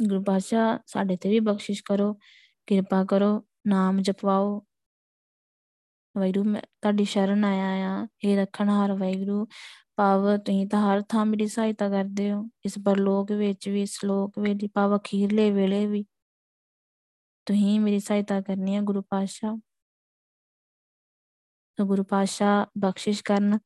ਗੁਰੂ 0.01 0.23
ਪਾਤਸ਼ਾਹ 0.23 0.79
ਸਾਡੇ 0.87 1.17
ਤੇ 1.17 1.29
ਵੀ 1.29 1.39
ਬਖਸ਼ਿਸ਼ 1.39 1.83
ਕਰੋ, 1.83 2.19
ਕਿਰਪਾ 2.67 3.05
ਕਰੋ, 3.05 3.45
ਨਾਮ 3.67 4.01
ਜਪਵਾਓ। 4.01 4.65
ਵੈਰੂ 6.17 6.43
ਮੈਂ 6.43 6.61
ਤੁਹਾਡੀ 6.61 7.05
ਸ਼ਰਨ 7.05 7.45
ਆਇਆ 7.45 8.01
ਆ 8.01 8.07
ਇਹ 8.23 8.37
ਰੱਖਣਹਾਰ 8.37 8.93
ਵੈਗਰੂ 8.93 9.47
ਭਾਵ 9.95 10.37
ਤੁਸੀਂ 10.37 10.67
ਤਾਂ 10.67 10.81
ਹਰ 10.81 11.01
ਥਾਂ 11.01 11.25
ਮੇਰੀ 11.25 11.47
ਸਹਾਇਤਾ 11.47 11.89
ਕਰਦੇ 11.89 12.31
ਹੋ। 12.31 12.49
ਇਸ 12.65 12.73
ਪਰਲੋਕ 12.85 13.31
ਵਿੱਚ 13.31 13.69
ਵੀ, 13.69 13.81
ਇਸ 13.81 13.99
ਲੋਕ 14.05 14.39
ਵਿੱਚ 14.39 14.67
ਭਾਵ 14.73 14.97
ਅਖੀਰਲੇ 14.97 15.51
ਵੇਲੇ 15.51 15.85
ਵੀ 15.85 16.05
ਤੁਸੀਂ 17.45 17.79
ਮੇਰੀ 17.79 17.99
ਸਹਾਇਤਾ 17.99 18.41
ਕਰਨੀ 18.41 18.75
ਹੈ 18.75 18.81
ਗੁਰੂ 18.81 19.01
ਪਾਤਸ਼ਾਹ। 19.01 19.55
ਸੋ 19.55 19.66
ਗੁਰੂ 21.81 22.03
ਪਾਤਸ਼ਾਹ 22.03 22.65
ਬਖਸ਼ਿਸ਼ 22.77 23.23
ਕਰਨ। 23.23 23.59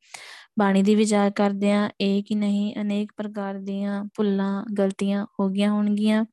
ਬਾਣੀ 0.58 0.82
ਦੀ 0.82 0.94
ਵਿਚਾਰ 0.94 1.30
ਕਰਦੇ 1.30 1.72
ਆ 1.72 1.90
ਇਹ 2.00 2.24
ਕਿ 2.24 2.34
ਨਹੀਂ 2.34 2.74
ਅਨੇਕ 2.80 3.12
ਪ੍ਰਕਾਰ 3.16 3.54
ਦੀਆਂ 3.54 4.04
ਭੁੱਲਾਂ, 4.04 4.64
ਗਲਤੀਆਂ 4.78 5.26
ਹੋ 5.40 5.48
ਗਈਆਂ 5.48 5.72
ਹੋਣਗੀਆਂ। 5.72 6.24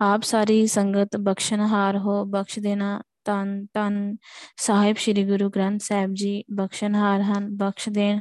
ਆਪ 0.00 0.22
ਸਾਰੀ 0.22 0.66
ਸੰਗਤ 0.66 1.16
ਬਖਸ਼ਣਹਾਰ 1.16 1.98
ਹੋ, 1.98 2.24
ਬਖਸ਼ 2.24 2.58
ਦੇਣਾ 2.58 3.02
ਤਨ 3.24 3.66
ਤਨ 3.66 4.16
ਸਾਹਿਬ 4.56 4.96
ਸ੍ਰੀ 4.96 5.24
ਗੁਰੂ 5.24 5.50
ਗ੍ਰੰਥ 5.50 5.80
ਸਾਹਿਬ 5.80 6.10
ਜੀ 6.14 6.44
ਬਖਸ਼ਣਹਾਰ 6.52 7.20
ਹਨ, 7.20 7.56
ਬਖਸ਼ 7.56 7.88
ਦੇਣ। 7.88 8.20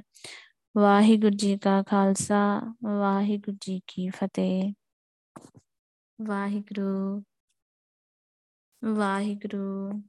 ਵਾਹਿਗੁਰੂ 0.78 1.36
ਜੀ 1.36 1.58
ਕਾ 1.58 1.84
ਖਾਲਸਾ, 1.84 2.62
ਵਾਹਿਗੁਰੂ 2.84 3.58
ਜੀ 3.62 3.82
ਕੀ 3.88 4.10
ਫਤਿਹ। 4.10 4.74
ਵਾਹਿਗੁਰੂ 6.22 7.24
ਵਾਹਿਗੁਰੂ। 8.84 10.02